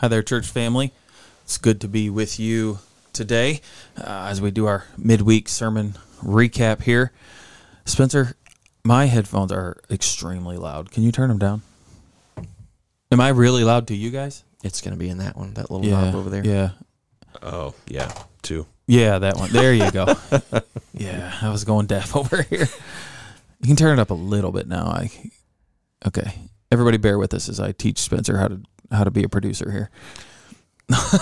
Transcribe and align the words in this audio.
Hi 0.00 0.08
there, 0.08 0.22
church 0.22 0.46
family. 0.46 0.94
It's 1.42 1.58
good 1.58 1.82
to 1.82 1.86
be 1.86 2.08
with 2.08 2.40
you 2.40 2.78
today 3.12 3.60
uh, 3.98 4.28
as 4.30 4.40
we 4.40 4.50
do 4.50 4.64
our 4.66 4.86
midweek 4.96 5.46
sermon 5.46 5.98
recap 6.22 6.80
here. 6.84 7.12
Spencer, 7.84 8.34
my 8.82 9.04
headphones 9.04 9.52
are 9.52 9.76
extremely 9.90 10.56
loud. 10.56 10.90
Can 10.90 11.02
you 11.02 11.12
turn 11.12 11.28
them 11.28 11.36
down? 11.36 11.60
Am 13.12 13.20
I 13.20 13.28
really 13.28 13.62
loud 13.62 13.88
to 13.88 13.94
you 13.94 14.08
guys? 14.10 14.42
It's 14.64 14.80
going 14.80 14.94
to 14.94 14.98
be 14.98 15.10
in 15.10 15.18
that 15.18 15.36
one, 15.36 15.52
that 15.52 15.70
little 15.70 15.86
knob 15.86 16.14
over 16.14 16.30
there. 16.30 16.46
Yeah. 16.46 16.70
Oh, 17.42 17.74
yeah, 17.86 18.10
two. 18.40 18.64
Yeah, 18.86 19.18
that 19.18 19.36
one. 19.36 19.50
There 19.50 19.74
you 19.74 19.90
go. 19.90 20.14
yeah, 20.94 21.36
I 21.42 21.50
was 21.50 21.64
going 21.64 21.84
deaf 21.84 22.16
over 22.16 22.40
here. 22.40 22.68
You 23.60 23.66
can 23.66 23.76
turn 23.76 23.98
it 23.98 24.00
up 24.00 24.08
a 24.08 24.14
little 24.14 24.50
bit 24.50 24.66
now. 24.66 24.86
I 24.86 25.10
okay. 26.06 26.32
Everybody, 26.72 26.98
bear 26.98 27.18
with 27.18 27.34
us 27.34 27.48
as 27.48 27.58
I 27.58 27.72
teach 27.72 27.98
Spencer 27.98 28.38
how 28.38 28.46
to 28.46 28.62
how 28.90 29.04
to 29.04 29.10
be 29.10 29.22
a 29.24 29.28
producer 29.28 29.70
here. 29.70 29.90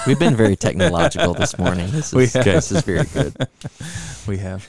We've 0.07 0.19
been 0.19 0.35
very 0.37 0.57
technological 0.57 1.35
this 1.35 1.59
morning. 1.59 1.91
This 1.91 2.13
We 2.15 2.25
is, 2.25 2.33
have. 2.33 2.45
this 2.45 2.73
is 2.73 2.83
very 2.83 3.05
good. 3.05 3.37
We 4.27 4.39
have. 4.39 4.67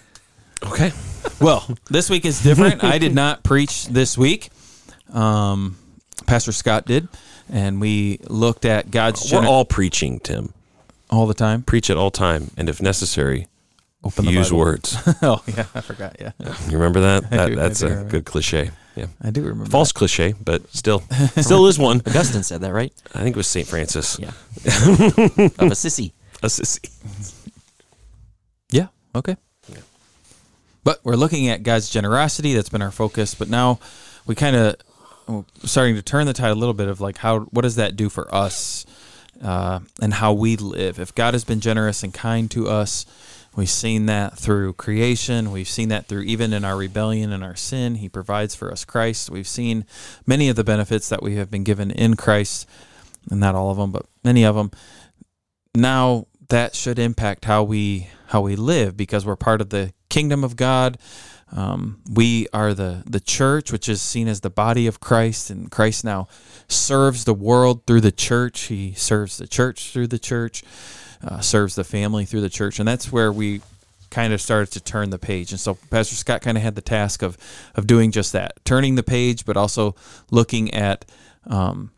Okay. 0.66 0.92
Well, 1.40 1.66
this 1.90 2.10
week 2.10 2.26
is 2.26 2.44
different. 2.44 2.84
I 2.84 2.98
did 2.98 3.16
not 3.16 3.44
preach 3.44 3.88
this 3.88 4.18
week. 4.18 4.50
Um, 5.14 5.78
Pastor 6.28 6.52
Scott 6.52 6.86
did, 6.86 7.08
and 7.50 7.80
we 7.80 8.20
looked 8.28 8.66
at 8.66 8.92
God's 8.92 9.32
We're 9.32 9.46
all 9.46 9.64
preaching, 9.64 10.20
Tim. 10.20 10.54
all 11.10 11.28
the 11.28 11.34
time. 11.34 11.64
Preach 11.64 11.90
at 11.90 11.96
all 11.96 12.12
time, 12.12 12.52
and 12.58 12.68
if 12.68 12.82
necessary, 12.82 13.48
Open 14.04 14.26
the 14.26 14.32
use 14.32 14.50
Bible. 14.50 14.60
words. 14.60 14.98
oh 15.22 15.42
yeah, 15.48 15.66
I 15.74 15.80
forgot. 15.82 16.18
Yeah, 16.20 16.32
You 16.68 16.74
remember 16.78 17.00
that? 17.00 17.30
That 17.30 17.56
that's 17.56 17.82
a 17.82 17.88
remember. 17.90 18.10
good 18.12 18.26
cliche. 18.26 18.72
Yeah. 19.00 19.08
I 19.22 19.30
do 19.32 19.42
remember. 19.44 19.70
False 19.70 19.94
cliche, 19.94 20.34
but 20.44 20.70
still, 20.76 21.00
still 21.38 21.68
is 21.68 21.80
one. 21.80 22.02
Augustine 22.06 22.44
said 22.44 22.62
that, 22.62 22.74
right? 22.74 22.94
I 23.16 23.24
think 23.24 23.36
it 23.36 23.38
was 23.38 23.48
Saint 23.48 23.68
Francis. 23.68 24.20
Yeah. 24.20 24.28
of 24.28 25.72
a 25.72 25.76
sissy. 25.76 26.12
Assisi. 26.44 26.82
Yeah. 28.72 28.90
Okay. 29.16 29.36
Yeah. 29.68 29.80
But 30.84 31.00
we're 31.04 31.16
looking 31.16 31.48
at 31.48 31.64
God's 31.64 31.90
generosity. 31.90 32.54
That's 32.54 32.70
been 32.70 32.84
our 32.84 32.92
focus. 32.92 33.34
But 33.34 33.50
now 33.50 33.80
we 34.28 34.36
kind 34.36 34.56
of 34.56 34.76
starting 35.64 35.96
to 35.96 36.04
turn 36.04 36.28
the 36.28 36.34
tide 36.34 36.52
a 36.52 36.56
little 36.56 36.76
bit 36.76 36.88
of 36.88 37.02
like 37.02 37.18
how 37.18 37.40
what 37.46 37.64
does 37.64 37.78
that 37.78 37.96
do 37.96 38.10
for 38.10 38.32
us 38.34 38.86
uh, 39.42 39.80
and 40.02 40.14
how 40.14 40.34
we 40.34 40.56
live. 40.56 41.00
If 41.00 41.16
God 41.16 41.34
has 41.34 41.44
been 41.44 41.62
generous 41.62 42.04
and 42.04 42.14
kind 42.14 42.52
to 42.52 42.68
us, 42.68 43.08
we've 43.56 43.70
seen 43.70 44.06
that 44.08 44.38
through 44.38 44.74
creation. 44.74 45.52
We've 45.52 45.68
seen 45.68 45.90
that 45.90 46.08
through 46.08 46.22
even 46.24 46.54
in 46.54 46.64
our 46.64 46.78
rebellion 46.78 47.32
and 47.32 47.44
our 47.44 47.56
sin. 47.56 47.96
He 47.96 48.10
provides 48.10 48.56
for 48.56 48.72
us 48.72 48.86
Christ. 48.86 49.30
We've 49.30 49.48
seen 49.48 49.86
many 50.26 50.50
of 50.50 50.56
the 50.56 50.64
benefits 50.64 51.10
that 51.10 51.24
we 51.24 51.36
have 51.36 51.52
been 51.52 51.64
given 51.64 51.92
in 51.92 52.16
Christ, 52.16 52.68
and 53.30 53.40
not 53.40 53.56
all 53.56 53.72
of 53.72 53.78
them, 53.78 53.92
but 53.92 54.06
many 54.24 54.44
of 54.44 54.56
them 54.56 54.72
now 55.76 56.26
that 56.50 56.76
should 56.76 57.00
impact 57.00 57.46
how 57.46 57.64
we 57.64 58.10
how 58.28 58.42
we 58.42 58.56
live 58.56 58.96
because 58.98 59.26
we're 59.26 59.36
part 59.36 59.62
of 59.62 59.70
the 59.70 59.94
kingdom 60.10 60.44
of 60.44 60.56
God. 60.56 60.98
Um, 61.52 62.02
we 62.12 62.48
are 62.54 62.74
the 62.74 63.04
the 63.06 63.20
church, 63.20 63.72
which 63.72 63.90
is 63.90 64.02
seen 64.02 64.28
as 64.28 64.42
the 64.42 64.50
body 64.50 64.86
of 64.88 65.00
Christ, 65.00 65.50
and 65.50 65.72
Christ 65.72 66.04
now 66.04 66.28
serves 66.68 67.26
the 67.26 67.34
world 67.34 67.86
through 67.88 68.02
the 68.02 68.12
church. 68.12 68.62
He 68.62 68.94
serves 68.94 69.38
the 69.38 69.48
church 69.48 69.92
through 69.92 70.08
the 70.08 70.20
church, 70.20 70.64
uh, 71.24 71.40
serves 71.40 71.76
the 71.76 71.84
family 71.84 72.26
through 72.26 72.42
the 72.42 72.50
church, 72.50 72.80
and 72.80 72.88
that's 72.88 73.12
where 73.12 73.32
we 73.32 73.62
kind 74.10 74.34
of 74.34 74.42
started 74.42 74.72
to 74.72 74.80
turn 74.80 75.12
the 75.12 75.20
page. 75.20 75.52
And 75.52 75.60
so 75.60 75.78
Pastor 75.90 76.16
Scott 76.16 76.42
kind 76.42 76.58
of 76.58 76.64
had 76.64 76.76
the 76.76 76.82
task 76.82 77.22
of 77.22 77.38
of 77.76 77.88
doing 77.88 78.12
just 78.12 78.34
that, 78.34 78.54
turning 78.66 78.96
the 78.96 79.04
page, 79.04 79.46
but 79.46 79.58
also 79.58 79.96
looking 80.32 80.74
at 80.74 81.06
um, 81.46 81.92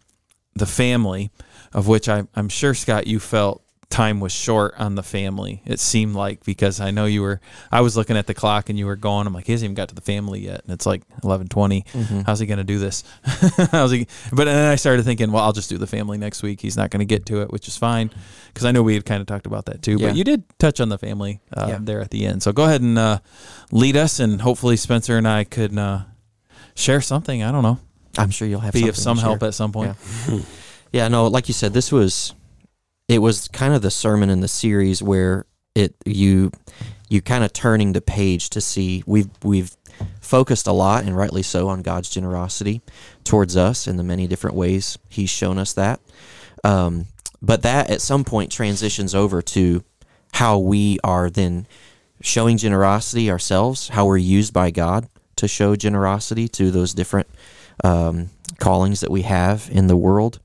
the 0.56 0.66
family, 0.66 1.32
of 1.74 1.88
which 1.88 2.10
I, 2.10 2.24
I'm 2.36 2.50
sure 2.50 2.74
Scott, 2.74 3.08
you 3.08 3.20
felt 3.20 3.61
time 3.92 4.20
was 4.20 4.32
short 4.32 4.74
on 4.80 4.96
the 4.96 5.04
family. 5.04 5.62
It 5.66 5.80
seemed 5.80 6.16
like 6.16 6.44
because 6.44 6.80
I 6.80 6.90
know 6.92 7.06
you 7.06 7.22
were. 7.22 7.40
I 7.72 7.82
was 7.82 7.96
looking 7.96 8.18
at 8.18 8.26
the 8.26 8.34
clock 8.34 8.70
and 8.70 8.80
you 8.80 8.86
were 8.86 8.96
going. 8.96 9.28
I'm 9.28 9.34
like, 9.34 9.46
he 9.46 9.52
hasn't 9.52 9.66
even 9.66 9.76
got 9.76 9.90
to 9.90 9.96
the 9.96 10.02
family 10.02 10.40
yet, 10.40 10.64
and 10.64 10.74
it's 10.74 10.86
like 10.86 11.04
11:20. 11.24 12.26
How's 12.26 12.40
he 12.40 12.46
going 12.48 12.58
to 12.58 12.64
do 12.64 12.80
this? 12.80 13.04
How's 13.72 13.92
he? 13.92 14.08
But 14.34 14.46
then 14.46 14.72
I 14.72 14.76
started 14.76 15.04
thinking, 15.04 15.32
well, 15.32 15.44
I'll 15.44 15.54
just 15.54 15.70
do 15.70 15.78
the 15.78 15.88
family 15.88 16.18
next 16.18 16.42
week. 16.42 16.62
He's 16.62 16.78
not 16.78 16.90
going 16.90 17.00
to 17.00 17.06
get 17.06 17.26
to 17.28 17.42
it, 17.42 17.52
which 17.52 17.68
is 17.68 17.78
fine 17.78 18.10
because 18.48 18.66
I 18.66 18.72
know 18.72 18.82
we 18.82 18.94
had 18.96 19.06
kind 19.06 19.22
of 19.22 19.28
talked 19.28 19.46
about 19.46 19.66
that 19.66 19.82
too. 19.82 19.98
Yeah. 20.00 20.08
But 20.08 20.16
you 20.16 20.24
did 20.24 20.44
touch 20.58 20.80
on 20.82 20.90
the 20.90 20.98
family 20.98 21.40
uh, 21.56 21.68
Yeah. 21.70 21.78
there 21.82 22.02
at 22.02 22.10
the 22.12 22.26
end. 22.26 22.42
So 22.44 22.52
go 22.52 22.64
ahead 22.64 22.82
and 22.82 22.98
uh, 22.98 23.20
lead 23.72 23.96
us, 23.98 24.20
and 24.20 24.42
hopefully 24.42 24.78
Spencer 24.78 25.18
and 25.18 25.28
I 25.28 25.44
could 25.44 25.78
uh, 25.78 26.00
share 26.76 27.02
something. 27.02 27.44
I 27.44 27.52
don't 27.52 27.64
know, 27.64 27.78
I'm 28.18 28.32
sure 28.32 28.48
you'll 28.48 28.62
have 28.62 28.74
be 28.74 28.88
of 28.90 28.96
some 28.96 29.18
help 29.18 29.44
at 29.44 29.54
some 29.54 29.72
point. 29.72 29.96
Yeah, 30.94 31.08
no, 31.08 31.28
like 31.28 31.48
you 31.48 31.54
said, 31.54 31.72
this 31.72 31.90
was 31.90 32.34
it 33.12 33.20
was 33.20 33.50
kind 33.50 33.74
of 33.74 33.82
the 33.82 33.92
sermon 33.92 34.30
in 34.30 34.40
the 34.40 34.48
series 34.48 35.04
where 35.04 35.46
it 35.76 35.94
you 36.06 36.50
you 37.10 37.22
kind 37.22 37.44
of 37.44 37.52
turning 37.52 37.92
the 37.92 38.00
page 38.02 38.50
to 38.50 38.62
see 38.62 39.04
we've 39.06 39.30
we've 39.44 39.76
focused 40.22 40.66
a 40.66 40.72
lot 40.72 41.04
and 41.04 41.16
rightly 41.16 41.44
so 41.44 41.68
on 41.68 41.82
God's 41.82 42.10
generosity 42.10 42.82
towards 43.26 43.58
us 43.58 43.86
in 43.86 43.98
the 43.98 44.04
many 44.04 44.28
different 44.28 44.56
ways 44.56 44.98
He's 45.10 45.30
shown 45.30 45.58
us 45.58 45.74
that. 45.74 46.00
Um, 46.64 47.08
but 47.42 47.64
that 47.64 47.90
at 47.90 48.02
some 48.02 48.24
point 48.24 48.50
transitions 48.50 49.14
over 49.14 49.42
to 49.42 49.84
how 50.34 50.60
we 50.60 50.98
are 51.04 51.30
then 51.30 51.68
showing 52.22 52.56
generosity 52.56 53.30
ourselves, 53.30 53.90
how 53.90 54.06
we're 54.06 54.18
used 54.18 54.54
by 54.54 54.72
God 54.72 55.10
to 55.36 55.50
show 55.50 55.76
generosity 55.76 56.48
to 56.48 56.72
those 56.72 56.94
different 56.94 57.28
um, 57.84 58.30
callings 58.60 59.02
that 59.02 59.12
we 59.12 59.24
have 59.24 59.68
in 59.70 59.88
the 59.88 59.98
world. 59.98 60.40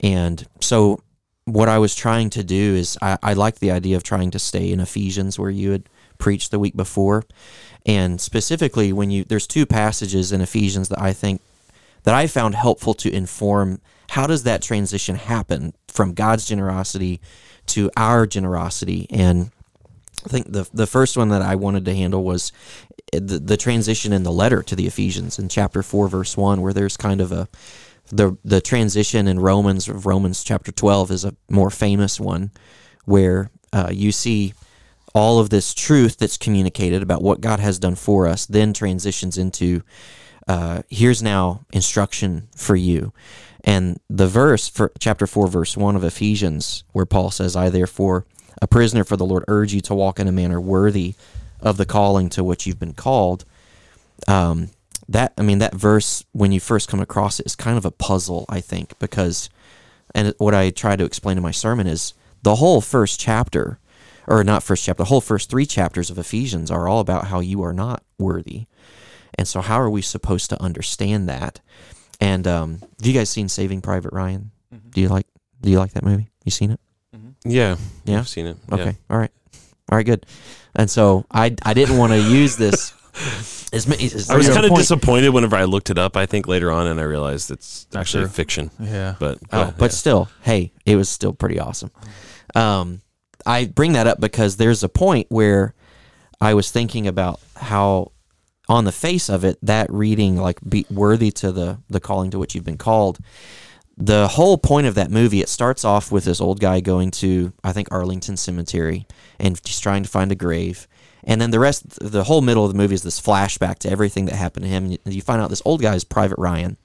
And 0.00 0.46
so, 0.60 1.00
what 1.44 1.68
I 1.68 1.78
was 1.78 1.94
trying 1.94 2.30
to 2.30 2.44
do 2.44 2.74
is, 2.74 2.96
I, 3.02 3.18
I 3.22 3.32
like 3.34 3.58
the 3.58 3.70
idea 3.70 3.96
of 3.96 4.02
trying 4.02 4.30
to 4.30 4.38
stay 4.38 4.72
in 4.72 4.80
Ephesians 4.80 5.38
where 5.38 5.50
you 5.50 5.72
had 5.72 5.88
preached 6.18 6.50
the 6.50 6.58
week 6.58 6.76
before. 6.76 7.24
And 7.86 8.20
specifically, 8.20 8.92
when 8.92 9.10
you, 9.10 9.24
there's 9.24 9.46
two 9.46 9.66
passages 9.66 10.32
in 10.32 10.40
Ephesians 10.40 10.88
that 10.88 11.00
I 11.00 11.12
think 11.12 11.42
that 12.04 12.14
I 12.14 12.26
found 12.26 12.54
helpful 12.54 12.94
to 12.94 13.10
inform 13.10 13.80
how 14.10 14.26
does 14.26 14.42
that 14.44 14.62
transition 14.62 15.16
happen 15.16 15.74
from 15.88 16.14
God's 16.14 16.46
generosity 16.46 17.20
to 17.66 17.90
our 17.96 18.26
generosity. 18.26 19.06
And 19.10 19.50
I 20.24 20.28
think 20.28 20.52
the 20.52 20.68
the 20.72 20.86
first 20.86 21.16
one 21.16 21.28
that 21.30 21.42
I 21.42 21.54
wanted 21.54 21.84
to 21.86 21.94
handle 21.94 22.24
was 22.24 22.52
the, 23.12 23.38
the 23.38 23.56
transition 23.56 24.12
in 24.12 24.22
the 24.22 24.32
letter 24.32 24.62
to 24.62 24.76
the 24.76 24.86
Ephesians 24.86 25.38
in 25.38 25.48
chapter 25.48 25.82
four, 25.82 26.08
verse 26.08 26.36
one, 26.36 26.62
where 26.62 26.72
there's 26.72 26.96
kind 26.96 27.20
of 27.20 27.32
a 27.32 27.48
the 28.08 28.36
the 28.44 28.60
transition 28.60 29.26
in 29.26 29.40
Romans 29.40 29.88
of 29.88 30.06
Romans 30.06 30.44
chapter 30.44 30.72
twelve 30.72 31.10
is 31.10 31.24
a 31.24 31.34
more 31.48 31.70
famous 31.70 32.20
one, 32.20 32.50
where 33.04 33.50
uh, 33.72 33.90
you 33.92 34.12
see 34.12 34.54
all 35.14 35.38
of 35.38 35.50
this 35.50 35.72
truth 35.74 36.18
that's 36.18 36.36
communicated 36.36 37.02
about 37.02 37.22
what 37.22 37.40
God 37.40 37.60
has 37.60 37.78
done 37.78 37.94
for 37.94 38.26
us, 38.26 38.46
then 38.46 38.72
transitions 38.72 39.38
into 39.38 39.82
uh, 40.48 40.82
here's 40.90 41.22
now 41.22 41.64
instruction 41.72 42.48
for 42.54 42.76
you. 42.76 43.12
And 43.62 43.98
the 44.10 44.26
verse 44.26 44.68
for 44.68 44.92
chapter 44.98 45.26
4, 45.26 45.48
verse 45.48 45.76
1 45.76 45.96
of 45.96 46.04
Ephesians, 46.04 46.84
where 46.92 47.06
Paul 47.06 47.30
says, 47.30 47.56
I 47.56 47.70
therefore, 47.70 48.26
a 48.60 48.66
prisoner 48.66 49.04
for 49.04 49.16
the 49.16 49.24
Lord, 49.24 49.44
urge 49.48 49.72
you 49.72 49.80
to 49.82 49.94
walk 49.94 50.20
in 50.20 50.28
a 50.28 50.32
manner 50.32 50.60
worthy 50.60 51.14
of 51.60 51.78
the 51.78 51.86
calling 51.86 52.28
to 52.30 52.44
which 52.44 52.66
you've 52.66 52.78
been 52.78 52.92
called. 52.92 53.44
Um, 54.28 54.70
that, 55.08 55.32
I 55.36 55.42
mean, 55.42 55.58
that 55.58 55.74
verse, 55.74 56.24
when 56.32 56.52
you 56.52 56.60
first 56.60 56.88
come 56.88 57.00
across 57.00 57.40
it, 57.40 57.46
is 57.46 57.56
kind 57.56 57.76
of 57.76 57.84
a 57.84 57.90
puzzle, 57.90 58.46
I 58.48 58.60
think, 58.60 58.98
because, 58.98 59.50
and 60.14 60.34
what 60.38 60.54
I 60.54 60.70
try 60.70 60.96
to 60.96 61.04
explain 61.04 61.36
in 61.36 61.42
my 61.42 61.50
sermon 61.50 61.86
is 61.86 62.14
the 62.42 62.56
whole 62.56 62.80
first 62.80 63.20
chapter, 63.20 63.78
or 64.26 64.42
not 64.44 64.62
first 64.62 64.84
chapter, 64.84 65.02
the 65.02 65.08
whole 65.08 65.20
first 65.20 65.50
three 65.50 65.66
chapters 65.66 66.10
of 66.10 66.18
Ephesians 66.18 66.70
are 66.70 66.88
all 66.88 67.00
about 67.00 67.26
how 67.26 67.40
you 67.40 67.62
are 67.62 67.72
not 67.72 68.02
worthy. 68.18 68.66
And 69.36 69.48
so, 69.48 69.60
how 69.60 69.80
are 69.80 69.90
we 69.90 70.00
supposed 70.00 70.48
to 70.50 70.62
understand 70.62 71.28
that? 71.28 71.60
And 72.20 72.46
um, 72.46 72.78
have 72.80 73.06
you 73.06 73.12
guys 73.12 73.28
seen 73.28 73.48
Saving 73.48 73.80
Private 73.80 74.12
Ryan? 74.12 74.52
Do 74.90 75.00
you 75.00 75.08
like 75.08 75.26
Do 75.60 75.70
you 75.70 75.78
like 75.78 75.92
that 75.92 76.04
movie? 76.04 76.30
You 76.44 76.50
seen 76.50 76.70
it? 76.70 76.80
Yeah. 77.44 77.76
Yeah? 78.04 78.18
I've 78.20 78.28
seen 78.28 78.46
it. 78.46 78.56
Okay. 78.70 78.96
All 79.10 79.18
right. 79.18 79.30
All 79.90 79.96
right. 79.96 80.06
Good. 80.06 80.24
And 80.74 80.90
so 80.90 81.26
I 81.30 81.54
I 81.62 81.74
didn't 81.74 81.98
want 81.98 82.12
to 82.12 82.18
use 82.20 82.56
this. 82.56 82.92
As 83.74 83.86
many, 83.88 84.04
as 84.04 84.30
I 84.30 84.36
was 84.36 84.48
kind 84.48 84.64
of 84.64 84.74
disappointed 84.74 85.30
whenever 85.30 85.56
I 85.56 85.64
looked 85.64 85.90
it 85.90 85.98
up. 85.98 86.16
I 86.16 86.26
think 86.26 86.46
later 86.46 86.70
on, 86.70 86.86
and 86.86 87.00
I 87.00 87.02
realized 87.02 87.50
it's 87.50 87.86
actually 87.94 88.28
fiction. 88.28 88.70
Yeah. 88.78 89.16
But 89.18 89.38
Oh, 89.52 89.60
uh, 89.60 89.70
but 89.76 89.92
still, 89.92 90.28
hey, 90.42 90.72
it 90.86 90.96
was 90.96 91.08
still 91.08 91.32
pretty 91.32 91.58
awesome. 91.58 91.90
Um, 92.54 93.00
I 93.44 93.66
bring 93.66 93.92
that 93.94 94.06
up 94.06 94.20
because 94.20 94.56
there's 94.56 94.82
a 94.84 94.88
point 94.88 95.26
where 95.28 95.74
I 96.40 96.54
was 96.54 96.70
thinking 96.70 97.06
about 97.06 97.40
how, 97.56 98.12
on 98.68 98.84
the 98.84 98.92
face 98.92 99.28
of 99.28 99.44
it, 99.44 99.58
that 99.62 99.92
reading 99.92 100.36
like 100.36 100.58
be 100.66 100.86
worthy 100.90 101.30
to 101.32 101.52
the 101.52 101.78
the 101.90 102.00
calling 102.00 102.30
to 102.30 102.38
which 102.38 102.54
you've 102.54 102.64
been 102.64 102.78
called. 102.78 103.18
The 103.96 104.26
whole 104.28 104.58
point 104.58 104.86
of 104.88 104.94
that 104.96 105.10
movie, 105.10 105.40
it 105.40 105.48
starts 105.48 105.84
off 105.84 106.10
with 106.10 106.24
this 106.24 106.40
old 106.40 106.58
guy 106.58 106.80
going 106.80 107.12
to, 107.12 107.52
I 107.62 107.72
think, 107.72 107.88
Arlington 107.92 108.36
Cemetery, 108.36 109.06
and 109.38 109.62
just 109.62 109.82
trying 109.82 110.02
to 110.02 110.08
find 110.08 110.32
a 110.32 110.34
grave. 110.34 110.88
And 111.26 111.40
then 111.40 111.50
the 111.50 111.58
rest, 111.58 111.98
the 112.00 112.24
whole 112.24 112.42
middle 112.42 112.64
of 112.64 112.72
the 112.72 112.76
movie 112.76 112.94
is 112.94 113.02
this 113.02 113.20
flashback 113.20 113.78
to 113.80 113.90
everything 113.90 114.26
that 114.26 114.34
happened 114.34 114.64
to 114.64 114.70
him. 114.70 114.96
And 115.04 115.14
you- 115.14 115.22
find 115.22 115.40
out 115.40 115.50
this 115.50 115.62
old 115.64 115.80
guy 115.80 115.94
is 115.94 116.04
Private 116.04 116.38
Ryan, 116.38 116.76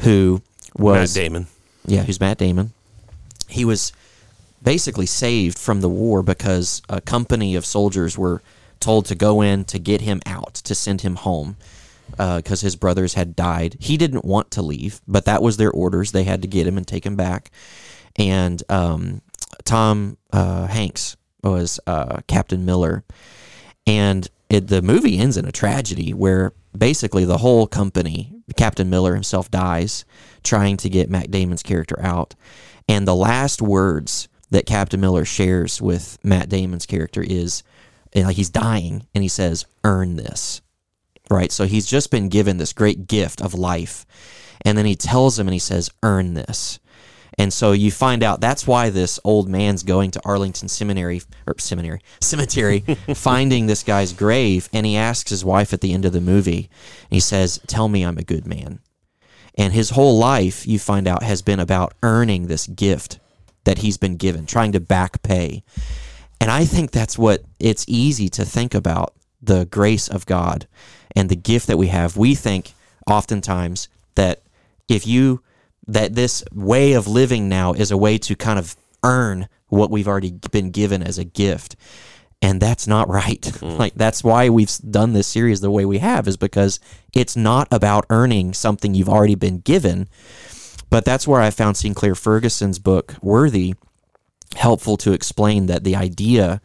who 0.00 0.42
was 0.76 1.14
Matt 1.16 1.22
Damon. 1.22 1.46
yeah, 1.86 2.02
who's 2.04 2.20
Matt 2.20 2.38
Damon. 2.38 2.72
he 3.48 3.64
was 3.64 3.92
basically 4.62 5.06
saved 5.06 5.58
from 5.58 5.80
the 5.80 5.88
war 5.88 6.22
because 6.22 6.80
a 6.88 7.00
company 7.00 7.54
of 7.54 7.66
soldiers 7.66 8.16
were 8.16 8.42
told 8.80 9.06
to 9.06 9.14
go 9.14 9.40
in 9.42 9.64
to 9.64 9.78
get 9.78 10.00
him 10.00 10.20
out, 10.26 10.54
to 10.54 10.74
send 10.74 11.02
him 11.02 11.16
home 11.16 11.56
because 12.16 12.60
his 12.62 12.76
brothers 12.76 13.14
had 13.14 13.34
died. 13.36 13.76
He 13.80 13.96
didn't 13.96 14.24
want 14.24 14.50
to 14.52 14.62
leave, 14.62 15.00
but 15.06 15.24
that 15.26 15.42
was 15.42 15.56
their 15.56 15.70
orders. 15.70 16.12
They 16.12 16.24
had 16.24 16.42
to 16.42 16.48
get 16.48 16.66
him 16.66 16.76
and 16.76 16.86
take 16.86 17.04
him 17.04 17.16
back. 17.16 17.50
And 18.16 18.62
um, 18.68 19.20
Tom 19.64 20.16
uh, 20.32 20.66
Hanks 20.66 21.16
was 21.42 21.80
uh, 21.86 22.20
Captain 22.26 22.64
Miller. 22.64 23.04
And 23.86 24.28
it, 24.48 24.68
the 24.68 24.82
movie 24.82 25.18
ends 25.18 25.36
in 25.36 25.46
a 25.46 25.52
tragedy 25.52 26.12
where 26.12 26.52
basically 26.76 27.24
the 27.24 27.38
whole 27.38 27.66
company, 27.66 28.32
Captain 28.56 28.88
Miller 28.90 29.14
himself 29.14 29.50
dies 29.50 30.04
trying 30.42 30.76
to 30.78 30.90
get 30.90 31.10
Matt 31.10 31.30
Damon's 31.30 31.62
character 31.62 32.00
out. 32.00 32.34
And 32.88 33.08
the 33.08 33.14
last 33.14 33.62
words 33.62 34.28
that 34.50 34.66
Captain 34.66 35.00
Miller 35.00 35.24
shares 35.24 35.80
with 35.80 36.18
Matt 36.22 36.48
Damon's 36.48 36.86
character 36.86 37.22
is 37.22 37.62
he's 38.12 38.50
dying 38.50 39.06
and 39.14 39.22
he 39.22 39.28
says, 39.28 39.64
Earn 39.82 40.16
this. 40.16 40.60
Right. 41.30 41.50
So 41.50 41.64
he's 41.64 41.86
just 41.86 42.10
been 42.10 42.28
given 42.28 42.58
this 42.58 42.72
great 42.72 43.06
gift 43.06 43.40
of 43.40 43.54
life. 43.54 44.04
And 44.64 44.76
then 44.76 44.86
he 44.86 44.94
tells 44.94 45.38
him 45.38 45.48
and 45.48 45.54
he 45.54 45.58
says, 45.58 45.90
Earn 46.02 46.34
this. 46.34 46.78
And 47.38 47.52
so 47.52 47.72
you 47.72 47.90
find 47.90 48.22
out 48.22 48.40
that's 48.40 48.66
why 48.66 48.90
this 48.90 49.18
old 49.24 49.48
man's 49.48 49.82
going 49.82 50.10
to 50.12 50.20
Arlington 50.24 50.68
Seminary 50.68 51.22
or 51.46 51.54
seminary 51.58 52.00
cemetery, 52.20 52.80
finding 53.14 53.66
this 53.66 53.82
guy's 53.82 54.12
grave, 54.12 54.68
and 54.72 54.86
he 54.86 54.96
asks 54.96 55.30
his 55.30 55.44
wife 55.44 55.72
at 55.72 55.80
the 55.80 55.92
end 55.92 56.04
of 56.04 56.12
the 56.12 56.20
movie, 56.20 56.68
and 57.02 57.12
he 57.12 57.20
says, 57.20 57.60
"Tell 57.66 57.88
me 57.88 58.04
I'm 58.04 58.18
a 58.18 58.22
good 58.22 58.46
man." 58.46 58.80
And 59.56 59.72
his 59.72 59.90
whole 59.90 60.18
life, 60.18 60.66
you 60.66 60.78
find 60.78 61.06
out, 61.06 61.22
has 61.22 61.42
been 61.42 61.60
about 61.60 61.94
earning 62.02 62.46
this 62.46 62.66
gift 62.66 63.20
that 63.64 63.78
he's 63.78 63.96
been 63.96 64.16
given, 64.16 64.46
trying 64.46 64.72
to 64.72 64.80
back 64.80 65.22
pay. 65.22 65.62
And 66.40 66.50
I 66.50 66.64
think 66.64 66.90
that's 66.90 67.16
what 67.18 67.44
it's 67.58 67.84
easy 67.88 68.28
to 68.30 68.44
think 68.44 68.74
about 68.74 69.14
the 69.40 69.64
grace 69.66 70.08
of 70.08 70.26
God 70.26 70.66
and 71.14 71.28
the 71.28 71.36
gift 71.36 71.66
that 71.68 71.78
we 71.78 71.88
have. 71.88 72.16
We 72.16 72.34
think 72.34 72.72
oftentimes 73.06 73.88
that 74.16 74.42
if 74.88 75.06
you 75.06 75.42
that 75.86 76.14
this 76.14 76.44
way 76.52 76.92
of 76.92 77.06
living 77.06 77.48
now 77.48 77.72
is 77.72 77.90
a 77.90 77.96
way 77.96 78.18
to 78.18 78.34
kind 78.36 78.58
of 78.58 78.76
earn 79.02 79.48
what 79.68 79.90
we've 79.90 80.08
already 80.08 80.32
been 80.50 80.70
given 80.70 81.02
as 81.02 81.18
a 81.18 81.24
gift. 81.24 81.76
And 82.40 82.60
that's 82.60 82.86
not 82.86 83.08
right. 83.08 83.40
Mm. 83.64 83.78
Like 83.78 83.94
that's 83.94 84.22
why 84.22 84.48
we've 84.50 84.70
done 84.90 85.14
this 85.14 85.26
series 85.26 85.60
the 85.60 85.70
way 85.70 85.84
we 85.86 85.98
have 85.98 86.28
is 86.28 86.36
because 86.36 86.80
it's 87.14 87.36
not 87.36 87.66
about 87.70 88.04
earning 88.10 88.52
something 88.52 88.94
you've 88.94 89.08
already 89.08 89.36
been 89.36 89.60
given. 89.60 90.08
But 90.90 91.04
that's 91.04 91.26
where 91.26 91.40
I 91.40 91.50
found 91.50 91.76
Sinclair 91.76 92.14
Ferguson's 92.14 92.78
book 92.78 93.14
Worthy 93.22 93.74
helpful 94.56 94.96
to 94.98 95.12
explain 95.12 95.66
that 95.66 95.84
the 95.84 95.96
idea 95.96 96.60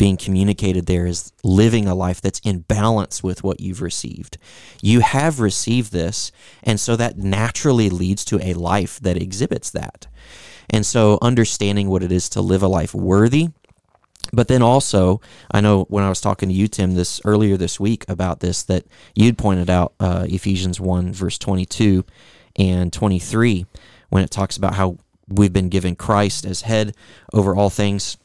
being 0.00 0.16
communicated 0.16 0.86
there 0.86 1.04
is 1.04 1.30
living 1.44 1.86
a 1.86 1.94
life 1.94 2.22
that's 2.22 2.40
in 2.40 2.60
balance 2.60 3.22
with 3.22 3.44
what 3.44 3.60
you've 3.60 3.82
received. 3.82 4.38
You 4.80 5.00
have 5.00 5.40
received 5.40 5.92
this, 5.92 6.32
and 6.62 6.80
so 6.80 6.96
that 6.96 7.18
naturally 7.18 7.90
leads 7.90 8.24
to 8.24 8.40
a 8.42 8.54
life 8.54 8.98
that 9.00 9.20
exhibits 9.20 9.68
that. 9.72 10.06
And 10.70 10.86
so 10.86 11.18
understanding 11.20 11.90
what 11.90 12.02
it 12.02 12.10
is 12.10 12.30
to 12.30 12.40
live 12.40 12.62
a 12.62 12.66
life 12.66 12.94
worthy 12.94 13.48
but 14.32 14.48
then 14.48 14.62
also, 14.62 15.20
I 15.50 15.60
know 15.60 15.84
when 15.88 16.04
I 16.04 16.08
was 16.08 16.20
talking 16.20 16.48
to 16.48 16.54
you, 16.54 16.68
Tim, 16.68 16.94
this 16.94 17.20
earlier 17.24 17.56
this 17.56 17.80
week 17.80 18.04
about 18.08 18.38
this, 18.38 18.62
that 18.64 18.84
you'd 19.14 19.36
pointed 19.36 19.68
out 19.68 19.92
uh, 19.98 20.24
Ephesians 20.28 20.78
1, 20.78 21.12
verse 21.12 21.36
22 21.36 22.04
and 22.56 22.92
23, 22.92 23.66
when 24.10 24.22
it 24.22 24.30
talks 24.30 24.56
about 24.56 24.74
how 24.74 24.98
we've 25.26 25.52
been 25.52 25.68
given 25.68 25.96
Christ 25.96 26.44
as 26.44 26.62
head 26.62 26.94
over 27.32 27.56
all 27.56 27.70
things 27.70 28.18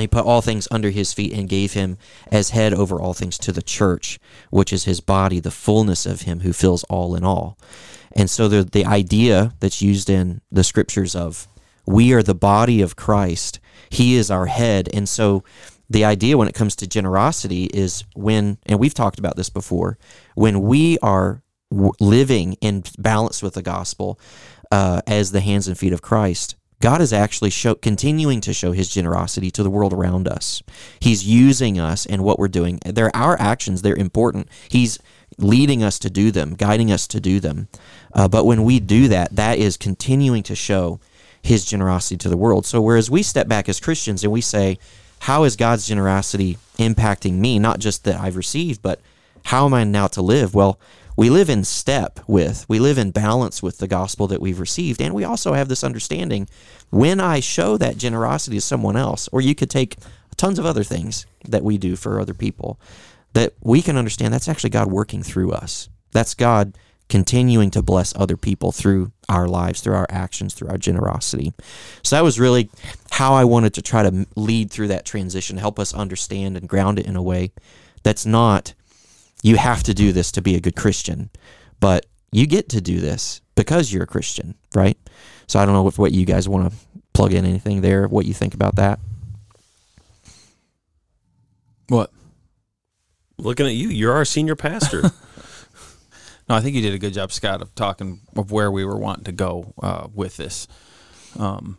he 0.00 0.06
put 0.06 0.24
all 0.24 0.40
things 0.40 0.68
under 0.70 0.90
his 0.90 1.12
feet 1.12 1.32
and 1.32 1.48
gave 1.48 1.72
him 1.72 1.98
as 2.30 2.50
head 2.50 2.74
over 2.74 3.00
all 3.00 3.14
things 3.14 3.38
to 3.38 3.52
the 3.52 3.62
church, 3.62 4.18
which 4.50 4.72
is 4.72 4.84
his 4.84 5.00
body, 5.00 5.40
the 5.40 5.50
fullness 5.50 6.06
of 6.06 6.22
him 6.22 6.40
who 6.40 6.52
fills 6.52 6.84
all 6.84 7.14
in 7.14 7.24
all. 7.24 7.58
And 8.12 8.28
so 8.28 8.48
the, 8.48 8.64
the 8.64 8.84
idea 8.84 9.52
that's 9.60 9.82
used 9.82 10.10
in 10.10 10.40
the 10.50 10.64
scriptures 10.64 11.14
of 11.14 11.48
we 11.86 12.12
are 12.12 12.22
the 12.22 12.34
body 12.34 12.82
of 12.82 12.96
Christ, 12.96 13.60
he 13.90 14.16
is 14.16 14.30
our 14.30 14.46
head. 14.46 14.88
And 14.92 15.08
so 15.08 15.42
the 15.88 16.04
idea 16.04 16.36
when 16.36 16.48
it 16.48 16.54
comes 16.54 16.76
to 16.76 16.86
generosity 16.86 17.64
is 17.64 18.04
when, 18.14 18.58
and 18.66 18.78
we've 18.78 18.94
talked 18.94 19.18
about 19.18 19.36
this 19.36 19.48
before, 19.48 19.98
when 20.34 20.60
we 20.62 20.98
are 20.98 21.42
living 21.70 22.54
in 22.60 22.82
balance 22.98 23.42
with 23.42 23.54
the 23.54 23.62
gospel 23.62 24.18
uh, 24.70 25.00
as 25.06 25.32
the 25.32 25.40
hands 25.40 25.68
and 25.68 25.78
feet 25.78 25.92
of 25.92 26.02
Christ, 26.02 26.56
God 26.80 27.00
is 27.00 27.12
actually 27.12 27.50
show, 27.50 27.74
continuing 27.74 28.40
to 28.42 28.52
show 28.52 28.72
his 28.72 28.88
generosity 28.88 29.50
to 29.50 29.62
the 29.62 29.70
world 29.70 29.92
around 29.92 30.28
us. 30.28 30.62
He's 31.00 31.26
using 31.26 31.78
us 31.78 32.06
and 32.06 32.22
what 32.22 32.38
we're 32.38 32.48
doing. 32.48 32.78
They're 32.84 33.14
our 33.16 33.40
actions, 33.40 33.82
they're 33.82 33.96
important. 33.96 34.48
He's 34.68 34.98
leading 35.38 35.82
us 35.82 35.98
to 36.00 36.10
do 36.10 36.30
them, 36.30 36.54
guiding 36.54 36.92
us 36.92 37.06
to 37.08 37.20
do 37.20 37.40
them. 37.40 37.68
Uh, 38.12 38.28
but 38.28 38.44
when 38.44 38.64
we 38.64 38.80
do 38.80 39.08
that, 39.08 39.34
that 39.34 39.58
is 39.58 39.76
continuing 39.76 40.42
to 40.44 40.54
show 40.54 41.00
his 41.42 41.64
generosity 41.64 42.16
to 42.18 42.28
the 42.28 42.36
world. 42.36 42.66
So 42.66 42.80
whereas 42.80 43.10
we 43.10 43.22
step 43.22 43.48
back 43.48 43.68
as 43.68 43.80
Christians 43.80 44.22
and 44.22 44.32
we 44.32 44.40
say, 44.40 44.78
how 45.20 45.44
is 45.44 45.56
God's 45.56 45.86
generosity 45.86 46.58
impacting 46.78 47.34
me? 47.34 47.58
Not 47.58 47.80
just 47.80 48.04
that 48.04 48.20
I've 48.20 48.36
received, 48.36 48.82
but 48.82 49.00
how 49.44 49.64
am 49.64 49.74
I 49.74 49.84
now 49.84 50.06
to 50.08 50.22
live? 50.22 50.54
Well, 50.54 50.78
we 51.18 51.30
live 51.30 51.50
in 51.50 51.64
step 51.64 52.20
with, 52.28 52.64
we 52.68 52.78
live 52.78 52.96
in 52.96 53.10
balance 53.10 53.60
with 53.60 53.78
the 53.78 53.88
gospel 53.88 54.28
that 54.28 54.40
we've 54.40 54.60
received. 54.60 55.02
And 55.02 55.12
we 55.12 55.24
also 55.24 55.52
have 55.52 55.68
this 55.68 55.82
understanding 55.82 56.48
when 56.90 57.18
I 57.18 57.40
show 57.40 57.76
that 57.76 57.98
generosity 57.98 58.58
to 58.58 58.60
someone 58.60 58.96
else, 58.96 59.28
or 59.32 59.40
you 59.40 59.56
could 59.56 59.68
take 59.68 59.96
tons 60.36 60.60
of 60.60 60.64
other 60.64 60.84
things 60.84 61.26
that 61.48 61.64
we 61.64 61.76
do 61.76 61.96
for 61.96 62.20
other 62.20 62.34
people, 62.34 62.78
that 63.32 63.52
we 63.60 63.82
can 63.82 63.96
understand 63.96 64.32
that's 64.32 64.46
actually 64.46 64.70
God 64.70 64.92
working 64.92 65.24
through 65.24 65.50
us. 65.50 65.88
That's 66.12 66.34
God 66.34 66.78
continuing 67.08 67.72
to 67.72 67.82
bless 67.82 68.14
other 68.14 68.36
people 68.36 68.70
through 68.70 69.10
our 69.28 69.48
lives, 69.48 69.80
through 69.80 69.96
our 69.96 70.06
actions, 70.08 70.54
through 70.54 70.68
our 70.68 70.78
generosity. 70.78 71.52
So 72.04 72.14
that 72.14 72.22
was 72.22 72.38
really 72.38 72.70
how 73.10 73.34
I 73.34 73.42
wanted 73.42 73.74
to 73.74 73.82
try 73.82 74.04
to 74.08 74.24
lead 74.36 74.70
through 74.70 74.88
that 74.88 75.04
transition, 75.04 75.56
help 75.56 75.80
us 75.80 75.92
understand 75.92 76.56
and 76.56 76.68
ground 76.68 77.00
it 77.00 77.06
in 77.06 77.16
a 77.16 77.22
way 77.22 77.50
that's 78.04 78.24
not 78.24 78.74
you 79.42 79.56
have 79.56 79.82
to 79.84 79.94
do 79.94 80.12
this 80.12 80.32
to 80.32 80.42
be 80.42 80.56
a 80.56 80.60
good 80.60 80.76
Christian, 80.76 81.30
but 81.80 82.06
you 82.32 82.46
get 82.46 82.68
to 82.70 82.80
do 82.80 83.00
this 83.00 83.40
because 83.54 83.92
you're 83.92 84.04
a 84.04 84.06
Christian, 84.06 84.54
right? 84.74 84.98
So 85.46 85.58
I 85.58 85.64
don't 85.64 85.74
know 85.74 85.88
if 85.88 85.98
what 85.98 86.12
you 86.12 86.26
guys 86.26 86.48
want 86.48 86.70
to 86.70 86.78
plug 87.12 87.32
in 87.32 87.44
anything 87.44 87.80
there, 87.80 88.06
what 88.06 88.26
you 88.26 88.34
think 88.34 88.54
about 88.54 88.76
that. 88.76 89.00
What? 91.88 92.10
Looking 93.38 93.66
at 93.66 93.72
you, 93.72 93.88
you're 93.88 94.12
our 94.12 94.24
senior 94.24 94.56
pastor. 94.56 95.02
no, 96.48 96.54
I 96.54 96.60
think 96.60 96.76
you 96.76 96.82
did 96.82 96.94
a 96.94 96.98
good 96.98 97.14
job, 97.14 97.32
Scott, 97.32 97.62
of 97.62 97.74
talking 97.74 98.20
of 98.36 98.52
where 98.52 98.70
we 98.70 98.84
were 98.84 98.98
wanting 98.98 99.24
to 99.24 99.32
go 99.32 99.72
uh, 99.82 100.08
with 100.12 100.36
this. 100.36 100.68
Um, 101.38 101.78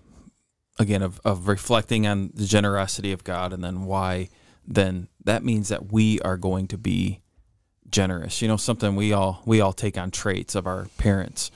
again, 0.80 1.02
of, 1.02 1.20
of 1.26 1.48
reflecting 1.48 2.08
on 2.08 2.32
the 2.34 2.46
generosity 2.46 3.12
of 3.12 3.24
God 3.24 3.54
and 3.54 3.64
then 3.64 3.86
why 3.86 4.30
then 4.66 5.08
that 5.26 5.44
means 5.44 5.70
that 5.70 5.92
we 5.92 6.20
are 6.22 6.38
going 6.38 6.68
to 6.68 6.78
be 6.78 7.22
generous. 7.92 8.42
You 8.42 8.48
know, 8.48 8.58
something 8.58 8.96
we 8.96 9.14
all 9.14 9.42
we 9.46 9.62
all 9.62 9.74
take 9.74 9.98
on 9.98 10.12
traits 10.12 10.56
of 10.56 10.68
our 10.68 10.88
parents, 10.98 11.52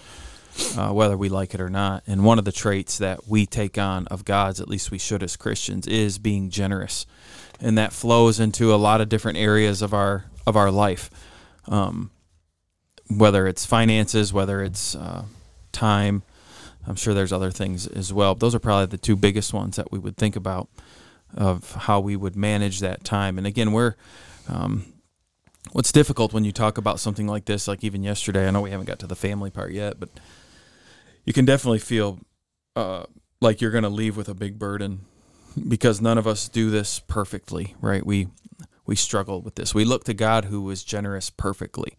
uh, 0.77 0.89
whether 0.89 1.17
we 1.17 1.29
like 1.29 1.53
it 1.53 1.61
or 1.61 1.69
not. 1.69 2.03
And 2.07 2.23
one 2.23 2.39
of 2.39 2.45
the 2.45 2.51
traits 2.51 2.97
that 2.97 3.27
we 3.27 3.45
take 3.45 3.77
on 3.77 4.07
of 4.07 4.25
God's, 4.25 4.59
at 4.59 4.67
least 4.67 4.91
we 4.91 4.97
should 4.97 5.23
as 5.23 5.35
Christians, 5.35 5.87
is 5.87 6.17
being 6.17 6.49
generous, 6.49 7.05
and 7.59 7.77
that 7.77 7.93
flows 7.93 8.39
into 8.39 8.73
a 8.73 8.77
lot 8.77 9.01
of 9.01 9.09
different 9.09 9.37
areas 9.37 9.81
of 9.81 9.93
our 9.93 10.25
of 10.45 10.55
our 10.55 10.71
life. 10.71 11.09
Um, 11.67 12.11
whether 13.09 13.47
it's 13.47 13.65
finances, 13.65 14.33
whether 14.33 14.63
it's 14.63 14.95
uh, 14.95 15.25
time, 15.71 16.23
I'm 16.87 16.95
sure 16.95 17.13
there's 17.13 17.33
other 17.33 17.51
things 17.51 17.87
as 17.87 18.11
well. 18.11 18.35
Those 18.35 18.55
are 18.55 18.59
probably 18.59 18.87
the 18.87 18.97
two 18.97 19.15
biggest 19.15 19.53
ones 19.53 19.75
that 19.75 19.91
we 19.91 19.99
would 19.99 20.17
think 20.17 20.35
about 20.35 20.69
of 21.35 21.73
how 21.73 21.99
we 21.99 22.15
would 22.15 22.35
manage 22.35 22.79
that 22.79 23.03
time. 23.03 23.37
And 23.37 23.47
again, 23.47 23.71
we're 23.71 23.95
um, 24.47 24.92
what's 25.71 25.91
difficult 25.91 26.33
when 26.33 26.43
you 26.43 26.51
talk 26.51 26.77
about 26.77 26.99
something 26.99 27.27
like 27.27 27.45
this, 27.45 27.67
like 27.67 27.83
even 27.83 28.03
yesterday. 28.03 28.47
I 28.47 28.51
know 28.51 28.61
we 28.61 28.71
haven't 28.71 28.87
got 28.87 28.99
to 28.99 29.07
the 29.07 29.15
family 29.15 29.49
part 29.49 29.71
yet, 29.71 29.99
but 29.99 30.09
you 31.25 31.33
can 31.33 31.45
definitely 31.45 31.79
feel 31.79 32.19
uh, 32.75 33.03
like 33.41 33.61
you're 33.61 33.71
going 33.71 33.83
to 33.83 33.89
leave 33.89 34.17
with 34.17 34.29
a 34.29 34.33
big 34.33 34.59
burden 34.59 35.01
because 35.67 36.01
none 36.01 36.17
of 36.17 36.27
us 36.27 36.49
do 36.49 36.69
this 36.69 36.99
perfectly, 36.99 37.75
right? 37.79 38.05
We 38.05 38.27
we 38.85 38.95
struggle 38.95 39.41
with 39.41 39.55
this. 39.55 39.73
We 39.73 39.85
look 39.85 40.03
to 40.05 40.13
God 40.13 40.45
who 40.45 40.69
is 40.69 40.83
generous 40.83 41.29
perfectly. 41.29 41.97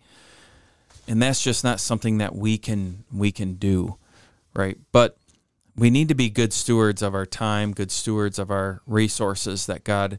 And 1.08 1.22
that's 1.22 1.42
just 1.42 1.64
not 1.64 1.80
something 1.80 2.18
that 2.18 2.34
we 2.34 2.58
can 2.58 3.04
we 3.12 3.32
can 3.32 3.54
do, 3.54 3.96
right? 4.54 4.78
But 4.92 5.16
we 5.76 5.90
need 5.90 6.08
to 6.08 6.14
be 6.14 6.30
good 6.30 6.52
stewards 6.52 7.02
of 7.02 7.14
our 7.14 7.26
time, 7.26 7.72
good 7.72 7.90
stewards 7.90 8.38
of 8.38 8.50
our 8.50 8.80
resources 8.86 9.66
that 9.66 9.84
God 9.84 10.18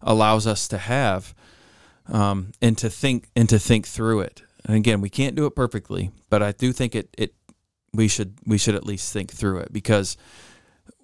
allows 0.00 0.46
us 0.46 0.66
to 0.68 0.78
have 0.78 1.34
um, 2.10 2.52
and 2.60 2.76
to 2.78 2.90
think 2.90 3.28
and 3.34 3.48
to 3.48 3.58
think 3.58 3.86
through 3.86 4.20
it. 4.20 4.42
And 4.64 4.76
again, 4.76 5.00
we 5.00 5.10
can't 5.10 5.34
do 5.34 5.46
it 5.46 5.54
perfectly, 5.54 6.10
but 6.30 6.42
I 6.42 6.52
do 6.52 6.72
think 6.72 6.94
it 6.94 7.14
it 7.18 7.34
we 7.92 8.08
should 8.08 8.38
we 8.46 8.58
should 8.58 8.74
at 8.74 8.86
least 8.86 9.12
think 9.12 9.30
through 9.30 9.58
it 9.58 9.72
because 9.72 10.16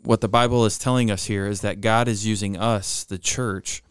what 0.02 0.20
the 0.20 0.28
Bible 0.28 0.64
is 0.64 0.78
telling 0.78 1.10
us 1.10 1.26
here 1.26 1.46
is 1.46 1.60
that 1.60 1.80
God 1.80 2.08
is 2.08 2.26
using 2.26 2.56
us, 2.56 3.04
the 3.04 3.18
church, 3.18 3.82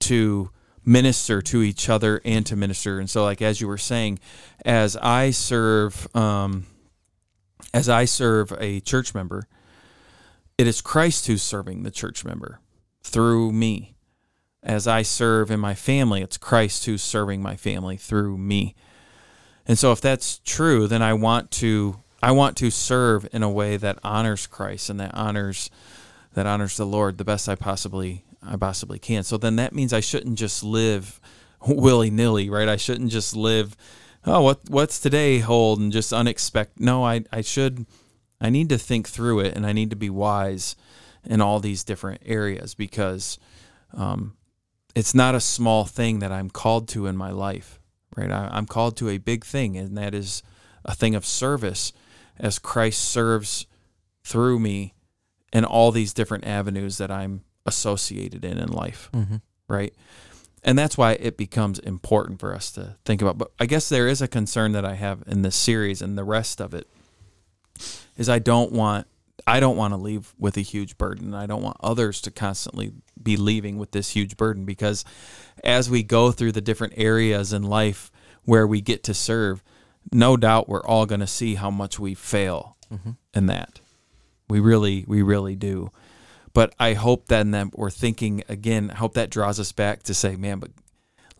to 0.00 0.50
minister 0.84 1.42
to 1.42 1.62
each 1.62 1.88
other 1.88 2.20
and 2.24 2.46
to 2.46 2.56
minister. 2.56 2.98
And 2.98 3.10
so, 3.10 3.24
like 3.24 3.42
as 3.42 3.60
you 3.60 3.68
were 3.68 3.78
saying, 3.78 4.18
as 4.64 4.96
I 4.96 5.30
serve, 5.30 6.08
um, 6.14 6.66
as 7.74 7.88
I 7.88 8.04
serve 8.04 8.52
a 8.58 8.80
church 8.80 9.14
member, 9.14 9.46
it 10.56 10.66
is 10.66 10.80
Christ 10.80 11.26
who's 11.26 11.42
serving 11.42 11.82
the 11.82 11.90
church 11.90 12.24
member 12.24 12.60
through 13.02 13.52
me. 13.52 13.94
As 14.62 14.86
I 14.86 15.02
serve 15.02 15.50
in 15.50 15.58
my 15.58 15.74
family, 15.74 16.20
it's 16.20 16.36
Christ 16.36 16.84
who's 16.84 17.02
serving 17.02 17.40
my 17.40 17.56
family 17.56 17.96
through 17.96 18.36
me. 18.36 18.74
And 19.66 19.78
so, 19.78 19.92
if 19.92 20.00
that's 20.00 20.38
true, 20.44 20.86
then 20.86 21.00
I 21.00 21.14
want 21.14 21.50
to 21.52 22.00
I 22.22 22.32
want 22.32 22.56
to 22.58 22.70
serve 22.70 23.26
in 23.32 23.42
a 23.42 23.50
way 23.50 23.76
that 23.76 23.98
honors 24.04 24.46
Christ 24.46 24.90
and 24.90 25.00
that 25.00 25.14
honors 25.14 25.70
that 26.34 26.46
honors 26.46 26.76
the 26.76 26.86
Lord 26.86 27.18
the 27.18 27.24
best 27.24 27.48
I 27.48 27.54
possibly 27.54 28.24
I 28.42 28.56
possibly 28.56 28.98
can. 28.98 29.22
So 29.22 29.36
then 29.36 29.56
that 29.56 29.74
means 29.74 29.92
I 29.92 30.00
shouldn't 30.00 30.38
just 30.38 30.62
live 30.62 31.20
willy 31.66 32.10
nilly, 32.10 32.50
right? 32.50 32.68
I 32.68 32.76
shouldn't 32.76 33.10
just 33.10 33.34
live 33.34 33.76
oh 34.26 34.42
what 34.42 34.60
what's 34.68 35.00
today 35.00 35.38
hold 35.38 35.80
and 35.80 35.92
just 35.92 36.12
unexpected. 36.12 36.82
No, 36.82 37.04
I 37.04 37.24
I 37.32 37.40
should 37.40 37.86
I 38.40 38.50
need 38.50 38.68
to 38.68 38.78
think 38.78 39.08
through 39.08 39.40
it 39.40 39.56
and 39.56 39.66
I 39.66 39.72
need 39.72 39.90
to 39.90 39.96
be 39.96 40.10
wise 40.10 40.76
in 41.24 41.40
all 41.40 41.60
these 41.60 41.84
different 41.84 42.22
areas 42.24 42.74
because 42.74 43.38
um, 43.92 44.34
it's 44.94 45.14
not 45.14 45.34
a 45.34 45.40
small 45.40 45.84
thing 45.84 46.18
that 46.20 46.32
I'm 46.32 46.50
called 46.50 46.88
to 46.88 47.06
in 47.06 47.16
my 47.16 47.30
life, 47.30 47.80
right? 48.16 48.30
I, 48.30 48.48
I'm 48.52 48.66
called 48.66 48.96
to 48.98 49.08
a 49.08 49.18
big 49.18 49.44
thing, 49.44 49.76
and 49.76 49.96
that 49.96 50.14
is 50.14 50.42
a 50.84 50.94
thing 50.94 51.14
of 51.14 51.24
service 51.26 51.92
as 52.38 52.58
Christ 52.58 53.00
serves 53.02 53.66
through 54.24 54.58
me 54.58 54.94
in 55.52 55.64
all 55.64 55.90
these 55.92 56.12
different 56.14 56.46
avenues 56.46 56.98
that 56.98 57.10
I'm 57.10 57.42
associated 57.66 58.44
in 58.44 58.58
in 58.58 58.68
life, 58.68 59.10
Mm-hmm. 59.12 59.36
right? 59.68 59.94
And 60.62 60.78
that's 60.78 60.98
why 60.98 61.12
it 61.12 61.36
becomes 61.38 61.78
important 61.78 62.38
for 62.38 62.54
us 62.54 62.70
to 62.72 62.96
think 63.06 63.22
about. 63.22 63.38
But 63.38 63.50
I 63.58 63.64
guess 63.66 63.88
there 63.88 64.06
is 64.06 64.20
a 64.20 64.28
concern 64.28 64.72
that 64.72 64.84
I 64.84 64.94
have 64.94 65.22
in 65.26 65.40
this 65.42 65.56
series 65.56 66.02
and 66.02 66.18
the 66.18 66.24
rest 66.24 66.60
of 66.60 66.74
it 66.74 66.86
is 68.18 68.28
I 68.28 68.40
don't 68.40 68.70
want 68.70 69.06
I 69.46 69.60
don't 69.60 69.76
want 69.76 69.92
to 69.92 69.96
leave 69.96 70.34
with 70.38 70.56
a 70.56 70.62
huge 70.62 70.98
burden. 70.98 71.34
I 71.34 71.46
don't 71.46 71.62
want 71.62 71.76
others 71.80 72.20
to 72.22 72.30
constantly 72.30 72.92
be 73.20 73.36
leaving 73.36 73.78
with 73.78 73.92
this 73.92 74.10
huge 74.10 74.36
burden 74.36 74.64
because 74.64 75.04
as 75.64 75.90
we 75.90 76.02
go 76.02 76.32
through 76.32 76.52
the 76.52 76.60
different 76.60 76.94
areas 76.96 77.52
in 77.52 77.62
life 77.62 78.10
where 78.44 78.66
we 78.66 78.80
get 78.80 79.02
to 79.04 79.14
serve, 79.14 79.62
no 80.12 80.36
doubt 80.36 80.68
we're 80.68 80.84
all 80.84 81.06
going 81.06 81.20
to 81.20 81.26
see 81.26 81.54
how 81.54 81.70
much 81.70 81.98
we 81.98 82.14
fail 82.14 82.76
mm-hmm. 82.92 83.10
in 83.34 83.46
that. 83.46 83.80
We 84.48 84.60
really, 84.60 85.04
we 85.06 85.22
really 85.22 85.56
do. 85.56 85.90
But 86.52 86.74
I 86.78 86.94
hope 86.94 87.26
then 87.26 87.52
that 87.52 87.78
we're 87.78 87.90
thinking 87.90 88.42
again. 88.48 88.90
I 88.90 88.96
hope 88.96 89.14
that 89.14 89.30
draws 89.30 89.60
us 89.60 89.70
back 89.70 90.02
to 90.04 90.14
say, 90.14 90.34
man, 90.34 90.58
but 90.58 90.70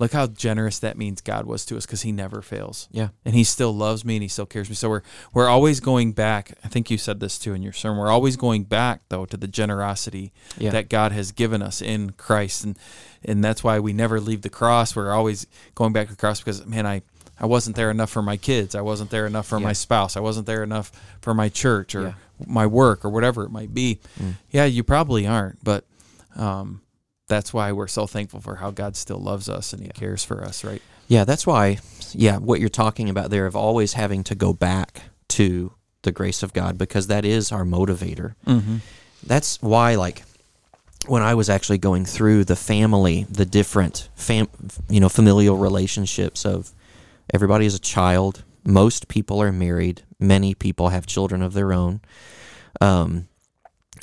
look 0.01 0.11
how 0.13 0.27
generous 0.27 0.81
that 0.81 0.99
means 0.99 1.21
God 1.21 1.47
was 1.47 1.65
to 1.67 1.77
us 1.77 1.87
because 1.87 2.03
He 2.03 2.11
never 2.11 2.43
fails. 2.43 2.89
Yeah. 2.91 3.11
and 3.25 3.35
He 3.37 3.45
still 3.45 3.73
loves 3.73 4.05
me 4.05 4.17
and 4.17 4.23
He 4.23 4.29
still 4.29 4.47
cares 4.47 4.67
for 4.67 4.73
me. 4.73 4.77
So 4.77 4.89
we're 4.89 5.03
we're 5.33 5.49
always 5.49 5.79
going 5.79 6.11
back. 6.13 6.59
I 6.65 6.69
think 6.69 6.91
you 6.91 6.99
said 6.99 7.21
this 7.21 7.39
too 7.39 7.55
in 7.55 7.63
your 7.63 7.73
sermon. 7.73 7.99
We're 8.01 8.11
always 8.11 8.37
going 8.37 8.65
back 8.65 9.03
though 9.11 9.27
to 9.27 9.37
the 9.37 9.47
generosity 9.47 10.33
Yeah. 10.59 10.71
that 10.71 10.89
God 10.89 11.13
has 11.13 11.31
given 11.31 11.63
us 11.63 11.81
in 11.81 12.11
Christ, 12.11 12.65
and 12.65 12.77
and 13.25 13.45
that's 13.45 13.63
why 13.63 13.79
we 13.79 13.93
never 13.93 14.19
leave 14.19 14.43
the 14.43 14.51
cross. 14.51 14.97
We're 14.97 15.13
always 15.13 15.47
going 15.77 15.93
back 15.93 16.07
to 16.09 16.15
the 16.15 16.19
cross 16.21 16.41
because 16.41 16.67
man, 16.67 16.87
I. 16.87 17.03
I 17.43 17.47
wasn't 17.47 17.75
there 17.75 17.91
enough 17.91 18.11
for 18.11 18.21
my 18.21 18.37
kids. 18.37 18.75
I 18.75 18.83
wasn't 18.83 19.09
there 19.09 19.27
enough 19.27 19.47
for 19.47 19.59
Yeah. 19.59 19.65
my 19.65 19.73
spouse. 19.73 20.15
I 20.15 20.21
wasn't 20.21 20.45
there 20.47 20.63
enough 20.63 20.93
for 21.23 21.33
my 21.33 21.49
church 21.49 21.95
or 21.95 22.03
Yeah. 22.03 22.13
my 22.47 22.67
work 22.67 23.03
or 23.03 23.09
whatever 23.09 23.45
it 23.45 23.51
might 23.51 23.73
be. 23.73 23.99
Mm. 24.23 24.35
Yeah, 24.51 24.67
you 24.67 24.83
probably 24.85 25.27
aren't, 25.27 25.65
but 25.65 25.87
um, 26.37 26.83
that's 27.31 27.55
why 27.55 27.73
we're 27.73 27.87
so 27.87 28.07
thankful 28.07 28.41
for 28.41 28.57
how 28.57 28.71
God 28.71 28.97
still 28.97 29.19
loves 29.19 29.49
us 29.49 29.73
and 29.73 29.83
He 29.83 29.89
cares 29.89 30.23
for 30.23 30.45
us, 30.45 30.63
right? 30.63 30.83
Yeah, 31.09 31.25
that's 31.25 31.47
why, 31.47 31.79
yeah, 32.13 32.37
what 32.37 32.61
you're 32.61 32.69
talking 32.69 33.09
about 33.09 33.31
there 33.31 33.47
of 33.47 33.57
always 33.57 33.95
having 33.95 34.23
to 34.25 34.35
go 34.35 34.53
back 34.53 35.03
to 35.29 35.73
the 36.03 36.13
grace 36.13 36.43
of 36.43 36.53
God 36.53 36.77
because 36.77 37.07
that 37.07 37.25
is 37.25 37.53
our 37.53 37.65
motivator. 37.65 38.35
Mm-hmm. 38.47 38.77
That's 39.27 39.61
why, 39.63 39.95
like, 39.95 40.23
when 41.07 41.23
I 41.23 41.35
was 41.35 41.49
actually 41.49 41.79
going 41.79 42.05
through 42.05 42.45
the 42.45 42.57
family, 42.57 43.25
the 43.31 43.47
different 43.47 44.09
fam, 44.15 44.49
you 44.89 45.01
know, 45.01 45.09
familial 45.09 45.57
relationships 45.57 46.45
of 46.45 46.73
everybody 47.33 47.67
is 47.67 47.75
a 47.75 47.81
child. 47.81 48.45
Most 48.65 49.09
people 49.09 49.43
are 49.43 49.53
married. 49.53 50.03
Many 50.19 50.55
people 50.55 50.91
have 50.91 51.07
children 51.07 51.43
of 51.43 51.55
their 51.55 51.73
own. 51.73 52.01
Um, 52.81 53.29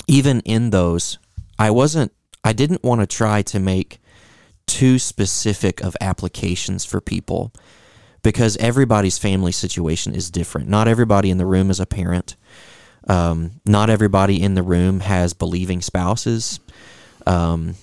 even 0.06 0.40
in 0.40 0.70
those, 0.70 1.18
I 1.58 1.70
wasn't. 1.70 2.12
I 2.48 2.54
didn't 2.54 2.82
want 2.82 3.02
to 3.02 3.06
try 3.06 3.42
to 3.42 3.60
make 3.60 4.00
too 4.66 4.98
specific 4.98 5.82
of 5.82 5.94
applications 6.00 6.82
for 6.82 6.98
people 6.98 7.52
because 8.22 8.56
everybody's 8.56 9.18
family 9.18 9.52
situation 9.52 10.14
is 10.14 10.30
different. 10.30 10.66
Not 10.66 10.88
everybody 10.88 11.28
in 11.28 11.36
the 11.36 11.44
room 11.44 11.70
is 11.70 11.78
a 11.78 11.84
parent. 11.84 12.36
Um, 13.06 13.60
not 13.66 13.90
everybody 13.90 14.42
in 14.42 14.54
the 14.54 14.62
room 14.62 15.00
has 15.00 15.34
believing 15.34 15.82
spouses. 15.82 16.58
Um, 17.26 17.74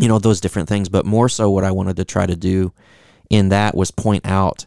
you 0.00 0.08
know, 0.08 0.18
those 0.18 0.40
different 0.40 0.70
things. 0.70 0.88
But 0.88 1.04
more 1.04 1.28
so, 1.28 1.50
what 1.50 1.62
I 1.62 1.70
wanted 1.70 1.96
to 1.96 2.06
try 2.06 2.24
to 2.24 2.36
do 2.36 2.72
in 3.28 3.50
that 3.50 3.76
was 3.76 3.90
point 3.90 4.24
out, 4.24 4.64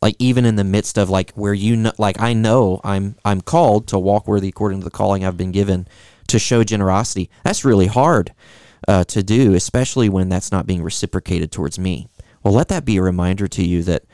like, 0.00 0.16
even 0.18 0.46
in 0.46 0.56
the 0.56 0.64
midst 0.64 0.96
of 0.96 1.10
like 1.10 1.32
where 1.32 1.52
you 1.52 1.76
know, 1.76 1.92
like, 1.98 2.18
I 2.18 2.32
know 2.32 2.80
I'm 2.82 3.16
I'm 3.26 3.42
called 3.42 3.88
to 3.88 3.98
walk 3.98 4.26
worthy 4.26 4.48
according 4.48 4.78
to 4.78 4.84
the 4.84 4.90
calling 4.90 5.22
I've 5.22 5.36
been 5.36 5.52
given 5.52 5.86
to 6.28 6.38
show 6.38 6.64
generosity. 6.64 7.30
That's 7.44 7.64
really 7.64 7.86
hard 7.86 8.32
uh, 8.86 9.04
to 9.04 9.22
do, 9.22 9.54
especially 9.54 10.08
when 10.08 10.28
that's 10.28 10.52
not 10.52 10.66
being 10.66 10.82
reciprocated 10.82 11.50
towards 11.52 11.78
me. 11.78 12.08
Well, 12.42 12.54
let 12.54 12.68
that 12.68 12.84
be 12.84 12.96
a 12.96 13.02
reminder 13.02 13.48
to 13.48 13.64
you 13.64 13.82
that 13.82 14.04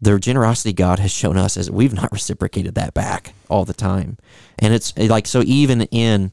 the 0.00 0.18
generosity 0.18 0.72
God 0.72 0.98
has 0.98 1.10
shown 1.10 1.36
us 1.36 1.56
is 1.56 1.70
we've 1.70 1.92
not 1.94 2.12
reciprocated 2.12 2.74
that 2.74 2.94
back 2.94 3.34
all 3.48 3.64
the 3.64 3.72
time. 3.74 4.16
And 4.58 4.74
it's 4.74 4.92
eh, 4.96 5.06
like, 5.08 5.26
so 5.26 5.42
even 5.44 5.82
in 5.82 6.32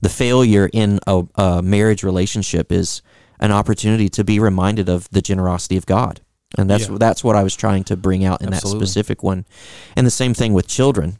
the 0.00 0.08
failure 0.08 0.68
in 0.72 1.00
a, 1.06 1.24
a 1.36 1.62
marriage 1.62 2.02
relationship 2.02 2.70
is 2.72 3.02
an 3.40 3.52
opportunity 3.52 4.08
to 4.10 4.24
be 4.24 4.38
reminded 4.38 4.88
of 4.88 5.08
the 5.10 5.22
generosity 5.22 5.76
of 5.76 5.86
God. 5.86 6.20
And 6.58 6.70
that's 6.70 6.88
Yeah. 6.88 6.96
that's 6.98 7.24
what 7.24 7.36
I 7.36 7.42
was 7.42 7.56
trying 7.56 7.84
to 7.84 7.96
bring 7.96 8.24
out 8.24 8.40
in 8.40 8.52
Absolutely. 8.52 8.80
that 8.80 8.86
specific 8.86 9.22
one. 9.22 9.44
And 9.96 10.06
the 10.06 10.10
same 10.10 10.32
thing 10.32 10.52
with 10.52 10.68
children 10.68 11.18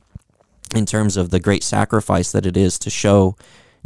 in 0.74 0.86
terms 0.86 1.16
of 1.16 1.30
the 1.30 1.40
great 1.40 1.62
sacrifice 1.62 2.32
that 2.32 2.46
it 2.46 2.56
is 2.56 2.78
to 2.80 2.90
show 2.90 3.36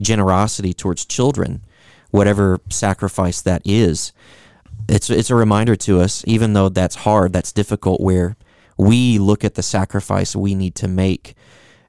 generosity 0.00 0.72
towards 0.72 1.04
children, 1.04 1.62
whatever 2.10 2.60
sacrifice 2.70 3.40
that 3.42 3.62
is. 3.64 4.12
It's 4.88 5.10
it's 5.10 5.30
a 5.30 5.34
reminder 5.34 5.76
to 5.76 6.00
us, 6.00 6.24
even 6.26 6.52
though 6.52 6.68
that's 6.68 6.96
hard, 6.96 7.32
that's 7.32 7.52
difficult, 7.52 8.00
where 8.00 8.36
we 8.76 9.18
look 9.18 9.44
at 9.44 9.54
the 9.54 9.62
sacrifice 9.62 10.34
we 10.34 10.54
need 10.54 10.74
to 10.76 10.88
make 10.88 11.34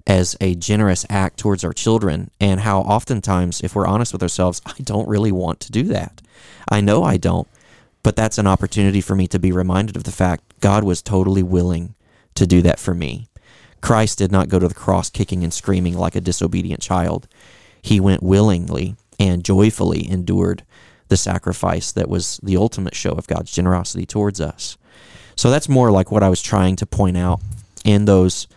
as 0.06 0.36
a 0.42 0.56
generous 0.56 1.06
act 1.10 1.40
towards 1.40 1.64
our 1.64 1.74
children, 1.74 2.30
and 2.40 2.62
how 2.62 2.82
oftentimes, 2.82 3.62
if 3.62 3.76
we're 3.76 3.88
honest 3.88 4.14
with 4.14 4.22
ourselves, 4.22 4.62
I 4.66 4.76
don't 4.84 5.08
really 5.08 5.32
want 5.32 5.60
to 5.62 5.72
do 5.72 5.84
that. 5.84 6.22
I 6.70 6.82
know 6.82 7.04
I 7.04 7.18
don't, 7.18 7.48
but 8.04 8.16
that's 8.16 8.38
an 8.38 8.48
opportunity 8.48 9.02
for 9.02 9.16
me 9.16 9.28
to 9.28 9.40
be 9.40 9.52
reminded 9.52 9.96
of 9.96 10.04
the 10.04 10.12
fact 10.12 10.60
God 10.60 10.84
was 10.84 11.02
totally 11.02 11.44
willing 11.44 11.96
to 12.36 12.48
do 12.48 12.62
that 12.62 12.80
for 12.80 12.94
me. 12.94 13.30
Christ 13.82 14.18
did 14.18 14.32
not 14.32 14.50
go 14.50 14.60
to 14.60 14.68
the 14.68 14.74
cross 14.74 15.10
kicking 15.10 15.44
and 15.44 15.54
screaming 15.54 15.98
like 15.98 16.16
a 16.16 16.22
disobedient 16.22 16.82
child. 16.82 17.28
He 17.82 18.00
went 18.00 18.24
willingly 18.24 18.96
and 19.20 19.44
joyfully 19.44 20.10
endured 20.10 20.64
the 21.08 21.18
sacrifice 21.18 21.92
that 21.92 22.10
was 22.10 22.40
the 22.42 22.58
ultimate 22.58 22.96
show 22.96 23.12
of 23.12 23.28
God's 23.28 23.52
generosity 23.52 24.06
towards 24.06 24.40
us. 24.40 24.78
So 25.36 25.50
that's 25.50 25.68
more 25.68 25.92
like 25.92 26.12
what 26.12 26.24
I 26.24 26.30
was 26.30 26.42
trying 26.42 26.76
to 26.78 26.86
point 26.86 27.18
out 27.18 27.42
in 27.84 28.06
those 28.06 28.48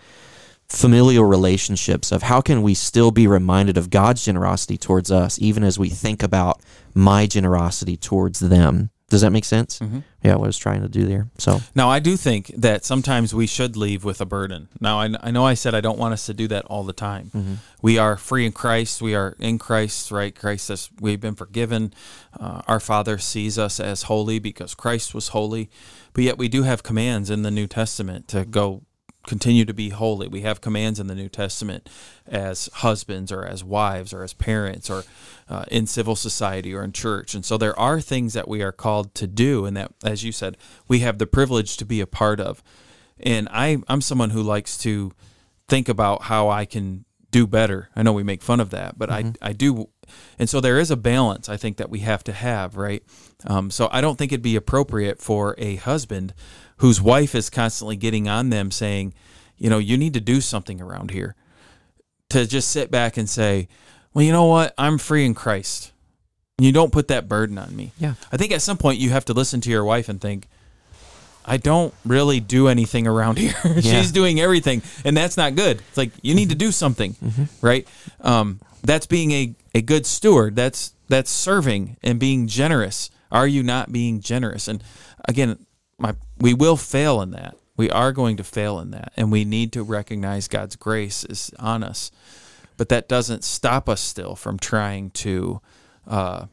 familial 0.68 1.24
relationships 1.24 2.10
of 2.10 2.22
how 2.22 2.40
can 2.40 2.62
we 2.62 2.74
still 2.74 3.10
be 3.10 3.26
reminded 3.26 3.76
of 3.76 3.90
God's 3.90 4.24
generosity 4.24 4.76
towards 4.76 5.10
us 5.10 5.38
even 5.40 5.62
as 5.62 5.78
we 5.78 5.88
think 5.88 6.22
about 6.22 6.60
my 6.94 7.26
generosity 7.26 7.96
towards 7.96 8.40
them. 8.40 8.90
Does 9.10 9.20
that 9.20 9.30
make 9.30 9.44
sense? 9.44 9.78
Mhm. 9.78 10.02
Yeah, 10.24 10.34
what 10.36 10.44
I 10.44 10.46
was 10.46 10.56
trying 10.58 10.80
to 10.80 10.88
do 10.88 11.04
there. 11.06 11.28
So, 11.38 11.60
Now, 11.74 11.90
I 11.90 11.98
do 12.00 12.16
think 12.16 12.52
that 12.56 12.84
sometimes 12.84 13.34
we 13.34 13.46
should 13.46 13.76
leave 13.76 14.02
with 14.02 14.20
a 14.20 14.24
burden. 14.24 14.68
Now, 14.80 14.98
I, 15.00 15.10
I 15.22 15.30
know 15.30 15.46
I 15.46 15.54
said 15.54 15.74
I 15.74 15.80
don't 15.82 15.98
want 15.98 16.14
us 16.14 16.24
to 16.26 16.34
do 16.34 16.48
that 16.48 16.64
all 16.66 16.84
the 16.84 16.94
time. 16.94 17.60
We 17.82 17.98
are 17.98 18.16
free 18.16 18.46
in 18.46 18.52
Christ. 18.52 19.02
We 19.02 19.14
are 19.14 19.36
in 19.38 19.58
Christ, 19.58 20.10
right? 20.10 20.34
Christ 20.34 20.66
says 20.66 20.88
we've 21.00 21.20
been 21.20 21.34
forgiven. 21.36 21.92
Uh, 22.38 22.62
our 22.66 22.80
Father 22.80 23.18
sees 23.18 23.58
us 23.58 23.78
as 23.78 24.04
holy 24.04 24.38
because 24.38 24.74
Christ 24.74 25.14
was 25.14 25.28
holy. 25.28 25.70
But 26.14 26.24
yet, 26.24 26.38
we 26.38 26.48
do 26.48 26.62
have 26.62 26.82
commands 26.82 27.28
in 27.28 27.42
the 27.42 27.50
New 27.50 27.66
Testament 27.66 28.26
to 28.28 28.44
go 28.46 28.82
continue 29.26 29.64
to 29.64 29.74
be 29.74 29.90
holy. 29.90 30.28
We 30.28 30.42
have 30.42 30.60
commands 30.60 31.00
in 31.00 31.06
the 31.06 31.14
New 31.14 31.28
Testament 31.28 31.88
as 32.26 32.68
husbands 32.74 33.32
or 33.32 33.44
as 33.44 33.64
wives 33.64 34.12
or 34.12 34.22
as 34.22 34.32
parents 34.32 34.90
or 34.90 35.04
uh, 35.48 35.64
in 35.70 35.86
civil 35.86 36.16
society 36.16 36.74
or 36.74 36.82
in 36.82 36.92
church. 36.92 37.34
And 37.34 37.44
so 37.44 37.56
there 37.56 37.78
are 37.78 38.00
things 38.00 38.32
that 38.34 38.48
we 38.48 38.62
are 38.62 38.72
called 38.72 39.14
to 39.16 39.26
do 39.26 39.64
and 39.66 39.76
that, 39.76 39.92
as 40.04 40.24
you 40.24 40.32
said, 40.32 40.56
we 40.88 41.00
have 41.00 41.18
the 41.18 41.26
privilege 41.26 41.76
to 41.78 41.84
be 41.84 42.00
a 42.00 42.06
part 42.06 42.40
of. 42.40 42.62
And 43.18 43.48
I, 43.50 43.78
I'm 43.88 44.00
someone 44.00 44.30
who 44.30 44.42
likes 44.42 44.76
to 44.78 45.12
think 45.68 45.88
about 45.88 46.24
how 46.24 46.48
I 46.48 46.64
can 46.64 47.04
do 47.34 47.48
better. 47.48 47.88
I 47.96 48.04
know 48.04 48.12
we 48.12 48.22
make 48.22 48.42
fun 48.42 48.60
of 48.60 48.70
that, 48.70 48.96
but 48.96 49.10
Mm-hmm. 49.10 49.42
I 49.42 49.50
I 49.50 49.52
do, 49.52 49.88
and 50.38 50.48
so 50.48 50.60
there 50.60 50.78
is 50.78 50.92
a 50.92 50.96
balance 50.96 51.48
I 51.48 51.56
think 51.56 51.78
that 51.78 51.90
we 51.90 51.98
have 51.98 52.22
to 52.24 52.32
have, 52.32 52.76
right? 52.76 53.02
Um, 53.44 53.72
so 53.72 53.88
I 53.90 54.00
don't 54.00 54.16
think 54.16 54.30
it'd 54.30 54.40
be 54.40 54.54
appropriate 54.54 55.20
for 55.20 55.56
a 55.58 55.74
husband 55.76 56.32
whose 56.76 57.02
wife 57.02 57.34
is 57.34 57.50
constantly 57.50 57.96
getting 57.96 58.28
on 58.28 58.50
them 58.50 58.70
saying, 58.70 59.14
you 59.56 59.68
know, 59.68 59.78
you 59.78 59.96
need 59.98 60.14
to 60.14 60.20
do 60.20 60.40
something 60.40 60.80
around 60.80 61.10
here, 61.10 61.34
to 62.28 62.46
just 62.46 62.70
sit 62.70 62.88
back 62.90 63.16
and 63.16 63.28
say, 63.28 63.66
well, 64.12 64.24
you 64.24 64.30
know 64.32 64.46
what, 64.46 64.72
I'm 64.78 64.98
free 64.98 65.26
in 65.26 65.34
Christ. 65.34 65.90
You 66.58 66.70
don't 66.70 66.92
put 66.92 67.08
that 67.08 67.26
burden 67.28 67.58
on 67.58 67.74
me. 67.74 67.90
Yeah. 67.98 68.14
I 68.30 68.36
think 68.36 68.52
at 68.52 68.62
some 68.62 68.78
point 68.78 69.00
you 69.00 69.10
have 69.10 69.24
to 69.24 69.32
listen 69.32 69.60
to 69.62 69.70
your 69.70 69.84
wife 69.84 70.08
and 70.08 70.20
think, 70.20 70.46
I 71.44 71.56
don't 71.56 71.92
really 72.04 72.40
do 72.40 72.68
anything 72.68 73.06
around 73.06 73.38
here. 73.44 73.54
Yeah. 73.64 73.80
She's 73.80 74.12
doing 74.12 74.40
everything, 74.40 74.82
and 75.04 75.16
that's 75.16 75.36
not 75.36 75.54
good. 75.54 75.82
It's 75.88 75.96
like 75.96 76.12
you 76.22 76.34
need 76.34 76.50
to 76.50 76.54
do 76.54 76.72
something, 76.72 77.16
right? 77.60 77.86
Um, 78.20 78.60
that's 78.82 79.06
being 79.06 79.32
a, 79.32 79.54
a 79.74 79.82
good 79.82 80.06
steward. 80.06 80.56
That's 80.56 80.94
that's 81.08 81.30
serving 81.30 81.96
and 82.02 82.18
being 82.18 82.46
generous. 82.46 83.10
Are 83.30 83.46
you 83.46 83.62
not 83.62 83.92
being 83.92 84.20
generous? 84.20 84.68
And 84.68 84.82
again, 85.26 85.66
my 85.98 86.14
we 86.38 86.54
will 86.54 86.76
fail 86.76 87.20
in 87.20 87.30
that. 87.32 87.56
We 87.76 87.90
are 87.90 88.12
going 88.12 88.36
to 88.36 88.44
fail 88.44 88.78
in 88.78 88.92
that, 88.92 89.12
and 89.16 89.32
we 89.32 89.44
need 89.44 89.72
to 89.72 89.82
recognize 89.82 90.46
God's 90.46 90.76
grace 90.76 91.24
is 91.24 91.50
on 91.58 91.82
us. 91.82 92.10
But 92.76 92.88
that 92.88 93.08
doesn't 93.08 93.44
stop 93.44 93.88
us 93.88 94.00
still 94.00 94.36
from 94.36 94.58
trying 94.58 95.10
to, 95.10 95.60
uh, 96.06 96.46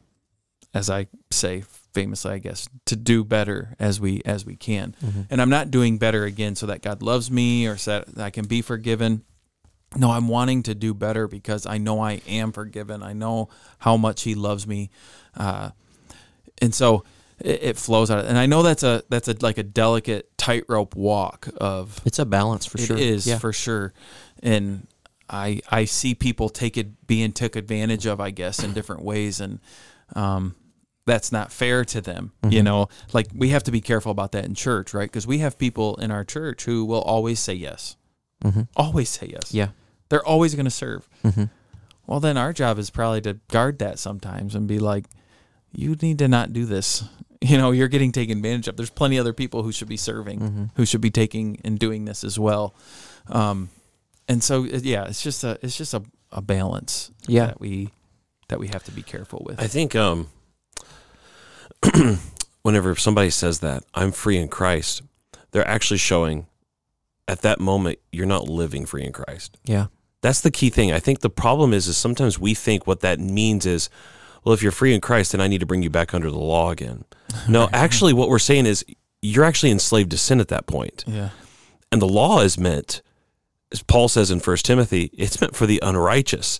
as 0.74 0.90
I 0.90 1.06
say 1.30 1.62
famously, 1.92 2.32
I 2.32 2.38
guess, 2.38 2.68
to 2.86 2.96
do 2.96 3.24
better 3.24 3.74
as 3.78 4.00
we 4.00 4.22
as 4.24 4.44
we 4.46 4.56
can. 4.56 4.94
And 5.30 5.40
I'm 5.42 5.50
not 5.50 5.70
doing 5.70 5.98
better 5.98 6.24
again 6.24 6.54
so 6.56 6.66
that 6.66 6.82
God 6.82 7.02
loves 7.02 7.30
me 7.30 7.66
or 7.66 7.76
so 7.76 8.04
that 8.06 8.22
I 8.24 8.30
can 8.30 8.46
be 8.46 8.62
forgiven. 8.62 9.24
No, 9.94 10.10
I'm 10.10 10.26
wanting 10.28 10.62
to 10.64 10.74
do 10.74 10.94
better 10.94 11.28
because 11.28 11.66
I 11.66 11.76
know 11.78 12.00
I 12.00 12.22
am 12.26 12.52
forgiven. 12.52 13.02
I 13.02 13.12
know 13.12 13.50
how 13.78 13.96
much 13.98 14.22
He 14.22 14.34
loves 14.34 14.66
me, 14.66 14.88
uh, 15.36 15.70
and 16.62 16.74
so 16.74 17.04
it, 17.38 17.62
it 17.62 17.76
flows 17.76 18.10
out. 18.10 18.24
And 18.24 18.38
I 18.38 18.46
know 18.46 18.62
that's 18.62 18.82
a 18.82 19.02
that's 19.10 19.28
a 19.28 19.36
like 19.42 19.58
a 19.58 19.62
delicate 19.62 20.36
tightrope 20.38 20.96
walk 20.96 21.48
of 21.58 22.00
It's 22.06 22.18
a 22.18 22.24
balance 22.24 22.64
for 22.64 22.78
it 22.78 22.86
sure. 22.86 22.96
It 22.96 23.02
is 23.02 23.26
Yeah. 23.26 23.38
for 23.38 23.52
sure, 23.52 23.92
and 24.42 24.86
I 25.28 25.60
I 25.70 25.84
see 25.84 26.14
people 26.14 26.48
take 26.48 26.78
it 26.78 27.06
being 27.06 27.32
took 27.32 27.54
advantage 27.54 28.06
of, 28.06 28.18
I 28.18 28.30
guess, 28.30 28.62
in 28.64 28.72
different 28.72 29.02
ways, 29.02 29.40
and 29.40 29.60
um, 30.16 30.54
that's 31.06 31.32
not 31.32 31.50
fair 31.52 31.84
to 31.86 32.00
them. 32.00 32.32
Mm-hmm. 32.42 32.52
You 32.52 32.62
know, 32.62 32.88
like 33.12 33.28
we 33.34 33.48
have 33.50 33.64
to 33.64 33.70
be 33.72 33.80
careful 33.80 34.12
about 34.12 34.32
that 34.32 34.44
in 34.44 34.54
church, 34.54 34.94
right? 34.94 35.08
Because 35.10 35.26
we 35.26 35.38
have 35.38 35.58
people 35.58 35.96
in 35.96 36.10
our 36.10 36.24
church 36.24 36.64
who 36.64 36.84
will 36.84 37.02
always 37.02 37.40
say 37.40 37.54
yes, 37.54 37.96
Mhm. 38.44 38.68
always 38.76 39.08
say 39.08 39.26
yes. 39.32 39.52
Yeah. 39.54 39.68
they're 40.08 40.24
always 40.26 40.54
going 40.54 40.66
to 40.66 40.70
serve. 40.70 41.08
Mhm. 41.24 41.48
Well, 42.06 42.20
then 42.20 42.36
our 42.36 42.52
job 42.52 42.78
is 42.78 42.90
probably 42.90 43.22
to 43.22 43.34
guard 43.48 43.78
that 43.78 43.98
sometimes 43.98 44.54
and 44.54 44.68
be 44.68 44.78
like, 44.78 45.06
you 45.72 45.96
need 46.02 46.18
to 46.18 46.28
not 46.28 46.52
do 46.52 46.66
this. 46.66 47.02
You 47.44 47.58
know, 47.58 47.72
you're 47.72 47.88
getting 47.88 48.12
taken 48.12 48.36
advantage 48.38 48.68
of. 48.68 48.76
There's 48.76 48.88
plenty 48.90 49.18
other 49.18 49.32
people 49.32 49.64
who 49.64 49.72
should 49.72 49.88
be 49.88 49.96
serving, 49.96 50.38
Mm-hmm. 50.38 50.64
who 50.76 50.86
should 50.86 51.00
be 51.00 51.10
taking 51.10 51.58
and 51.64 51.76
doing 51.76 52.04
this 52.04 52.22
as 52.22 52.38
well. 52.38 52.72
Um, 53.26 53.68
and 54.28 54.44
so, 54.44 54.62
yeah, 54.62 55.06
it's 55.06 55.20
just 55.24 55.42
a, 55.42 55.58
it's 55.60 55.76
just 55.76 55.92
a, 55.92 56.04
a 56.30 56.40
balance 56.40 57.10
Yeah. 57.26 57.46
that 57.46 57.60
we, 57.60 57.88
that 58.46 58.60
we 58.60 58.68
have 58.68 58.84
to 58.84 58.92
be 58.92 59.02
careful 59.02 59.42
with. 59.44 59.58
I 59.60 59.66
think 59.66 59.96
um, 59.96 60.28
whenever 62.62 62.94
somebody 62.96 63.30
says 63.30 63.60
that 63.60 63.84
I'm 63.94 64.12
free 64.12 64.36
in 64.38 64.48
Christ, 64.48 65.02
they're 65.50 65.66
actually 65.66 65.98
showing 65.98 66.46
at 67.28 67.42
that 67.42 67.60
moment 67.60 67.98
you're 68.10 68.26
not 68.26 68.48
living 68.48 68.86
free 68.86 69.04
in 69.04 69.12
Christ. 69.12 69.56
Yeah. 69.64 69.86
That's 70.22 70.40
the 70.40 70.50
key 70.50 70.70
thing. 70.70 70.92
I 70.92 71.00
think 71.00 71.20
the 71.20 71.30
problem 71.30 71.72
is 71.72 71.88
is 71.88 71.96
sometimes 71.96 72.38
we 72.38 72.54
think 72.54 72.86
what 72.86 73.00
that 73.00 73.18
means 73.18 73.66
is, 73.66 73.90
well, 74.44 74.52
if 74.54 74.62
you're 74.62 74.72
free 74.72 74.94
in 74.94 75.00
Christ, 75.00 75.32
then 75.32 75.40
I 75.40 75.48
need 75.48 75.60
to 75.60 75.66
bring 75.66 75.82
you 75.82 75.90
back 75.90 76.14
under 76.14 76.30
the 76.30 76.38
law 76.38 76.70
again. 76.70 77.04
No, 77.48 77.68
actually, 77.72 78.12
what 78.12 78.28
we're 78.28 78.38
saying 78.38 78.66
is 78.66 78.84
you're 79.22 79.44
actually 79.44 79.70
enslaved 79.72 80.10
to 80.10 80.18
sin 80.18 80.38
at 80.40 80.48
that 80.48 80.66
point. 80.66 81.04
yeah. 81.06 81.30
And 81.90 82.00
the 82.00 82.08
law 82.08 82.40
is 82.40 82.58
meant, 82.58 83.02
as 83.70 83.82
Paul 83.82 84.08
says 84.08 84.30
in 84.30 84.40
First 84.40 84.64
Timothy, 84.66 85.10
it's 85.12 85.40
meant 85.40 85.54
for 85.56 85.66
the 85.66 85.78
unrighteous. 85.82 86.58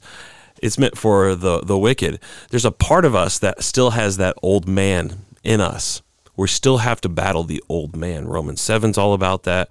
It's 0.62 0.78
meant 0.78 0.96
for 0.96 1.34
the 1.34 1.60
the 1.60 1.76
wicked. 1.76 2.20
There's 2.50 2.64
a 2.64 2.70
part 2.70 3.04
of 3.04 3.14
us 3.14 3.38
that 3.40 3.62
still 3.62 3.90
has 3.90 4.16
that 4.16 4.36
old 4.42 4.68
man 4.68 5.24
in 5.42 5.60
us. 5.60 6.02
We 6.36 6.48
still 6.48 6.78
have 6.78 7.00
to 7.02 7.08
battle 7.08 7.44
the 7.44 7.62
old 7.68 7.94
man. 7.94 8.26
Romans 8.26 8.62
7's 8.62 8.96
all 8.96 9.12
about 9.12 9.42
that. 9.42 9.68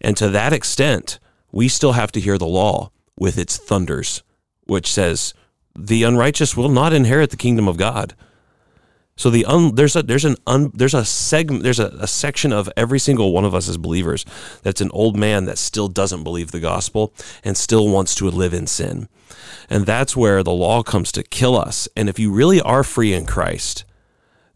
And 0.00 0.16
to 0.18 0.28
that 0.28 0.52
extent, 0.52 1.18
we 1.50 1.68
still 1.68 1.92
have 1.92 2.12
to 2.12 2.20
hear 2.20 2.38
the 2.38 2.46
law 2.46 2.90
with 3.18 3.38
its 3.38 3.56
thunders, 3.56 4.22
which 4.64 4.92
says 4.92 5.34
the 5.76 6.04
unrighteous 6.04 6.56
will 6.56 6.68
not 6.68 6.92
inherit 6.92 7.30
the 7.30 7.36
kingdom 7.36 7.66
of 7.66 7.76
God. 7.76 8.14
So 9.20 9.28
the 9.28 9.44
un, 9.44 9.74
there's 9.74 9.96
a 9.96 10.02
there's 10.02 10.24
an 10.24 10.36
un, 10.46 10.70
there's 10.72 10.94
a 10.94 11.04
segment 11.04 11.62
there's 11.62 11.78
a, 11.78 11.88
a 12.00 12.06
section 12.06 12.54
of 12.54 12.70
every 12.74 12.98
single 12.98 13.34
one 13.34 13.44
of 13.44 13.54
us 13.54 13.68
as 13.68 13.76
believers 13.76 14.24
that's 14.62 14.80
an 14.80 14.90
old 14.94 15.14
man 15.14 15.44
that 15.44 15.58
still 15.58 15.88
doesn't 15.88 16.24
believe 16.24 16.52
the 16.52 16.58
gospel 16.58 17.12
and 17.44 17.54
still 17.54 17.90
wants 17.90 18.14
to 18.14 18.30
live 18.30 18.54
in 18.54 18.66
sin. 18.66 19.10
And 19.68 19.84
that's 19.84 20.16
where 20.16 20.42
the 20.42 20.52
law 20.52 20.82
comes 20.82 21.12
to 21.12 21.22
kill 21.22 21.54
us. 21.54 21.86
And 21.94 22.08
if 22.08 22.18
you 22.18 22.32
really 22.32 22.62
are 22.62 22.82
free 22.82 23.12
in 23.12 23.26
Christ, 23.26 23.84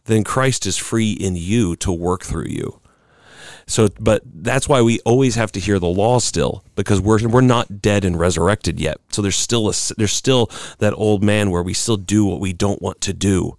then 0.06 0.24
Christ 0.24 0.64
is 0.64 0.78
free 0.78 1.12
in 1.12 1.36
you 1.36 1.76
to 1.76 1.92
work 1.92 2.22
through 2.22 2.48
you. 2.48 2.80
So, 3.66 3.88
but 4.00 4.22
that's 4.24 4.66
why 4.66 4.80
we 4.80 4.98
always 5.00 5.34
have 5.34 5.52
to 5.52 5.60
hear 5.60 5.78
the 5.78 5.88
law 5.88 6.20
still, 6.20 6.64
because 6.74 7.02
we're 7.02 7.28
we're 7.28 7.42
not 7.42 7.82
dead 7.82 8.02
and 8.02 8.18
resurrected 8.18 8.80
yet. 8.80 8.96
So 9.10 9.20
there's 9.20 9.36
still 9.36 9.68
a 9.68 9.74
there's 9.98 10.14
still 10.14 10.50
that 10.78 10.94
old 10.94 11.22
man 11.22 11.50
where 11.50 11.62
we 11.62 11.74
still 11.74 11.98
do 11.98 12.24
what 12.24 12.40
we 12.40 12.54
don't 12.54 12.80
want 12.80 13.02
to 13.02 13.12
do, 13.12 13.58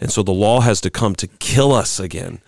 and 0.00 0.10
so 0.10 0.22
the 0.22 0.32
law 0.32 0.60
has 0.60 0.80
to 0.82 0.90
come 0.90 1.14
to 1.16 1.26
kill 1.26 1.72
us 1.72 1.98
again, 2.00 2.40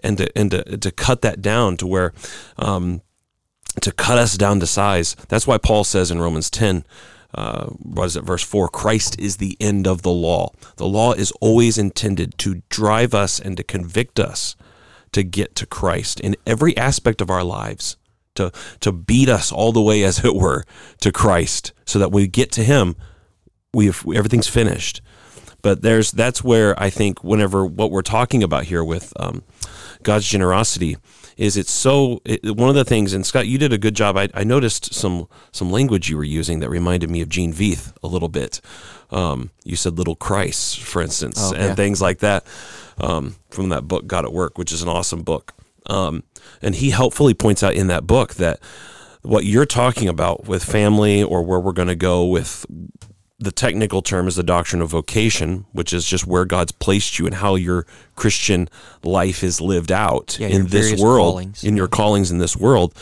and 0.00 0.18
to 0.18 0.38
and 0.38 0.50
to, 0.50 0.76
to 0.76 0.90
cut 0.90 1.22
that 1.22 1.42
down 1.42 1.76
to 1.78 1.86
where, 1.86 2.12
um, 2.58 3.02
to 3.80 3.92
cut 3.92 4.18
us 4.18 4.36
down 4.36 4.60
to 4.60 4.66
size. 4.66 5.14
That's 5.28 5.46
why 5.46 5.58
Paul 5.58 5.84
says 5.84 6.10
in 6.10 6.20
Romans 6.20 6.50
ten, 6.50 6.84
uh, 7.34 7.66
what 7.66 8.04
is 8.04 8.16
it, 8.16 8.24
verse 8.24 8.42
4? 8.42 8.68
Christ 8.68 9.18
is 9.20 9.36
the 9.36 9.56
end 9.60 9.86
of 9.86 10.02
the 10.02 10.10
law. 10.10 10.50
The 10.76 10.86
law 10.86 11.12
is 11.12 11.30
always 11.40 11.76
intended 11.76 12.38
to 12.38 12.62
drive 12.70 13.14
us 13.14 13.38
and 13.38 13.56
to 13.58 13.62
convict 13.62 14.18
us 14.18 14.56
to 15.12 15.22
get 15.22 15.54
to 15.56 15.66
Christ 15.66 16.20
in 16.20 16.36
every 16.46 16.76
aspect 16.76 17.20
of 17.20 17.30
our 17.30 17.44
lives, 17.44 17.96
to, 18.34 18.52
to 18.80 18.92
beat 18.92 19.28
us 19.28 19.52
all 19.52 19.72
the 19.72 19.82
way, 19.82 20.02
as 20.04 20.24
it 20.24 20.34
were, 20.34 20.64
to 21.00 21.12
Christ, 21.12 21.72
so 21.84 21.98
that 21.98 22.12
we 22.12 22.26
get 22.26 22.52
to 22.52 22.64
Him, 22.64 22.96
we've, 23.72 24.04
everything's 24.14 24.48
finished. 24.48 25.00
But 25.68 25.82
there's 25.82 26.12
that's 26.12 26.42
where 26.42 26.74
I 26.82 26.88
think 26.88 27.22
whenever 27.22 27.66
what 27.66 27.90
we're 27.90 28.00
talking 28.00 28.42
about 28.42 28.64
here 28.64 28.82
with 28.82 29.12
um, 29.20 29.42
God's 30.02 30.26
generosity 30.26 30.96
is 31.36 31.58
it's 31.58 31.70
so 31.70 32.22
it, 32.24 32.56
one 32.56 32.70
of 32.70 32.74
the 32.74 32.86
things 32.86 33.12
and 33.12 33.26
Scott 33.26 33.46
you 33.46 33.58
did 33.58 33.70
a 33.74 33.76
good 33.76 33.94
job. 33.94 34.16
I, 34.16 34.30
I 34.32 34.44
noticed 34.44 34.94
some 34.94 35.28
some 35.52 35.70
language 35.70 36.08
you 36.08 36.16
were 36.16 36.24
using 36.24 36.60
that 36.60 36.70
reminded 36.70 37.10
me 37.10 37.20
of 37.20 37.28
Gene 37.28 37.52
Veith 37.52 37.92
a 38.02 38.06
little 38.06 38.30
bit. 38.30 38.62
Um, 39.10 39.50
you 39.62 39.76
said 39.76 39.98
little 39.98 40.16
Christ 40.16 40.80
for 40.80 41.02
instance 41.02 41.36
Oh, 41.38 41.52
and 41.52 41.64
yeah. 41.64 41.74
things 41.74 42.00
like 42.00 42.20
that 42.20 42.46
um, 42.96 43.36
from 43.50 43.68
that 43.68 43.82
book 43.82 44.06
God 44.06 44.24
at 44.24 44.32
Work 44.32 44.56
which 44.56 44.72
is 44.72 44.80
an 44.80 44.88
awesome 44.88 45.22
book. 45.22 45.52
Um, 45.84 46.22
and 46.62 46.76
he 46.76 46.92
helpfully 46.92 47.34
points 47.34 47.62
out 47.62 47.74
in 47.74 47.88
that 47.88 48.06
book 48.06 48.36
that 48.36 48.58
what 49.20 49.44
you're 49.44 49.66
talking 49.66 50.08
about 50.08 50.46
with 50.46 50.64
family 50.64 51.22
or 51.22 51.42
where 51.42 51.60
we're 51.60 51.72
going 51.72 51.88
to 51.88 51.94
go 51.94 52.24
with 52.24 52.64
the 53.40 53.52
technical 53.52 54.02
term 54.02 54.26
is 54.26 54.34
the 54.34 54.42
doctrine 54.42 54.82
of 54.82 54.88
vocation, 54.88 55.64
which 55.72 55.92
is 55.92 56.04
just 56.04 56.26
where 56.26 56.44
God's 56.44 56.72
placed 56.72 57.20
you 57.20 57.26
and 57.26 57.36
how 57.36 57.54
your 57.54 57.86
Christian 58.16 58.68
life 59.04 59.44
is 59.44 59.60
lived 59.60 59.92
out 59.92 60.36
Yeah, 60.40 60.48
in 60.48 60.66
this 60.66 61.00
world, 61.00 61.34
callings. 61.34 61.62
in 61.62 61.76
your 61.76 61.86
callings 61.86 62.32
in 62.32 62.38
this 62.38 62.56
world. 62.56 62.92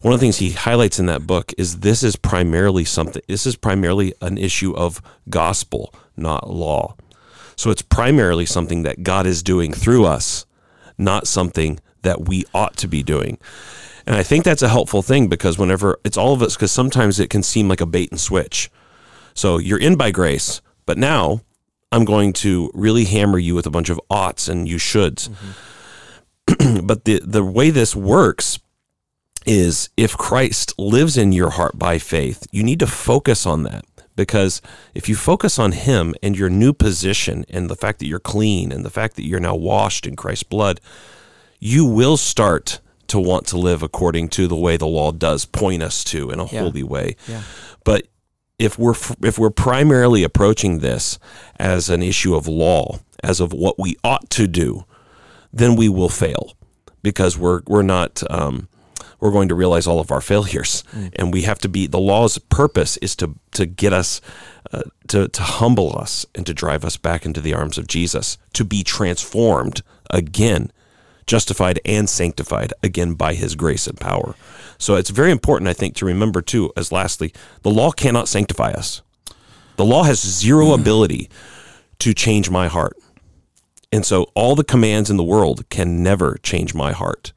One 0.00 0.14
of 0.14 0.18
the 0.18 0.24
things 0.24 0.38
he 0.38 0.52
highlights 0.52 0.98
in 0.98 1.06
that 1.06 1.26
book 1.26 1.52
is 1.58 1.80
this 1.80 2.02
is 2.02 2.16
primarily 2.16 2.86
something, 2.86 3.20
this 3.28 3.44
is 3.46 3.54
primarily 3.54 4.14
an 4.22 4.38
issue 4.38 4.74
of 4.74 5.02
gospel, 5.28 5.94
not 6.16 6.48
law. 6.48 6.96
So 7.56 7.70
it's 7.70 7.82
primarily 7.82 8.46
something 8.46 8.84
that 8.84 9.02
God 9.02 9.26
is 9.26 9.42
doing 9.42 9.74
through 9.74 10.06
us, 10.06 10.46
not 10.96 11.26
something 11.26 11.78
that 12.00 12.26
we 12.26 12.44
ought 12.54 12.78
to 12.78 12.88
be 12.88 13.02
doing. 13.02 13.36
And 14.06 14.16
I 14.16 14.22
think 14.22 14.44
that's 14.44 14.62
a 14.62 14.68
helpful 14.70 15.02
thing 15.02 15.28
because 15.28 15.58
whenever 15.58 15.98
it's 16.02 16.16
all 16.16 16.32
of 16.32 16.40
us, 16.42 16.56
because 16.56 16.72
sometimes 16.72 17.20
it 17.20 17.28
can 17.28 17.42
seem 17.42 17.68
like 17.68 17.82
a 17.82 17.86
bait 17.86 18.10
and 18.10 18.18
switch. 18.18 18.70
So 19.34 19.58
you're 19.58 19.78
in 19.78 19.96
by 19.96 20.10
grace, 20.10 20.60
but 20.86 20.98
now 20.98 21.40
I'm 21.90 22.04
going 22.04 22.32
to 22.34 22.70
really 22.74 23.04
hammer 23.04 23.38
you 23.38 23.54
with 23.54 23.66
a 23.66 23.70
bunch 23.70 23.90
of 23.90 24.00
oughts 24.10 24.48
and 24.48 24.68
you 24.68 24.76
shoulds. 24.76 25.28
but 26.82 27.04
the 27.04 27.20
the 27.24 27.44
way 27.44 27.70
this 27.70 27.94
works 27.94 28.58
is 29.46 29.88
if 29.96 30.16
Christ 30.16 30.72
lives 30.78 31.16
in 31.16 31.32
your 31.32 31.50
heart 31.50 31.78
by 31.78 31.98
faith, 31.98 32.46
you 32.52 32.62
need 32.62 32.78
to 32.80 32.86
focus 32.86 33.44
on 33.46 33.64
that. 33.64 33.84
Because 34.14 34.60
if 34.94 35.08
you 35.08 35.16
focus 35.16 35.58
on 35.58 35.72
Him 35.72 36.14
and 36.22 36.36
your 36.36 36.50
new 36.50 36.72
position 36.72 37.44
and 37.48 37.68
the 37.70 37.74
fact 37.76 37.98
that 37.98 38.06
you're 38.06 38.20
clean 38.20 38.70
and 38.70 38.84
the 38.84 38.90
fact 38.90 39.16
that 39.16 39.24
you're 39.26 39.40
now 39.40 39.54
washed 39.56 40.06
in 40.06 40.16
Christ's 40.16 40.42
blood, 40.44 40.80
you 41.58 41.84
will 41.86 42.16
start 42.18 42.80
to 43.08 43.18
want 43.18 43.46
to 43.48 43.58
live 43.58 43.82
according 43.82 44.28
to 44.28 44.46
the 44.46 44.56
way 44.56 44.76
the 44.76 44.86
law 44.86 45.12
does 45.12 45.44
point 45.46 45.82
us 45.82 46.04
to 46.04 46.30
in 46.30 46.38
a 46.40 46.44
Yeah. 46.46 46.60
holy 46.60 46.82
way. 46.82 47.16
Yeah. 47.26 47.42
But 47.84 48.06
if 48.62 48.78
we're 48.78 48.94
if 49.22 49.38
we're 49.38 49.50
primarily 49.50 50.22
approaching 50.22 50.78
this 50.78 51.18
as 51.58 51.90
an 51.90 52.02
issue 52.02 52.34
of 52.34 52.46
law, 52.46 53.00
as 53.22 53.40
of 53.40 53.52
what 53.52 53.78
we 53.78 53.96
ought 54.04 54.30
to 54.30 54.46
do, 54.46 54.84
then 55.52 55.74
we 55.76 55.88
will 55.88 56.08
fail 56.08 56.56
because 57.02 57.36
we're 57.36 57.62
we're 57.66 57.82
not 57.82 58.22
um, 58.30 58.68
we're 59.18 59.32
going 59.32 59.48
to 59.48 59.54
realize 59.54 59.86
all 59.86 60.00
of 60.00 60.12
our 60.12 60.20
failures, 60.20 60.84
and 61.16 61.32
we 61.32 61.42
have 61.42 61.58
to 61.58 61.68
be. 61.68 61.86
The 61.86 61.98
law's 61.98 62.38
purpose 62.38 62.96
is 62.98 63.16
to 63.16 63.34
to 63.52 63.66
get 63.66 63.92
us 63.92 64.20
uh, 64.72 64.82
to 65.08 65.28
to 65.28 65.42
humble 65.42 65.98
us 65.98 66.24
and 66.34 66.46
to 66.46 66.54
drive 66.54 66.84
us 66.84 66.96
back 66.96 67.26
into 67.26 67.40
the 67.40 67.54
arms 67.54 67.78
of 67.78 67.88
Jesus, 67.88 68.38
to 68.52 68.64
be 68.64 68.84
transformed 68.84 69.82
again, 70.10 70.70
justified 71.26 71.80
and 71.84 72.08
sanctified 72.08 72.72
again 72.82 73.14
by 73.14 73.34
His 73.34 73.56
grace 73.56 73.88
and 73.88 73.98
power. 73.98 74.36
So 74.82 74.96
it's 74.96 75.10
very 75.10 75.30
important, 75.30 75.68
I 75.68 75.74
think, 75.74 75.94
to 75.96 76.04
remember 76.04 76.42
too. 76.42 76.72
As 76.76 76.90
lastly, 76.90 77.32
the 77.62 77.70
law 77.70 77.92
cannot 77.92 78.26
sanctify 78.26 78.72
us. 78.72 79.00
The 79.76 79.84
law 79.84 80.02
has 80.02 80.20
zero 80.20 80.66
hmm. 80.66 80.80
ability 80.80 81.30
to 82.00 82.12
change 82.12 82.50
my 82.50 82.66
heart. 82.66 82.96
And 83.92 84.04
so 84.04 84.32
all 84.34 84.56
the 84.56 84.64
commands 84.64 85.08
in 85.08 85.16
the 85.16 85.22
world 85.22 85.68
can 85.70 86.02
never 86.02 86.36
change 86.42 86.74
my 86.74 86.90
heart. 86.90 87.32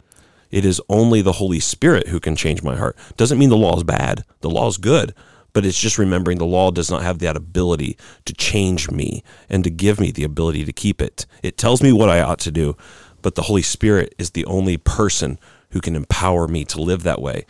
It 0.50 0.66
is 0.66 0.82
only 0.90 1.22
the 1.22 1.34
Holy 1.34 1.60
Spirit 1.60 2.08
who 2.08 2.20
can 2.20 2.36
change 2.36 2.64
my 2.64 2.78
heart. 2.78 2.98
Doesn't 3.16 3.38
mean 3.38 3.50
the 3.50 3.58
law 3.58 3.78
is 3.78 3.84
bad. 3.84 4.24
The 4.42 4.50
law 4.50 4.68
is 4.68 4.78
good, 4.78 5.14
but 5.54 5.68
it's 5.68 5.80
just 5.80 6.00
remembering 6.00 6.40
the 6.40 6.46
law 6.46 6.72
does 6.72 6.90
not 6.90 7.04
have 7.04 7.20
that 7.20 7.38
ability 7.38 7.96
to 8.26 8.34
change 8.34 8.90
me 8.90 9.24
and 9.50 9.64
to 9.64 9.70
give 9.70 10.00
me 10.00 10.10
the 10.10 10.24
ability 10.24 10.66
to 10.66 10.74
keep 10.74 11.00
it. 11.00 11.28
It 11.44 11.60
tells 11.60 11.84
me 11.84 11.92
what 11.92 12.10
I 12.10 12.22
ought 12.22 12.40
to 12.40 12.52
do, 12.52 12.76
but 13.22 13.36
the 13.36 13.44
Holy 13.44 13.62
Spirit 13.62 14.16
is 14.18 14.32
the 14.32 14.46
only 14.46 14.78
person 14.78 15.38
who 15.72 15.82
can 15.82 15.96
empower 15.96 16.48
me 16.48 16.66
to 16.66 16.82
live 16.82 17.04
that 17.04 17.22
way. 17.22 17.46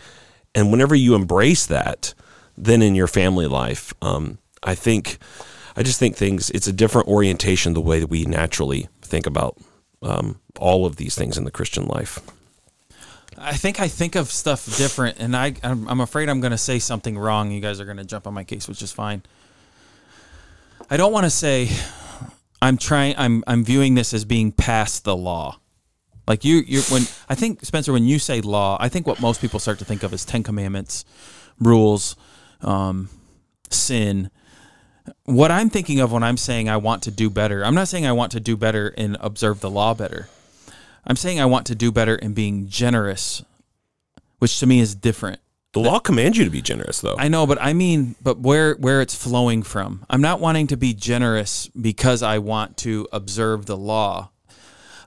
And 0.54 0.72
whenever 0.72 0.96
you 0.96 1.16
embrace 1.16 1.66
that, 1.66 2.14
then 2.58 2.82
in 2.82 2.96
your 2.96 3.08
family 3.08 3.48
life, 3.48 3.94
um, 4.02 4.38
I 4.64 4.76
think, 4.76 5.18
I 5.76 5.84
just 5.84 6.00
think 6.00 6.16
things, 6.16 6.50
it's 6.52 6.68
a 6.68 6.74
different 6.74 7.08
orientation 7.08 7.74
the 7.74 7.82
way 7.82 8.00
that 8.00 8.08
we 8.08 8.26
naturally 8.26 8.88
think 9.02 9.26
about 9.26 9.58
um, 10.02 10.40
all 10.60 10.86
of 10.86 10.96
these 10.96 11.16
things 11.16 11.38
in 11.38 11.44
the 11.44 11.52
Christian 11.52 11.86
life. 11.86 12.20
I 13.38 13.54
think 13.54 13.82
I 13.82 13.90
think 13.90 14.16
of 14.16 14.32
stuff 14.32 14.78
different, 14.78 15.18
and 15.20 15.36
I 15.36 15.56
I'm, 15.62 15.90
I'm 15.90 16.00
afraid 16.00 16.30
I'm 16.30 16.40
going 16.40 16.52
to 16.52 16.58
say 16.58 16.80
something 16.80 17.18
wrong. 17.18 17.52
You 17.52 17.60
guys 17.60 17.82
are 17.82 17.86
going 17.86 17.98
to 17.98 18.06
jump 18.06 18.28
on 18.28 18.34
my 18.34 18.46
case, 18.46 18.68
which 18.68 18.82
is 18.82 18.94
fine. 18.94 19.24
I 20.90 20.98
don't 20.98 21.12
want 21.12 21.26
to 21.26 21.30
say 21.30 21.70
I'm 22.62 22.78
trying. 22.78 23.16
I'm 23.18 23.44
I'm 23.46 23.66
viewing 23.66 23.96
this 23.96 24.14
as 24.14 24.24
being 24.24 24.52
past 24.54 25.04
the 25.04 25.16
law. 25.16 25.60
Like 26.28 26.44
you, 26.44 26.58
you 26.66 26.82
when 26.90 27.04
I 27.30 27.36
think 27.36 27.64
Spencer, 27.64 27.94
when 27.94 28.06
you 28.06 28.20
say 28.20 28.42
law, 28.42 28.78
I 28.80 28.90
think 28.90 29.06
what 29.06 29.22
most 29.22 29.42
people 29.42 29.60
start 29.60 29.80
to 29.80 29.86
think 29.86 30.04
of 30.04 30.14
is 30.14 30.26
Ten 30.26 30.44
Commandments, 30.44 31.06
rules, 31.60 32.16
um, 32.62 33.10
sin. 33.70 34.32
What 35.26 35.52
I'm 35.52 35.70
thinking 35.70 36.00
of 36.00 36.12
when 36.12 36.24
I'm 36.24 36.38
saying 36.38 36.68
I 36.68 36.78
want 36.78 37.04
to 37.04 37.12
do 37.12 37.30
better, 37.30 37.64
I'm 37.64 37.76
not 37.76 37.88
saying 37.88 38.08
I 38.08 38.12
want 38.12 38.32
to 38.32 38.40
do 38.40 38.58
better 38.58 38.88
and 38.98 39.18
observe 39.20 39.60
the 39.60 39.70
law 39.70 39.94
better. 39.94 40.30
I'm 41.06 41.16
saying 41.16 41.40
I 41.40 41.46
want 41.46 41.68
to 41.68 41.76
do 41.76 41.92
better 41.92 42.16
in 42.16 42.34
being 42.34 42.68
generous, 42.68 43.44
which 44.40 44.60
to 44.60 44.66
me 44.66 44.80
is 44.80 44.96
different. 44.96 45.40
The 45.74 45.82
law 45.82 46.00
commands 46.00 46.38
you 46.38 46.46
to 46.46 46.50
be 46.50 46.62
generous, 46.62 47.02
though. 47.02 47.16
I 47.20 47.28
know, 47.28 47.46
but 47.46 47.62
I 47.62 47.74
mean, 47.74 48.16
but 48.24 48.40
where 48.40 48.76
where 48.76 49.02
it's 49.02 49.14
flowing 49.14 49.62
from. 49.62 50.06
I'm 50.10 50.22
not 50.22 50.40
wanting 50.40 50.68
to 50.68 50.78
be 50.78 50.94
generous 50.94 51.68
because 51.68 52.24
I 52.24 52.38
want 52.40 52.78
to 52.78 53.08
observe 53.12 53.66
the 53.66 53.76
law. 53.76 54.32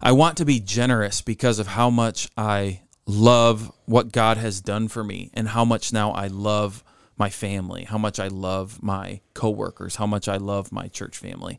I 0.00 0.12
want 0.12 0.37
to 0.38 0.44
be 0.44 0.61
generous 0.61 1.20
because 1.20 1.58
of 1.58 1.66
how 1.66 1.90
much 1.90 2.28
I 2.37 2.82
love 3.06 3.72
what 3.87 4.12
God 4.12 4.37
has 4.37 4.61
done 4.61 4.88
for 4.88 5.02
me 5.02 5.30
and 5.34 5.48
how 5.48 5.64
much 5.64 5.92
now 5.92 6.12
I 6.12 6.26
love 6.26 6.84
my 7.16 7.30
family, 7.30 7.84
how 7.84 7.98
much 7.98 8.20
I 8.20 8.28
love 8.28 8.82
my 8.82 9.20
coworkers, 9.34 9.96
how 9.96 10.06
much 10.06 10.28
I 10.28 10.37
love 10.37 10.70
my 10.70 10.88
church 10.88 11.18
family. 11.18 11.58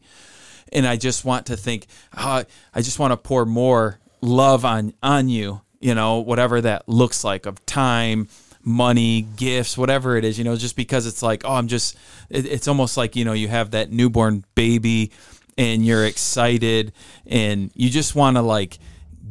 And 0.72 0.88
I 0.88 0.96
just 0.96 1.26
want 1.26 1.48
to 1.48 1.58
think, 1.58 1.88
oh, 2.16 2.44
I 2.74 2.82
just 2.82 3.00
want 3.00 3.12
to 3.12 3.18
pour 3.18 3.46
more 3.46 4.00
love 4.22 4.64
on 4.64 4.94
on 5.02 5.28
you, 5.28 5.62
you 5.80 5.96
know, 5.96 6.20
whatever 6.20 6.62
that 6.62 6.88
looks 6.88 7.24
like 7.24 7.46
of 7.46 7.66
time, 7.66 8.30
money, 8.64 9.24
gifts, 9.36 9.78
whatever 9.78 10.16
it 10.16 10.24
is, 10.24 10.38
you 10.38 10.44
know, 10.44 10.56
just 10.56 10.76
because 10.76 11.08
it's 11.08 11.24
like, 11.24 11.44
oh, 11.46 11.56
I'm 11.56 11.68
just, 11.68 11.98
it, 12.30 12.46
it's 12.46 12.68
almost 12.68 12.98
like, 12.98 13.16
you 13.16 13.26
know, 13.26 13.34
you 13.34 13.48
have 13.48 13.72
that 13.72 13.92
newborn 13.92 14.46
baby 14.56 15.12
and 15.60 15.86
you're 15.86 16.06
excited 16.06 16.94
and 17.28 17.70
you 17.76 17.90
just 17.90 18.16
want 18.16 18.38
to 18.38 18.42
like 18.42 18.80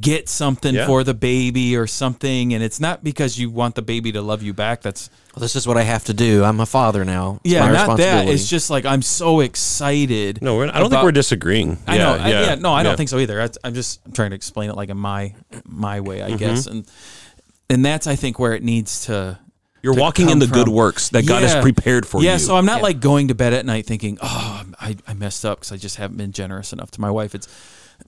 get 0.01 0.29
something 0.29 0.75
Yeah. 0.77 0.87
for 0.87 1.03
the 1.03 1.15
baby 1.15 1.77
or 1.77 1.87
something. 1.89 2.55
And 2.55 2.63
it's 2.63 2.79
not 2.79 3.03
because 3.03 3.37
you 3.37 3.51
want 3.51 3.75
the 3.75 3.83
baby 3.83 4.13
to 4.13 4.23
love 4.23 4.45
you 4.45 4.55
back. 4.55 4.81
That's, 4.83 5.11
Well, 5.35 5.41
this 5.41 5.57
is 5.57 5.67
what 5.67 5.77
I 5.77 5.83
have 5.83 6.05
to 6.05 6.15
do. 6.15 6.45
I'm 6.45 6.61
a 6.61 6.67
father 6.67 7.05
now. 7.05 7.41
It's 7.43 7.53
yeah, 7.55 7.67
my 7.67 7.73
not 7.73 7.97
that. 7.99 8.29
It's 8.29 8.49
just 8.49 8.71
like, 8.71 8.85
I'm 8.85 9.03
so 9.03 9.41
excited. 9.41 10.41
no, 10.41 10.57
we're, 10.57 10.69
I 10.69 10.79
don't 10.79 10.91
think 10.91 11.03
we're 11.03 11.11
disagreeing. 11.11 11.79
I 11.89 11.99
know. 11.99 12.13
I, 12.13 12.29
yeah, 12.29 12.55
no, 12.55 12.73
I 12.73 12.85
don't 12.85 12.97
think 12.97 13.09
so 13.09 13.19
either. 13.19 13.43
I, 13.43 13.49
I'm 13.65 13.75
just 13.75 14.01
trying 14.15 14.31
to 14.31 14.37
explain 14.37 14.71
it 14.71 14.77
like 14.77 14.89
in 14.91 14.99
my 14.99 15.35
my 15.65 16.01
way, 16.01 16.19
Mm-hmm. 16.21 16.35
I 16.35 16.37
guess, 16.37 16.67
and 16.67 16.87
and 17.71 17.85
that's 17.85 18.07
I 18.07 18.15
think 18.17 18.39
where 18.39 18.53
it 18.55 18.63
needs 18.63 19.07
to. 19.07 19.39
You're 19.83 19.95
walking 19.95 20.29
in 20.29 20.39
the 20.39 20.47
good 20.47 20.69
works 20.69 21.11
that 21.11 21.27
God 21.27 21.43
has 21.43 21.63
prepared 21.63 22.07
for 22.07 22.19
yeah, 22.19 22.23
you. 22.23 22.31
Yeah, 22.31 22.37
so 22.39 22.57
I'm 22.57 22.67
not 22.67 22.83
like 22.83 23.01
going 23.01 23.29
to 23.29 23.35
bed 23.35 23.53
at 23.53 23.65
night 23.65 23.87
thinking, 23.87 24.19
oh, 24.21 24.65
I, 24.81 24.97
I 25.07 25.15
messed 25.15 25.45
up 25.45 25.59
because 25.59 25.73
I 25.73 25.77
just 25.77 25.97
haven't 25.97 26.17
been 26.17 26.33
generous 26.33 26.73
enough 26.73 26.91
to 26.93 27.01
my 27.01 27.11
wife. 27.11 27.35
It's, 27.35 27.47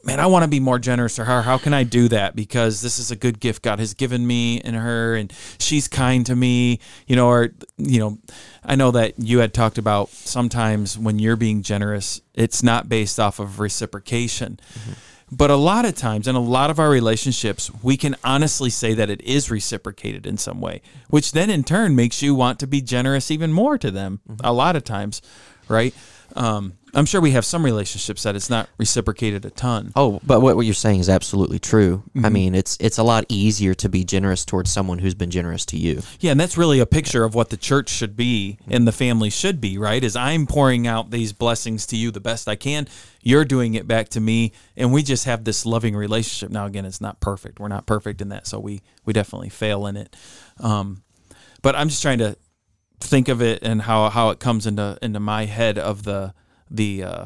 man, 0.02 0.18
I 0.20 0.26
want 0.26 0.42
to 0.42 0.48
be 0.48 0.60
more 0.60 0.78
generous 0.78 1.14
to 1.16 1.24
her. 1.24 1.42
How 1.42 1.58
can 1.58 1.72
I 1.72 1.84
do 1.84 2.08
that? 2.08 2.34
Because 2.34 2.80
this 2.80 2.98
is 2.98 3.10
a 3.10 3.16
good 3.16 3.40
gift 3.40 3.62
God 3.62 3.78
has 3.78 3.94
given 3.94 4.26
me 4.26 4.60
and 4.60 4.74
her, 4.74 5.14
and 5.14 5.32
she's 5.58 5.86
kind 5.88 6.26
to 6.26 6.34
me, 6.34 6.80
you 7.06 7.16
know, 7.16 7.28
or, 7.28 7.50
you 7.76 8.00
know, 8.00 8.18
I 8.64 8.76
know 8.76 8.90
that 8.90 9.14
you 9.18 9.38
had 9.38 9.54
talked 9.54 9.78
about 9.78 10.10
sometimes 10.10 10.98
when 10.98 11.18
you're 11.18 11.36
being 11.36 11.62
generous, 11.62 12.20
it's 12.34 12.62
not 12.62 12.88
based 12.88 13.20
off 13.20 13.38
of 13.38 13.60
reciprocation. 13.60 14.60
Mm-hmm. 14.74 14.92
But 15.32 15.50
a 15.50 15.56
lot 15.56 15.84
of 15.84 15.94
times, 15.94 16.26
in 16.26 16.34
a 16.34 16.40
lot 16.40 16.70
of 16.70 16.80
our 16.80 16.90
relationships, 16.90 17.70
we 17.82 17.96
can 17.96 18.16
honestly 18.24 18.70
say 18.70 18.94
that 18.94 19.10
it 19.10 19.22
is 19.22 19.50
reciprocated 19.50 20.26
in 20.26 20.36
some 20.38 20.60
way, 20.60 20.82
which 21.08 21.32
then 21.32 21.50
in 21.50 21.62
turn 21.62 21.94
makes 21.94 22.20
you 22.20 22.34
want 22.34 22.58
to 22.60 22.66
be 22.66 22.80
generous 22.80 23.30
even 23.30 23.52
more 23.52 23.78
to 23.78 23.90
them. 23.90 24.20
Mm-hmm. 24.28 24.40
A 24.44 24.52
lot 24.52 24.74
of 24.74 24.82
times, 24.82 25.22
right? 25.68 25.94
Um, 26.36 26.74
I'm 26.92 27.06
sure 27.06 27.20
we 27.20 27.30
have 27.32 27.44
some 27.44 27.64
relationships 27.64 28.24
that 28.24 28.34
it's 28.34 28.50
not 28.50 28.68
reciprocated 28.76 29.44
a 29.44 29.50
ton. 29.50 29.92
Oh, 29.94 30.20
but 30.24 30.40
what, 30.40 30.56
what 30.56 30.64
you're 30.66 30.74
saying 30.74 30.98
is 30.98 31.08
absolutely 31.08 31.60
true. 31.60 32.02
I 32.14 32.18
Mm-hmm. 32.18 32.32
mean, 32.32 32.54
it's 32.56 32.76
it's 32.80 32.98
a 32.98 33.04
lot 33.04 33.24
easier 33.28 33.74
to 33.74 33.88
be 33.88 34.02
generous 34.04 34.44
towards 34.44 34.72
someone 34.72 34.98
who's 34.98 35.14
been 35.14 35.30
generous 35.30 35.64
to 35.66 35.76
you. 35.76 36.02
Yeah, 36.18 36.32
and 36.32 36.40
that's 36.40 36.56
really 36.58 36.80
a 36.80 36.86
picture 36.86 37.22
of 37.22 37.34
what 37.34 37.50
the 37.50 37.56
church 37.56 37.90
should 37.90 38.16
be 38.16 38.58
and 38.68 38.88
the 38.88 38.92
family 38.92 39.30
should 39.30 39.60
be, 39.60 39.78
right? 39.78 40.02
Is 40.02 40.16
I'm 40.16 40.46
pouring 40.48 40.88
out 40.88 41.10
these 41.12 41.32
blessings 41.32 41.86
to 41.86 41.96
you 41.96 42.10
the 42.10 42.20
best 42.20 42.48
I 42.48 42.56
can. 42.56 42.88
You're 43.22 43.44
doing 43.44 43.74
it 43.74 43.86
back 43.86 44.08
to 44.10 44.20
me, 44.20 44.52
and 44.76 44.92
we 44.92 45.02
just 45.04 45.26
have 45.26 45.44
this 45.44 45.64
loving 45.64 45.94
relationship. 45.94 46.50
Now, 46.50 46.66
again, 46.66 46.84
it's 46.86 47.00
not 47.00 47.20
perfect. 47.20 47.60
We're 47.60 47.68
not 47.68 47.86
perfect 47.86 48.20
in 48.20 48.30
that, 48.30 48.48
so 48.48 48.58
we 48.58 48.82
we 49.04 49.12
definitely 49.12 49.50
fail 49.50 49.86
in 49.86 49.96
it. 49.96 50.16
Um, 50.58 51.02
but 51.62 51.76
I'm 51.76 51.88
just 51.88 52.02
trying 52.02 52.18
to 52.18 52.36
think 53.00 53.28
of 53.28 53.42
it 53.42 53.62
and 53.62 53.82
how 53.82 54.08
how 54.10 54.30
it 54.30 54.38
comes 54.38 54.66
into 54.66 54.98
into 55.02 55.20
my 55.20 55.46
head 55.46 55.78
of 55.78 56.04
the 56.04 56.34
the 56.70 57.02
uh, 57.02 57.24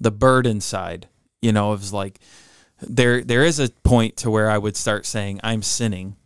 the 0.00 0.10
burden 0.10 0.60
side. 0.60 1.08
You 1.42 1.52
know, 1.52 1.72
of 1.72 1.92
like 1.92 2.20
there 2.80 3.22
there 3.22 3.44
is 3.44 3.58
a 3.58 3.68
point 3.68 4.16
to 4.18 4.30
where 4.30 4.50
I 4.50 4.58
would 4.58 4.76
start 4.76 5.06
saying 5.06 5.40
I'm 5.42 5.62
sinning 5.62 6.16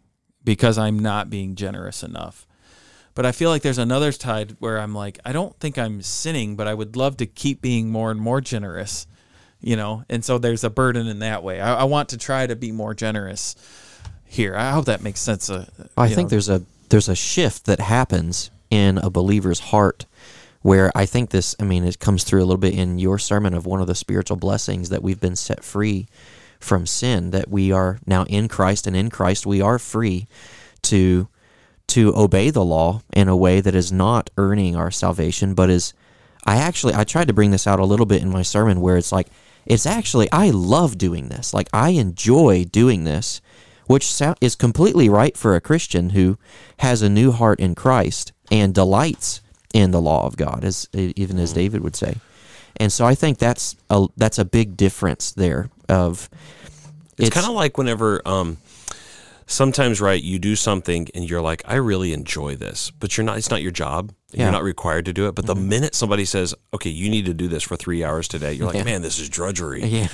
because 0.45 0.79
I'm 0.79 0.99
not 0.99 1.31
being 1.31 1.55
generous 1.55 2.03
enough. 2.03 2.47
But 3.15 3.25
I 3.25 3.33
feel 3.33 3.49
like 3.49 3.63
there's 3.63 3.79
another 3.79 4.11
side 4.13 4.57
where 4.59 4.79
I'm 4.79 4.95
like, 4.95 5.21
I 5.25 5.33
don't 5.33 5.59
think 5.61 5.79
I'm 5.79 6.03
sinning, 6.03 6.57
but 6.57 6.67
I 6.67 6.75
would 6.75 6.97
love 6.97 7.17
to 7.19 7.27
keep 7.27 7.63
being 7.63 7.89
more 7.89 8.11
and 8.11 8.21
more 8.21 8.41
generous, 8.41 9.07
you 9.61 9.77
know? 9.77 10.05
And 10.11 10.25
so 10.25 10.39
there's 10.39 10.65
a 10.65 10.71
burden 10.71 11.07
in 11.07 11.21
that 11.21 11.45
way. 11.45 11.61
I, 11.61 11.83
I 11.83 11.85
want 11.85 12.09
to 12.09 12.19
try 12.19 12.47
to 12.47 12.57
be 12.57 12.73
more 12.73 12.93
generous 12.93 13.55
here. 14.25 14.57
I 14.57 14.73
hope 14.73 14.87
that 14.87 15.01
makes 15.01 15.21
sense. 15.21 15.49
Uh, 15.49 15.67
I 15.97 16.09
think 16.09 16.27
know. 16.27 16.31
there's 16.31 16.49
a 16.49 16.63
there's 16.89 17.09
a 17.09 17.15
shift 17.15 17.67
that 17.67 17.81
happens 17.81 18.51
in 18.71 18.99
a 18.99 19.11
believer's 19.11 19.61
heart 19.61 20.07
where 20.63 20.91
I 20.95 21.05
think 21.05 21.31
this 21.31 21.55
I 21.61 21.65
mean 21.65 21.85
it 21.85 21.99
comes 21.99 22.25
through 22.25 22.41
a 22.41 22.47
little 22.47 22.57
bit 22.57 22.75
in 22.75 22.99
your 22.99 23.19
sermon 23.19 23.55
of 23.55 23.67
one 23.67 23.81
of 23.81 23.87
the 23.87 23.95
spiritual 23.95 24.37
blessings 24.37 24.89
that 24.89 25.03
we've 25.03 25.21
been 25.21 25.37
set 25.37 25.63
free 25.63 26.09
from 26.59 26.87
sin 26.87 27.31
that 27.31 27.49
we 27.49 27.71
are 27.71 27.99
now 28.07 28.25
in 28.25 28.49
Christ 28.49 28.87
and 28.87 28.97
in 28.97 29.11
Christ 29.11 29.47
we 29.47 29.61
are 29.61 29.79
free 29.79 30.27
to 30.83 31.29
to 31.89 32.17
obey 32.17 32.49
the 32.49 32.65
law 32.65 33.03
in 33.13 33.29
a 33.29 33.37
way 33.37 33.61
that 33.61 33.75
is 33.75 33.93
not 33.93 34.31
earning 34.39 34.75
our 34.75 34.91
salvation 34.91 35.55
but 35.55 35.69
is 35.69 35.93
I 36.47 36.57
actually 36.57 36.95
I 36.95 37.05
tried 37.05 37.29
to 37.29 37.35
bring 37.35 37.51
this 37.51 37.67
out 37.67 37.81
a 37.81 37.85
little 37.85 38.07
bit 38.07 38.23
in 38.23 38.31
my 38.31 38.43
sermon 38.43 38.81
where 38.81 38.97
it's 38.97 39.13
like 39.13 39.29
it's 39.67 39.87
actually 39.87 40.31
I 40.33 40.51
love 40.51 40.99
doing 40.99 41.29
this. 41.29 41.55
Like 41.55 41.69
I 41.73 41.91
enjoy 41.91 42.65
doing 42.65 43.05
this 43.05 43.41
which 43.87 44.19
is 44.41 44.55
completely 44.55 45.09
right 45.09 45.37
for 45.37 45.55
a 45.55 45.61
Christian 45.61 46.11
who 46.11 46.39
has 46.79 47.03
a 47.03 47.09
new 47.09 47.33
heart 47.33 47.61
in 47.61 47.75
Christ 47.75 48.33
and 48.51 48.75
delights 48.75 49.41
in 49.73 49.91
the 49.91 50.01
law 50.01 50.27
of 50.27 50.37
God, 50.37 50.65
as 50.65 50.89
even 50.95 51.39
as 51.39 51.53
David 51.53 51.83
would 51.83 51.97
say. 51.97 52.17
And 52.77 52.93
so 52.93 53.05
I 53.05 53.15
think 53.15 53.39
that's 53.39 53.77
a 53.91 54.07
that's 54.17 54.39
a 54.39 54.45
big 54.45 54.77
difference 54.77 55.33
there. 55.33 55.69
Of 55.89 56.29
It's, 57.19 57.31
kind 57.31 57.47
of 57.47 57.53
like 57.53 57.77
whenever 57.79 58.27
um 58.27 58.57
sometimes 59.47 60.01
right 60.01 60.23
you 60.23 60.39
do 60.39 60.57
something 60.57 61.07
and 61.15 61.29
you're 61.29 61.43
like 61.43 61.63
I 61.67 61.77
really 61.77 62.13
enjoy 62.13 62.57
this, 62.57 62.91
but 62.91 63.17
you're 63.17 63.25
not 63.25 63.39
it's 63.39 63.51
not 63.51 63.63
your 63.63 63.71
job. 63.71 64.13
Yeah. 64.31 64.45
You're 64.45 64.53
not 64.53 64.65
required 64.65 65.05
to 65.05 65.13
do 65.13 65.29
it. 65.29 65.37
But 65.37 65.47
the 65.47 65.55
minute 65.55 65.95
somebody 65.95 66.25
says, 66.25 66.55
okay, 66.73 66.91
you 66.91 67.09
need 67.09 67.27
to 67.27 67.35
do 67.35 67.47
this 67.47 67.63
for 67.63 67.77
three 67.77 68.03
hours 68.03 68.27
today, 68.27 68.53
you're 68.55 68.67
like, 68.67 68.85
man, 68.85 69.03
this 69.03 69.21
is 69.21 69.29
drudgery. 69.29 69.85
Yeah. 69.85 70.09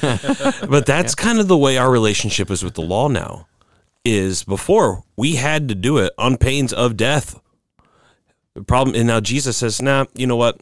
But 0.69 0.85
that's 0.93 1.15
kind 1.15 1.39
of 1.39 1.49
the 1.49 1.57
way 1.57 1.79
our 1.79 1.91
relationship 1.91 2.51
is 2.51 2.63
with 2.63 2.75
the 2.75 2.83
law 2.83 3.09
now. 3.09 3.47
Is 4.05 4.45
before 4.45 5.05
we 5.17 5.37
had 5.37 5.69
to 5.69 5.75
do 5.75 5.99
it 5.99 6.13
on 6.19 6.37
pains 6.39 6.73
of 6.73 6.97
death. 6.97 7.39
The 8.55 8.63
problem, 8.63 8.97
and 8.97 9.07
now 9.07 9.21
Jesus 9.21 9.57
says, 9.57 9.81
"Nah, 9.81 10.07
you 10.15 10.27
know 10.27 10.37
what? 10.37 10.61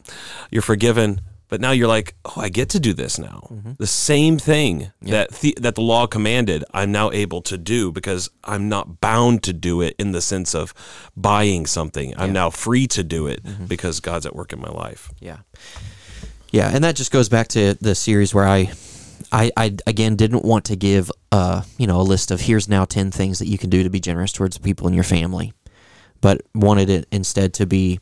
You're 0.51 0.61
forgiven." 0.61 1.21
But 1.47 1.61
now 1.61 1.71
you're 1.71 1.87
like, 1.87 2.13
"Oh, 2.25 2.35
I 2.37 2.49
get 2.49 2.69
to 2.69 2.79
do 2.79 2.93
this 2.93 3.17
now." 3.17 3.47
The 3.79 3.87
same 3.87 4.37
thing 4.37 4.91
that 5.01 5.31
the, 5.31 5.57
that 5.59 5.73
the 5.73 5.81
law 5.81 6.05
commanded, 6.05 6.63
I'm 6.75 6.91
now 6.91 7.09
able 7.11 7.41
to 7.43 7.57
do 7.57 7.91
because 7.91 8.29
I'm 8.43 8.69
not 8.69 9.01
bound 9.01 9.41
to 9.43 9.53
do 9.53 9.81
it 9.81 9.95
in 9.97 10.11
the 10.11 10.21
sense 10.21 10.53
of 10.53 10.75
buying 11.17 11.65
something. 11.65 12.13
I'm 12.17 12.33
now 12.33 12.51
free 12.51 12.85
to 12.87 13.03
do 13.03 13.25
it 13.25 13.41
because 13.67 13.99
God's 13.99 14.27
at 14.27 14.35
work 14.35 14.53
in 14.53 14.61
my 14.61 14.69
life. 14.69 15.09
Yeah. 15.19 15.37
Yeah, 16.51 16.69
and 16.73 16.83
that 16.83 16.95
just 16.95 17.11
goes 17.11 17.29
back 17.29 17.47
to 17.49 17.75
the 17.75 17.95
series 17.95 18.33
where 18.33 18.47
I 18.47 18.71
I, 19.31 19.51
I 19.57 19.75
again 19.87 20.15
didn't 20.15 20.43
want 20.45 20.65
to 20.65 20.75
give 20.75 21.11
uh, 21.31 21.61
you 21.77 21.85
know, 21.85 22.01
a 22.01 22.03
list 22.03 22.31
of 22.31 22.41
here's 22.41 22.67
now 22.67 22.85
10 22.85 23.11
things 23.11 23.39
that 23.39 23.47
you 23.47 23.57
can 23.57 23.69
do 23.69 23.83
to 23.83 23.89
be 23.89 23.99
generous 23.99 24.31
towards 24.31 24.57
the 24.57 24.63
people 24.63 24.87
in 24.87 24.93
your 24.93 25.03
family, 25.03 25.53
but 26.21 26.41
wanted 26.55 26.89
it 26.89 27.07
instead 27.11 27.53
to 27.55 27.65
be 27.65 27.99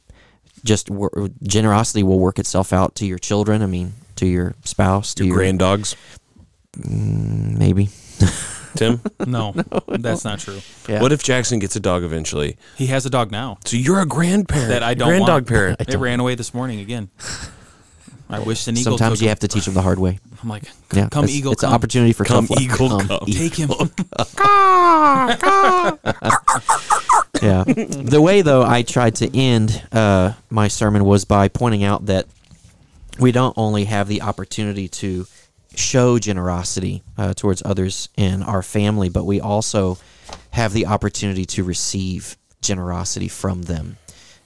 just 0.64 0.90
wor- 0.90 1.30
generosity 1.44 2.04
will 2.04 2.20
work 2.20 2.40
itself 2.40 2.74
out 2.74 2.96
to 2.96 3.06
your 3.06 3.18
children, 3.20 3.62
I 3.62 3.68
mean, 3.68 3.94
to 4.18 4.26
your 4.26 4.56
spouse, 4.64 5.14
to 5.16 5.24
Your 5.24 5.28
your, 5.36 5.38
grand 5.38 5.60
dogs, 5.60 5.96
mm, 6.78 7.58
maybe. 7.58 7.90
Tim. 8.76 9.02
No, 9.26 9.54
that's 9.88 10.24
not 10.24 10.40
true. 10.40 10.60
Yeah. 10.88 11.02
What 11.02 11.12
if 11.12 11.22
Jackson 11.24 11.60
gets 11.60 11.76
a 11.76 11.80
dog 11.80 12.04
eventually? 12.04 12.58
He 12.76 12.88
has 12.88 13.06
a 13.06 13.10
dog 13.10 13.32
now 13.32 13.58
So 13.66 13.76
you're 13.76 14.00
a 14.02 14.06
grandparent. 14.06 14.70
that 14.70 14.84
I 14.84 14.94
don't 14.94 15.08
grand 15.10 15.22
want. 15.22 15.32
dog 15.32 15.48
parent. 15.48 15.82
It 15.82 15.96
ran 15.98 16.20
away 16.20 16.36
this 16.36 16.54
morning 16.54 16.80
again. 16.80 17.10
I 18.30 18.40
wish 18.40 18.68
an 18.68 18.76
eagle. 18.78 18.98
Sometimes 18.98 19.16
took 19.20 19.22
you 19.22 19.28
him. 19.28 19.30
have 19.30 19.40
to 19.40 19.48
teach 19.48 19.66
them 19.66 19.74
the 19.74 19.82
hard 19.82 20.00
way. 20.00 20.20
I'm 20.44 20.50
like, 20.50 20.64
Yeah, 20.94 21.08
come 21.10 21.24
it's, 21.26 21.34
eagle, 21.34 21.54
It's 21.54 21.62
come. 21.62 21.70
an 21.72 21.76
opportunity 21.76 22.14
for 22.14 22.26
Come, 22.26 22.46
tough 22.48 22.58
luck. 22.58 22.62
eagle, 22.62 23.00
come. 23.00 23.26
Take 23.26 23.56
him. 23.56 23.70
Yeah. 27.42 27.64
The 28.08 28.22
way 28.22 28.42
though 28.42 28.64
I 28.64 28.82
tried 28.84 29.16
to 29.16 29.38
end 29.38 29.84
uh, 29.92 30.34
my 30.50 30.68
sermon 30.68 31.06
was 31.06 31.26
by 31.26 31.48
pointing 31.48 31.84
out 31.84 32.06
that 32.08 32.26
we 33.20 33.32
don't 33.32 33.58
only 33.58 33.86
have 33.86 34.08
the 34.08 34.22
opportunity 34.22 34.88
to 34.88 35.26
show 35.76 36.20
generosity 36.20 37.04
uh, 37.18 37.34
towards 37.34 37.62
others 37.66 38.10
in 38.18 38.44
our 38.44 38.62
family, 38.62 39.10
but 39.10 39.26
we 39.26 39.40
also 39.40 39.98
have 40.52 40.74
the 40.74 40.86
opportunity 40.86 41.46
to 41.46 41.64
receive 41.64 42.38
generosity 42.62 43.28
from 43.28 43.64
them 43.64 43.98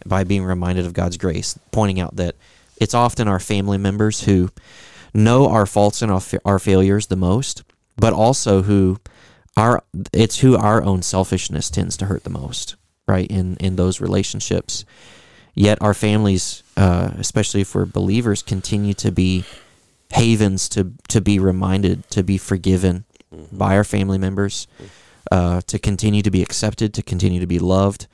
by 0.05 0.23
being 0.23 0.43
reminded 0.43 0.85
of 0.85 0.93
God's 0.93 1.17
grace, 1.17 1.57
pointing 1.71 1.99
out 1.99 2.15
that 2.15 2.35
it's 2.77 2.93
often 2.93 3.27
our 3.27 3.39
family 3.39 3.77
members 3.77 4.21
who 4.21 4.49
know 5.13 5.47
our 5.49 5.65
faults 5.65 6.01
and 6.01 6.11
our, 6.11 6.19
fa- 6.19 6.41
our 6.45 6.59
failures 6.59 7.07
the 7.07 7.15
most, 7.15 7.63
but 7.97 8.13
also 8.13 8.63
who 8.63 8.97
our 9.57 9.83
it's 10.13 10.39
who 10.39 10.55
our 10.55 10.81
own 10.81 11.01
selfishness 11.01 11.69
tends 11.69 11.97
to 11.97 12.05
hurt 12.05 12.23
the 12.23 12.29
most, 12.29 12.75
right? 13.11 13.29
In 13.29 13.57
in 13.57 13.75
those 13.75 14.01
relationships. 14.01 14.85
Yet 15.53 15.81
our 15.81 15.93
families, 15.93 16.63
uh, 16.77 17.11
especially 17.17 17.61
if 17.61 17.75
we're 17.75 17.85
believers, 17.85 18.41
continue 18.41 18.93
to 18.95 19.11
be 19.11 19.43
havens 20.11 20.69
to 20.69 20.93
to 21.09 21.21
be 21.21 21.37
reminded, 21.39 22.09
to 22.11 22.23
be 22.23 22.37
forgiven 22.37 23.03
by 23.51 23.75
our 23.75 23.83
family 23.83 24.17
members, 24.17 24.67
uh, 25.31 25.61
to 25.67 25.77
continue 25.77 26.21
to 26.21 26.31
be 26.31 26.41
accepted, 26.41 26.93
to 26.93 27.01
continue 27.01 27.41
to 27.41 27.47
be 27.47 27.59
loved. 27.59 28.07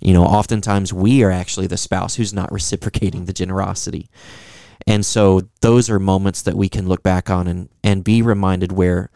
You 0.00 0.12
know, 0.12 0.24
oftentimes 0.24 0.92
we 0.92 1.24
are 1.24 1.30
actually 1.30 1.66
the 1.66 1.76
spouse 1.76 2.14
who's 2.14 2.32
not 2.32 2.52
reciprocating 2.58 3.24
the 3.24 3.32
generosity. 3.32 4.08
And 4.86 5.04
so 5.04 5.48
those 5.60 5.88
are 5.88 5.98
moments 5.98 6.42
that 6.42 6.56
we 6.56 6.68
can 6.68 6.88
look 6.88 7.02
back 7.02 7.30
on 7.30 7.48
and, 7.48 7.68
and 7.82 8.04
be 8.04 8.22
reminded 8.22 8.72
where 8.72 9.10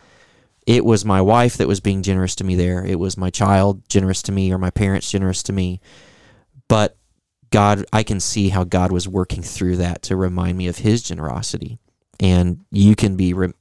it 0.68 0.84
was 0.84 1.02
my 1.02 1.22
wife 1.22 1.56
that 1.56 1.66
was 1.66 1.80
being 1.80 2.02
generous 2.02 2.34
to 2.36 2.44
me 2.44 2.54
there. 2.54 2.84
It 2.84 2.98
was 2.98 3.16
my 3.16 3.30
child 3.30 3.88
generous 3.88 4.20
to 4.24 4.32
me 4.32 4.52
or 4.52 4.58
my 4.58 4.68
parents 4.68 5.10
generous 5.10 5.42
to 5.44 5.52
me. 5.54 5.80
But 6.68 6.98
God, 7.50 7.86
I 7.90 8.02
can 8.02 8.20
see 8.20 8.50
how 8.50 8.64
God 8.64 8.92
was 8.92 9.08
working 9.08 9.42
through 9.42 9.76
that 9.78 10.02
to 10.02 10.14
remind 10.16 10.58
me 10.58 10.66
of 10.68 10.76
his 10.76 11.02
generosity. 11.02 11.78
And 12.20 12.66
you 12.70 12.94
can 12.94 13.16
be 13.16 13.32
re- 13.32 13.54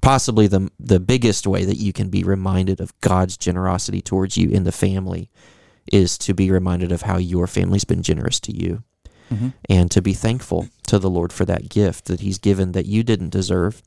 possibly 0.00 0.46
the 0.46 0.70
the 0.78 1.00
biggest 1.00 1.44
way 1.44 1.64
that 1.64 1.78
you 1.78 1.92
can 1.92 2.08
be 2.08 2.22
reminded 2.22 2.80
of 2.80 2.98
God's 3.00 3.36
generosity 3.36 4.00
towards 4.00 4.36
you 4.36 4.48
in 4.50 4.62
the 4.62 4.70
family 4.72 5.30
is 5.90 6.18
to 6.18 6.34
be 6.34 6.52
reminded 6.52 6.92
of 6.92 7.02
how 7.02 7.16
your 7.16 7.48
family's 7.48 7.84
been 7.84 8.02
generous 8.02 8.38
to 8.40 8.52
you 8.56 8.84
Mhm. 9.32 9.54
and 9.68 9.90
to 9.90 10.00
be 10.02 10.12
thankful 10.14 10.68
to 10.86 10.98
the 11.00 11.10
Lord 11.10 11.32
for 11.32 11.44
that 11.46 11.68
gift 11.68 12.04
that 12.04 12.20
He's 12.20 12.38
given 12.38 12.72
that 12.72 12.86
you 12.86 13.02
didn't 13.02 13.30
deserve, 13.30 13.82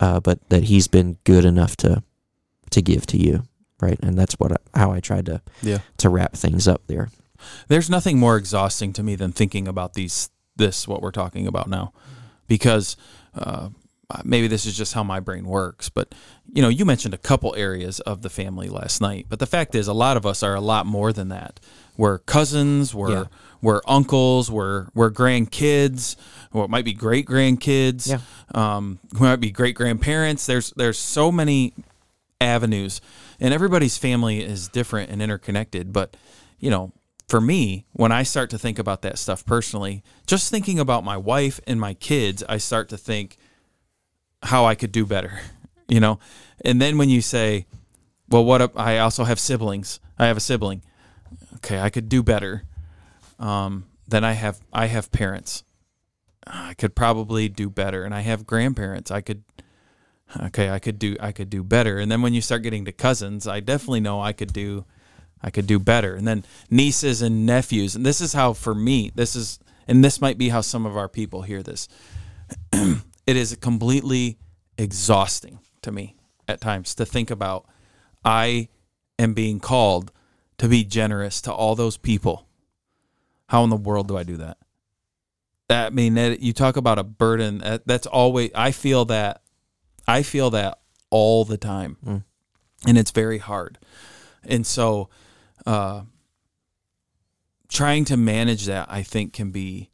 uh, 0.00 0.20
but 0.20 0.38
that 0.50 0.64
He's 0.64 0.88
been 0.88 1.18
good 1.24 1.44
enough 1.44 1.76
to 1.78 2.02
to 2.70 2.82
give 2.82 3.06
to 3.06 3.16
you, 3.18 3.42
right? 3.80 3.98
And 4.02 4.18
that's 4.18 4.34
what 4.34 4.52
I, 4.52 4.56
how 4.78 4.90
I 4.92 5.00
tried 5.00 5.26
to 5.26 5.40
Yeah. 5.62 5.78
to 5.98 6.08
wrap 6.08 6.34
things 6.34 6.66
up 6.66 6.82
there. 6.86 7.10
There's 7.68 7.90
nothing 7.90 8.18
more 8.18 8.36
exhausting 8.36 8.92
to 8.94 9.02
me 9.02 9.14
than 9.16 9.32
thinking 9.32 9.68
about 9.68 9.94
these 9.94 10.30
this 10.56 10.86
what 10.88 11.02
we're 11.02 11.10
talking 11.10 11.46
about 11.46 11.68
now, 11.68 11.92
because 12.46 12.96
uh, 13.34 13.68
maybe 14.24 14.46
this 14.48 14.64
is 14.66 14.76
just 14.76 14.94
how 14.94 15.02
my 15.02 15.20
brain 15.20 15.44
works. 15.46 15.88
But 15.88 16.14
you 16.52 16.62
know, 16.62 16.68
you 16.68 16.84
mentioned 16.84 17.14
a 17.14 17.18
couple 17.18 17.54
areas 17.56 18.00
of 18.00 18.22
the 18.22 18.30
family 18.30 18.68
last 18.68 19.00
night, 19.00 19.26
but 19.28 19.38
the 19.40 19.46
fact 19.46 19.74
is, 19.74 19.88
a 19.88 19.92
lot 19.92 20.16
of 20.16 20.24
us 20.26 20.42
are 20.42 20.54
a 20.54 20.60
lot 20.60 20.86
more 20.86 21.12
than 21.12 21.28
that. 21.28 21.60
We're 21.96 22.18
cousins, 22.18 22.94
we're 22.94 23.10
Yeah. 23.10 23.24
We're 23.64 23.80
uncles, 23.88 24.50
we're 24.50 24.88
we're 24.94 25.10
grandkids, 25.10 26.16
or 26.52 26.66
it 26.66 26.70
might 26.70 26.84
be 26.84 26.92
great 26.92 27.26
grandkids. 27.26 28.08
Yeah. 28.08 28.18
Um, 28.54 28.98
we 29.14 29.20
might 29.20 29.40
be 29.40 29.50
great 29.50 29.74
grandparents. 29.74 30.44
There's 30.44 30.70
there's 30.76 30.98
so 30.98 31.32
many 31.32 31.72
avenues 32.40 33.00
and 33.40 33.54
everybody's 33.54 33.96
family 33.96 34.42
is 34.42 34.68
different 34.68 35.10
and 35.10 35.22
interconnected 35.22 35.92
but 35.92 36.16
you 36.58 36.68
know 36.68 36.92
for 37.28 37.40
me 37.40 37.86
when 37.92 38.12
i 38.12 38.22
start 38.22 38.50
to 38.50 38.58
think 38.58 38.78
about 38.78 39.02
that 39.02 39.18
stuff 39.18 39.46
personally 39.46 40.02
just 40.26 40.50
thinking 40.50 40.78
about 40.78 41.04
my 41.04 41.16
wife 41.16 41.58
and 41.66 41.80
my 41.80 41.94
kids 41.94 42.42
i 42.48 42.58
start 42.58 42.88
to 42.88 42.98
think 42.98 43.38
how 44.42 44.64
i 44.64 44.74
could 44.74 44.92
do 44.92 45.06
better 45.06 45.40
you 45.88 46.00
know 46.00 46.18
and 46.64 46.82
then 46.82 46.98
when 46.98 47.08
you 47.08 47.22
say 47.22 47.66
well 48.28 48.44
what 48.44 48.60
if 48.60 48.76
i 48.76 48.98
also 48.98 49.24
have 49.24 49.38
siblings 49.38 50.00
i 50.18 50.26
have 50.26 50.36
a 50.36 50.40
sibling 50.40 50.82
okay 51.56 51.80
i 51.80 51.88
could 51.88 52.08
do 52.08 52.22
better 52.22 52.64
um, 53.38 53.86
then 54.06 54.24
i 54.24 54.32
have 54.32 54.60
i 54.72 54.86
have 54.86 55.10
parents. 55.12 55.64
I 56.46 56.74
could 56.74 56.94
probably 56.94 57.48
do 57.48 57.70
better 57.70 58.04
and 58.04 58.14
i 58.14 58.20
have 58.20 58.46
grandparents. 58.46 59.10
I 59.10 59.20
could 59.20 59.44
okay 60.40 60.70
i 60.70 60.78
could 60.78 60.98
do 60.98 61.16
i 61.20 61.32
could 61.32 61.50
do 61.50 61.62
better. 61.62 61.98
And 61.98 62.10
then 62.10 62.22
when 62.22 62.34
you 62.34 62.40
start 62.40 62.62
getting 62.62 62.84
to 62.84 62.92
cousins 62.92 63.46
i 63.46 63.60
definitely 63.60 64.00
know 64.00 64.20
i 64.20 64.32
could 64.32 64.52
do 64.52 64.84
i 65.42 65.50
could 65.50 65.66
do 65.66 65.78
better. 65.78 66.14
And 66.14 66.26
then 66.26 66.44
nieces 66.70 67.22
and 67.22 67.46
nephews 67.46 67.96
and 67.96 68.04
this 68.04 68.20
is 68.20 68.32
how 68.32 68.52
for 68.52 68.74
me 68.74 69.10
this 69.14 69.34
is 69.34 69.58
and 69.86 70.04
this 70.04 70.20
might 70.20 70.38
be 70.38 70.48
how 70.48 70.60
some 70.60 70.86
of 70.86 70.96
our 70.96 71.08
people 71.08 71.42
hear 71.42 71.62
this. 71.62 71.88
It 73.26 73.36
is 73.36 73.56
completely 73.56 74.36
exhausting 74.76 75.60
to 75.82 75.90
me 75.90 76.16
at 76.46 76.60
times 76.60 76.94
to 76.94 77.06
think 77.06 77.30
about 77.30 77.66
i 78.24 78.68
am 79.18 79.34
being 79.34 79.60
called 79.60 80.10
to 80.58 80.68
be 80.68 80.84
generous 80.84 81.40
to 81.42 81.52
all 81.52 81.74
those 81.74 81.96
people 81.96 82.46
how 83.54 83.62
in 83.64 83.70
the 83.70 83.76
world 83.76 84.08
do 84.08 84.16
i 84.16 84.22
do 84.24 84.36
that 84.36 84.56
that, 85.68 85.86
I 85.86 85.90
mean, 85.94 86.12
that, 86.14 86.40
you 86.40 86.52
talk 86.52 86.76
about 86.76 86.98
a 86.98 87.02
burden. 87.02 87.58
That, 87.58 87.86
that's 87.86 88.06
always. 88.06 88.50
I 88.54 88.70
feel 88.70 89.06
that. 89.06 89.40
I 90.06 90.22
feel 90.22 90.50
that 90.50 90.78
all 91.08 91.46
the 91.46 91.56
time, 91.56 91.96
Mm. 92.04 92.22
and 92.86 92.98
it's 92.98 93.10
very 93.10 93.38
hard. 93.38 93.78
And 94.44 94.66
so, 94.66 95.08
uh, 95.64 96.02
trying 97.68 98.04
to 98.06 98.16
manage 98.18 98.66
that, 98.66 98.88
I 98.90 99.02
think, 99.02 99.32
can 99.32 99.50
be 99.50 99.90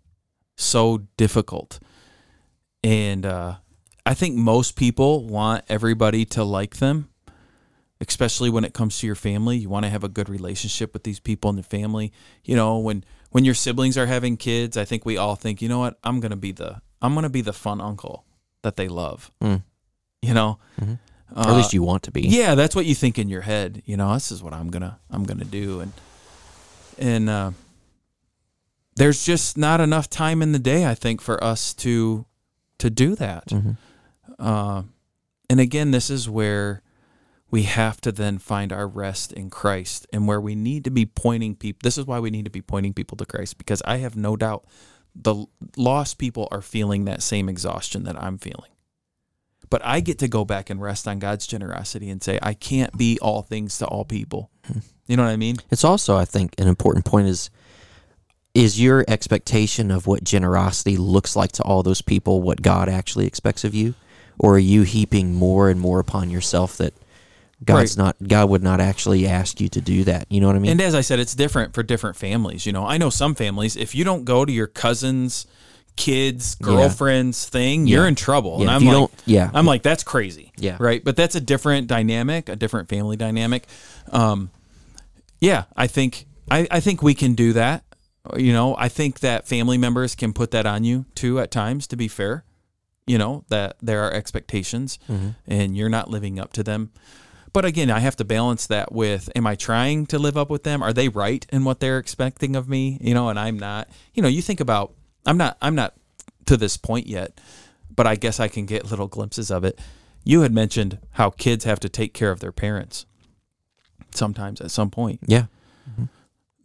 so 0.57 1.07
difficult. 1.17 1.79
And 2.83 3.25
uh, 3.25 3.59
I 4.05 4.15
think 4.15 4.35
most 4.35 4.75
people 4.75 5.25
want 5.25 5.65
everybody 5.69 6.25
to 6.35 6.43
like 6.43 6.79
them, 6.79 7.11
especially 8.01 8.51
when 8.51 8.65
it 8.65 8.75
comes 8.75 8.99
to 8.99 9.07
your 9.07 9.15
family. 9.15 9.59
You 9.59 9.69
want 9.69 9.85
to 9.85 9.91
have 9.91 10.03
a 10.03 10.09
good 10.09 10.29
relationship 10.29 10.93
with 10.93 11.05
these 11.05 11.21
people 11.21 11.49
in 11.51 11.57
the 11.57 11.63
family. 11.63 12.13
You 12.43 12.57
know, 12.57 12.79
when 12.79 13.05
when 13.31 13.45
your 13.45 13.55
siblings 13.55 13.97
are 13.97 14.07
having 14.07 14.37
kids, 14.37 14.77
I 14.77 14.85
think 14.85 15.05
we 15.07 15.17
all 15.17 15.37
think, 15.37 15.63
you 15.63 15.69
know 15.69 15.79
what, 15.79 15.99
I'm 16.05 16.21
gonna 16.21 16.37
be 16.37 16.53
the 16.53 16.81
I'm 17.03 17.15
gonna 17.15 17.31
be 17.31 17.41
the 17.43 17.53
fun 17.53 17.81
uncle 17.81 18.25
that 18.63 18.77
they 18.77 18.89
love. 18.89 19.31
Mm. 19.41 19.63
You 20.23 20.35
know, 20.35 20.59
Mhm. 20.81 20.99
Uh, 21.35 21.45
or 21.47 21.51
at 21.53 21.57
least 21.57 21.73
you 21.73 21.83
want 21.83 22.03
to 22.03 22.11
be. 22.11 22.23
yeah, 22.23 22.55
that's 22.57 22.75
what 22.75 22.87
you 22.87 22.95
think 22.95 23.19
in 23.19 23.29
your 23.29 23.43
head. 23.43 23.83
You 23.87 23.97
know, 23.97 24.13
this 24.15 24.33
is 24.33 24.43
what 24.43 24.53
I'm 24.53 24.69
gonna 24.71 24.99
I'm 25.11 25.25
gonna 25.25 25.45
do, 25.45 25.81
and 25.81 25.93
and 26.99 27.31
uh, 27.31 27.51
there's 28.97 29.25
just 29.25 29.57
not 29.57 29.81
enough 29.81 30.11
time 30.11 30.43
in 30.43 30.53
the 30.53 30.59
day, 30.59 30.87
I 30.87 30.95
think, 30.95 31.21
for 31.21 31.43
us 31.43 31.73
to 31.75 32.27
to 32.79 32.91
do 32.91 33.15
that. 33.17 33.47
Mhm. 33.49 33.77
Uh, 34.39 34.83
and 35.49 35.61
again, 35.61 35.91
this 35.91 36.11
is 36.11 36.29
where 36.29 36.83
we 37.51 37.65
have 37.65 38.01
to 38.03 38.13
then 38.13 38.39
find 38.39 38.73
our 38.73 38.87
rest 38.87 39.33
in 39.33 39.51
Christ 39.51 40.07
and 40.13 40.29
where 40.29 40.41
we 40.41 40.55
need 40.55 40.85
to 40.85 40.91
be 40.91 41.05
pointing 41.05 41.57
people. 41.57 41.81
This 41.83 41.99
is 41.99 42.07
why 42.07 42.21
we 42.21 42.31
need 42.31 42.45
to 42.45 42.51
be 42.51 42.63
pointing 42.63 42.95
people 42.95 43.17
to 43.17 43.27
Christ 43.27 43.59
because 43.59 43.83
I 43.85 43.99
have 43.99 44.17
no 44.17 44.37
doubt 44.37 44.65
the 45.15 45.47
lost 45.77 46.19
people 46.19 46.49
are 46.53 46.63
feeling 46.63 47.05
that 47.05 47.23
same 47.23 47.49
exhaustion 47.49 48.05
that 48.05 48.23
I'm 48.23 48.39
feeling. 48.39 48.71
But 49.69 49.83
I 49.85 50.01
get 50.01 50.19
to 50.19 50.29
go 50.29 50.45
back 50.45 50.71
and 50.71 50.81
rest 50.81 51.07
on 51.07 51.19
God's 51.19 51.47
generosity 51.47 52.11
and 52.11 52.23
say, 52.23 52.39
I 52.43 52.55
can't 52.55 52.97
be 52.97 53.19
all 53.21 53.43
things 53.43 53.79
to 53.79 53.87
all 53.87 54.05
people. 54.05 54.51
Hmm. 54.67 54.79
You 55.07 55.17
know 55.17 55.25
what 55.25 55.31
I 55.31 55.37
mean? 55.37 55.57
It's 55.71 55.85
also, 55.85 56.17
I 56.17 56.25
think, 56.25 56.55
an 56.59 56.69
important 56.69 57.05
point 57.05 57.29
is 57.29 57.51
is 58.53 58.81
your 58.81 59.05
expectation 59.07 59.93
of 59.93 60.09
what 60.09 60.25
generosity 60.25 60.97
looks 60.97 61.37
like 61.37 61.53
to 61.53 61.63
all 61.63 61.85
those 61.85 62.03
people 62.03 62.43
what 62.43 62.63
God 62.63 62.89
actually 62.89 63.27
expects 63.27 63.63
of 63.63 63.75
you, 63.75 63.95
or 64.41 64.55
are 64.57 64.59
you 64.59 64.83
heaping 64.83 65.35
more 65.35 65.71
and 65.71 65.81
more 65.81 66.01
upon 66.01 66.31
yourself 66.31 66.77
that 66.79 66.93
God's 67.65 67.97
Right. 67.99 68.05
not 68.05 68.17
God 68.29 68.49
would 68.51 68.63
not 68.63 68.81
actually 68.81 69.27
ask 69.27 69.61
you 69.61 69.69
to 69.71 69.81
do 69.81 70.05
that? 70.05 70.27
You 70.31 70.41
know 70.41 70.47
what 70.47 70.57
I 70.57 70.61
mean? 70.61 70.71
And 70.73 70.81
as 70.81 70.95
I 70.95 71.03
said, 71.03 71.19
it's 71.21 71.35
different 71.35 71.75
for 71.75 71.83
different 71.83 72.17
families. 72.17 72.65
You 72.67 72.73
know, 72.73 72.87
I 72.87 72.97
know 72.99 73.11
some 73.11 73.35
families, 73.35 73.77
if 73.77 73.95
you 73.95 74.03
don't 74.05 74.25
go 74.25 74.45
to 74.45 74.53
your 74.53 74.67
cousin's 74.67 75.47
kids, 75.97 76.55
girlfriend's 76.55 77.47
thing, 77.49 77.87
you're 77.87 78.05
Yeah. 78.05 78.09
in 78.09 78.15
trouble. 78.15 78.57
Yeah, 78.57 78.61
and 78.63 78.71
I'm 78.71 78.85
like, 79.03 79.11
yeah. 79.27 79.51
I'm 79.53 79.67
like, 79.67 79.83
that's 79.83 80.03
crazy. 80.03 80.53
Yeah. 80.57 80.77
Right. 80.81 81.05
But 81.05 81.17
that's 81.17 81.35
a 81.35 81.41
different 81.41 81.87
dynamic, 81.89 82.49
a 82.49 82.57
different 82.57 82.89
family 82.89 83.17
dynamic. 83.17 83.67
Um, 84.11 84.51
yeah, 85.41 85.65
I 85.77 85.87
think 85.87 86.27
I, 86.51 86.67
I 86.71 86.81
think 86.81 87.03
we 87.03 87.15
can 87.15 87.35
do 87.35 87.53
that. 87.53 87.85
You 88.37 88.53
know, 88.53 88.75
I 88.79 88.89
think 88.89 89.21
that 89.21 89.47
family 89.47 89.79
members 89.79 90.15
can 90.15 90.33
put 90.33 90.51
that 90.53 90.67
on 90.67 90.85
you 90.85 91.05
too 91.15 91.39
at 91.41 91.51
times, 91.51 91.87
to 91.89 91.97
be 91.97 92.09
fair. 92.09 92.45
You 93.07 93.19
know, 93.19 93.45
that 93.49 93.77
there 93.83 94.03
are 94.05 94.13
expectations 94.13 94.99
and 95.47 95.77
you're 95.77 95.89
not 95.89 96.11
living 96.11 96.39
up 96.39 96.53
to 96.55 96.63
them. 96.63 96.91
But 97.53 97.65
again, 97.65 97.91
I 97.91 97.99
have 98.01 98.17
to 98.17 98.25
balance 98.25 98.67
that 98.69 98.93
with 98.93 99.29
am 99.35 99.47
I 99.47 99.57
trying 99.57 100.07
to 100.07 100.19
live 100.19 100.37
up 100.37 100.51
with 100.51 100.63
them? 100.63 100.83
Are 100.83 100.93
they 100.93 101.09
right 101.09 101.45
in 101.51 101.65
what 101.65 101.81
they're 101.81 101.99
expecting 101.99 102.55
of 102.55 102.69
me? 102.69 102.99
You 103.01 103.15
know, 103.15 103.29
and 103.29 103.39
I'm 103.39 103.59
not. 103.59 103.89
You 104.15 104.23
know, 104.23 104.29
you 104.29 104.43
think 104.43 104.61
about 104.61 104.95
I'm 105.27 105.37
not 105.37 105.57
I'm 105.61 105.75
not 105.75 105.95
to 106.47 106.57
this 106.57 106.77
point 106.77 107.07
yet, 107.07 107.41
but 107.95 108.07
I 108.07 108.15
guess 108.17 108.41
I 108.41 108.49
can 108.49 108.67
get 108.67 108.91
little 108.91 109.09
glimpses 109.09 109.51
of 109.51 109.65
it. 109.65 109.79
You 110.25 110.43
had 110.43 110.53
mentioned 110.53 110.99
how 111.13 111.31
kids 111.31 111.65
have 111.65 111.81
to 111.81 111.89
take 111.89 112.15
care 112.15 112.31
of 112.31 112.41
their 112.41 112.53
parents 112.53 113.07
sometimes 114.13 114.61
at 114.61 114.71
some 114.71 114.91
point. 114.91 115.21
yeah. 115.27 115.47
Mm-hmm. 115.91 116.05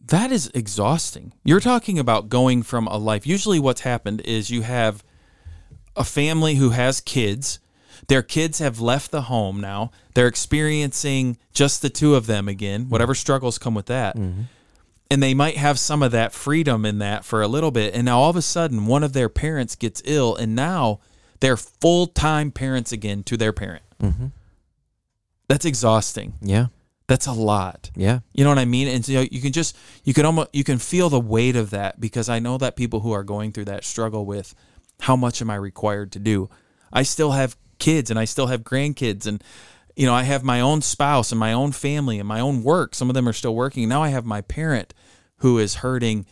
That 0.08 0.32
is 0.32 0.52
exhausting. 0.54 1.34
You're 1.44 1.60
talking 1.60 1.98
about 1.98 2.30
going 2.30 2.62
from 2.62 2.86
a 2.88 2.98
life. 2.98 3.26
Usually, 3.26 3.60
what's 3.60 3.82
happened 3.82 4.22
is 4.22 4.52
you 4.52 4.62
have 4.62 5.04
a 5.96 6.04
family 6.04 6.56
who 6.56 6.72
has 6.72 7.02
kids. 7.02 7.60
Their 8.08 8.22
kids 8.22 8.60
have 8.60 8.80
left 8.80 9.12
the 9.12 9.24
home 9.24 9.60
now. 9.60 9.92
They're 10.14 10.28
experiencing 10.28 11.38
just 11.54 11.82
the 11.82 11.90
two 11.90 12.16
of 12.16 12.28
them 12.28 12.48
again, 12.48 12.82
mm-hmm. 12.82 12.90
whatever 12.90 13.16
struggles 13.16 13.58
come 13.58 13.74
with 13.74 13.88
that. 13.88 14.16
Mm-hmm. 14.16 14.42
And 15.12 15.22
they 15.22 15.34
might 15.34 15.58
have 15.58 15.78
some 15.78 16.02
of 16.02 16.12
that 16.12 16.34
freedom 16.34 16.86
in 16.86 16.98
that 17.00 17.24
for 17.24 17.42
a 17.42 17.48
little 17.48 17.72
bit. 17.72 17.94
And 17.94 18.06
now 18.06 18.20
all 18.20 18.30
of 18.30 18.36
a 18.36 18.42
sudden, 18.42 18.88
one 18.88 19.04
of 19.04 19.14
their 19.14 19.30
parents 19.30 19.76
gets 19.76 20.02
ill, 20.06 20.36
and 20.36 20.56
now 20.56 21.00
they're 21.40 21.58
full 21.58 22.08
time 22.08 22.52
parents 22.52 22.92
again 22.92 23.24
to 23.24 23.38
their 23.38 23.54
parent. 23.54 23.84
Mm-hmm. 24.02 24.28
That's 25.48 25.66
exhausting. 25.66 26.34
Yeah. 26.42 26.68
That's 27.08 27.28
a 27.28 27.34
lot. 27.34 27.92
Yeah. 27.96 28.22
You 28.34 28.44
know 28.44 28.50
what 28.50 28.58
I 28.58 28.66
mean? 28.66 28.88
And 28.88 29.06
so 29.06 29.22
you 29.22 29.42
can 29.42 29.52
just 29.52 29.78
you 30.04 30.14
can 30.14 30.26
almost 30.26 30.50
you 30.54 30.64
can 30.64 30.80
feel 30.80 31.10
the 31.10 31.20
weight 31.20 31.56
of 31.56 31.70
that 31.70 32.02
because 32.02 32.30
I 32.30 32.40
know 32.40 32.58
that 32.58 32.76
people 32.76 33.02
who 33.02 33.12
are 33.12 33.24
going 33.24 33.52
through 33.52 33.66
that 33.66 33.84
struggle 33.84 34.26
with 34.26 34.56
how 35.02 35.16
much 35.16 35.42
am 35.42 35.52
I 35.52 35.56
required 35.56 36.12
to 36.14 36.20
do? 36.20 36.50
I 36.92 37.04
still 37.04 37.32
have 37.32 37.58
kids 37.78 38.10
and 38.10 38.20
I 38.20 38.26
still 38.26 38.48
have 38.48 38.64
grandkids 38.64 39.26
and 39.26 39.44
you 39.96 40.06
know, 40.06 40.14
I 40.14 40.24
have 40.24 40.44
my 40.44 40.60
own 40.60 40.82
spouse 40.82 41.32
and 41.32 41.40
my 41.40 41.54
own 41.54 41.72
family 41.72 42.20
and 42.20 42.28
my 42.28 42.42
own 42.42 42.64
work. 42.64 42.94
Some 42.94 43.10
of 43.10 43.14
them 43.14 43.30
are 43.30 43.34
still 43.34 43.56
working. 43.56 43.88
Now 43.88 44.04
I 44.04 44.10
have 44.10 44.26
my 44.26 44.42
parent 44.42 44.94
who 45.38 45.58
is 45.58 45.76
hurting 45.76 46.26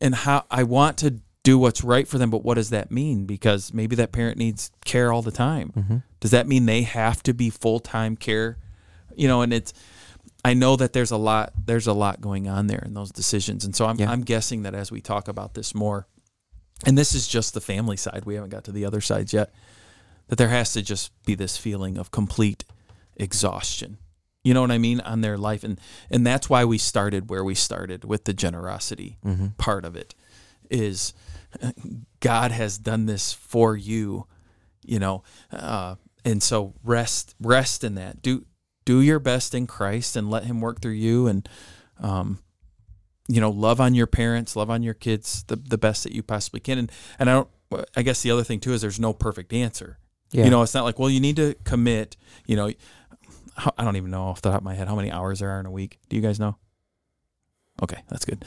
and 0.00 0.14
how 0.14 0.44
I 0.50 0.64
want 0.64 0.98
to 0.98 1.20
do 1.42 1.58
what's 1.58 1.84
right 1.84 2.08
for 2.08 2.18
them, 2.18 2.30
but 2.30 2.44
what 2.44 2.54
does 2.54 2.70
that 2.70 2.90
mean? 2.90 3.26
Because 3.26 3.72
maybe 3.72 3.96
that 3.96 4.12
parent 4.12 4.38
needs 4.38 4.70
care 4.84 5.12
all 5.12 5.22
the 5.22 5.30
time. 5.30 5.72
Mm-hmm. 5.76 5.96
Does 6.20 6.30
that 6.30 6.46
mean 6.46 6.66
they 6.66 6.82
have 6.82 7.22
to 7.24 7.34
be 7.34 7.50
full-time 7.50 8.16
care? 8.16 8.58
You 9.14 9.28
know, 9.28 9.42
and 9.42 9.52
it's 9.52 9.72
I 10.44 10.52
know 10.52 10.76
that 10.76 10.92
there's 10.92 11.10
a 11.10 11.16
lot 11.16 11.52
there's 11.66 11.86
a 11.86 11.92
lot 11.92 12.20
going 12.20 12.48
on 12.48 12.66
there 12.66 12.82
in 12.84 12.94
those 12.94 13.10
decisions. 13.10 13.64
And 13.64 13.74
so 13.74 13.86
I'm 13.86 13.98
Yeah. 13.98 14.10
I'm 14.10 14.22
guessing 14.22 14.62
that 14.62 14.74
as 14.74 14.90
we 14.90 15.00
talk 15.00 15.28
about 15.28 15.54
this 15.54 15.74
more 15.74 16.06
and 16.84 16.98
this 16.98 17.14
is 17.14 17.28
just 17.28 17.54
the 17.54 17.60
family 17.60 17.96
side. 17.96 18.24
We 18.24 18.34
haven't 18.34 18.50
got 18.50 18.64
to 18.64 18.72
the 18.72 18.84
other 18.84 19.00
sides 19.00 19.32
yet. 19.32 19.52
That 20.28 20.36
there 20.36 20.48
has 20.48 20.72
to 20.72 20.82
just 20.82 21.12
be 21.24 21.34
this 21.34 21.56
feeling 21.56 21.98
of 21.98 22.10
complete 22.10 22.64
exhaustion. 23.16 23.98
You 24.42 24.52
know 24.52 24.60
what 24.60 24.70
I 24.70 24.78
mean 24.78 25.00
on 25.00 25.22
their 25.22 25.38
life 25.38 25.64
and 25.64 25.80
and 26.10 26.26
that's 26.26 26.50
why 26.50 26.64
we 26.66 26.76
started 26.76 27.30
where 27.30 27.42
we 27.44 27.54
started 27.54 28.04
with 28.04 28.24
the 28.24 28.34
generosity 28.34 29.16
part 29.56 29.84
of 29.86 29.96
it 29.96 30.14
is 30.70 31.14
God 32.20 32.50
has 32.50 32.78
done 32.78 33.06
this 33.06 33.32
for 33.32 33.76
you, 33.76 34.26
you 34.84 34.98
know. 34.98 35.22
Uh, 35.52 35.94
and 36.24 36.42
so 36.42 36.74
rest 36.82 37.34
rest 37.40 37.84
in 37.84 37.94
that. 37.94 38.20
Do 38.22 38.44
do 38.84 39.00
your 39.00 39.18
best 39.18 39.54
in 39.54 39.66
Christ 39.66 40.16
and 40.16 40.30
let 40.30 40.44
him 40.44 40.60
work 40.60 40.80
through 40.80 40.92
you 40.92 41.26
and 41.26 41.48
um 42.00 42.38
you 43.26 43.40
know, 43.40 43.50
love 43.50 43.80
on 43.80 43.94
your 43.94 44.06
parents, 44.06 44.54
love 44.54 44.68
on 44.68 44.82
your 44.82 44.92
kids 44.92 45.44
the, 45.44 45.56
the 45.56 45.78
best 45.78 46.02
that 46.04 46.12
you 46.12 46.22
possibly 46.22 46.60
can. 46.60 46.78
And 46.78 46.92
and 47.18 47.30
I 47.30 47.32
don't 47.34 47.48
I 47.96 48.02
guess 48.02 48.22
the 48.22 48.30
other 48.30 48.44
thing 48.44 48.60
too 48.60 48.74
is 48.74 48.82
there's 48.82 49.00
no 49.00 49.14
perfect 49.14 49.52
answer. 49.52 49.98
Yeah. 50.30 50.44
You 50.44 50.50
know, 50.50 50.62
it's 50.62 50.74
not 50.74 50.84
like, 50.84 50.98
well, 50.98 51.10
you 51.10 51.20
need 51.20 51.36
to 51.36 51.54
commit, 51.64 52.16
you 52.46 52.56
know, 52.56 52.70
I 53.78 53.84
don't 53.84 53.96
even 53.96 54.10
know 54.10 54.24
off 54.24 54.42
the 54.42 54.50
top 54.50 54.58
of 54.58 54.64
my 54.64 54.74
head 54.74 54.88
how 54.88 54.96
many 54.96 55.12
hours 55.12 55.38
there 55.38 55.50
are 55.50 55.60
in 55.60 55.66
a 55.66 55.70
week. 55.70 55.98
Do 56.08 56.16
you 56.16 56.22
guys 56.22 56.40
know? 56.40 56.56
Okay, 57.82 58.02
that's 58.08 58.24
good. 58.24 58.44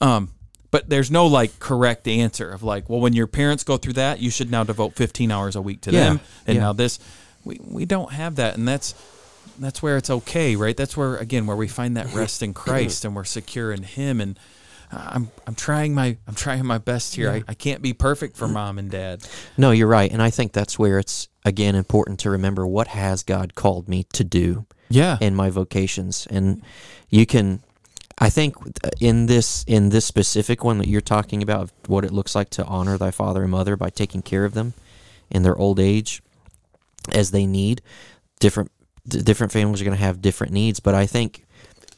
Um, 0.00 0.30
but 0.70 0.88
there's 0.88 1.10
no 1.10 1.26
like 1.26 1.58
correct 1.58 2.06
answer 2.06 2.50
of 2.50 2.62
like, 2.62 2.88
well, 2.88 3.00
when 3.00 3.12
your 3.14 3.26
parents 3.26 3.64
go 3.64 3.76
through 3.76 3.94
that, 3.94 4.20
you 4.20 4.30
should 4.30 4.50
now 4.50 4.62
devote 4.64 4.94
15 4.96 5.30
hours 5.30 5.56
a 5.56 5.62
week 5.62 5.80
to 5.82 5.90
Yeah, 5.92 6.00
them, 6.04 6.20
and 6.46 6.56
yeah. 6.56 6.60
now 6.62 6.72
this. 6.72 6.98
We 7.44 7.58
we 7.62 7.86
don't 7.86 8.12
have 8.12 8.36
that, 8.36 8.56
and 8.58 8.68
that's 8.68 8.94
that's 9.58 9.82
where 9.82 9.96
it's 9.96 10.10
okay, 10.10 10.56
right? 10.56 10.76
That's 10.76 10.96
where 10.96 11.16
again 11.16 11.46
where 11.46 11.56
we 11.56 11.68
find 11.68 11.96
that 11.96 12.12
rest 12.14 12.42
in 12.42 12.52
Christ, 12.54 13.04
and 13.04 13.16
we're 13.16 13.24
secure 13.24 13.72
in 13.72 13.82
Him. 13.82 14.20
And 14.20 14.38
I'm 14.92 15.30
I'm 15.46 15.54
trying 15.54 15.94
my 15.94 16.16
I'm 16.26 16.34
trying 16.34 16.64
my 16.66 16.78
best 16.78 17.14
here. 17.14 17.30
I, 17.30 17.42
I 17.46 17.54
can't 17.54 17.82
be 17.82 17.92
perfect 17.92 18.36
for 18.36 18.48
mom 18.48 18.78
and 18.78 18.90
dad. 18.90 19.26
No, 19.56 19.70
you're 19.70 19.86
right. 19.86 20.10
And 20.10 20.20
I 20.20 20.30
think 20.30 20.52
that's 20.52 20.78
where 20.78 20.98
it's 20.98 21.28
again 21.44 21.74
important 21.74 22.20
to 22.20 22.30
remember 22.30 22.66
what 22.66 22.88
has 22.88 23.22
God 23.22 23.54
called 23.54 23.88
me 23.88 24.04
to 24.12 24.24
do 24.24 24.66
Yeah, 24.88 25.18
in 25.20 25.34
my 25.34 25.50
vocations. 25.50 26.26
And 26.28 26.62
you 27.08 27.24
can 27.26 27.62
I 28.18 28.30
think 28.30 28.56
in 29.00 29.26
this 29.26 29.64
in 29.66 29.90
this 29.90 30.04
specific 30.04 30.64
one 30.64 30.78
that 30.78 30.88
you're 30.88 31.00
talking 31.00 31.42
about 31.42 31.70
what 31.86 32.04
it 32.04 32.12
looks 32.12 32.34
like 32.34 32.50
to 32.50 32.64
honor 32.64 32.98
thy 32.98 33.10
father 33.10 33.42
and 33.42 33.50
mother 33.50 33.76
by 33.76 33.90
taking 33.90 34.22
care 34.22 34.44
of 34.44 34.54
them 34.54 34.74
in 35.30 35.42
their 35.42 35.56
old 35.56 35.78
age 35.78 36.22
as 37.12 37.30
they 37.30 37.46
need 37.46 37.80
different 38.40 38.70
different 39.06 39.52
families 39.52 39.80
are 39.80 39.84
going 39.84 39.96
to 39.96 40.02
have 40.02 40.20
different 40.20 40.52
needs, 40.52 40.80
but 40.80 40.94
I 40.94 41.06
think 41.06 41.44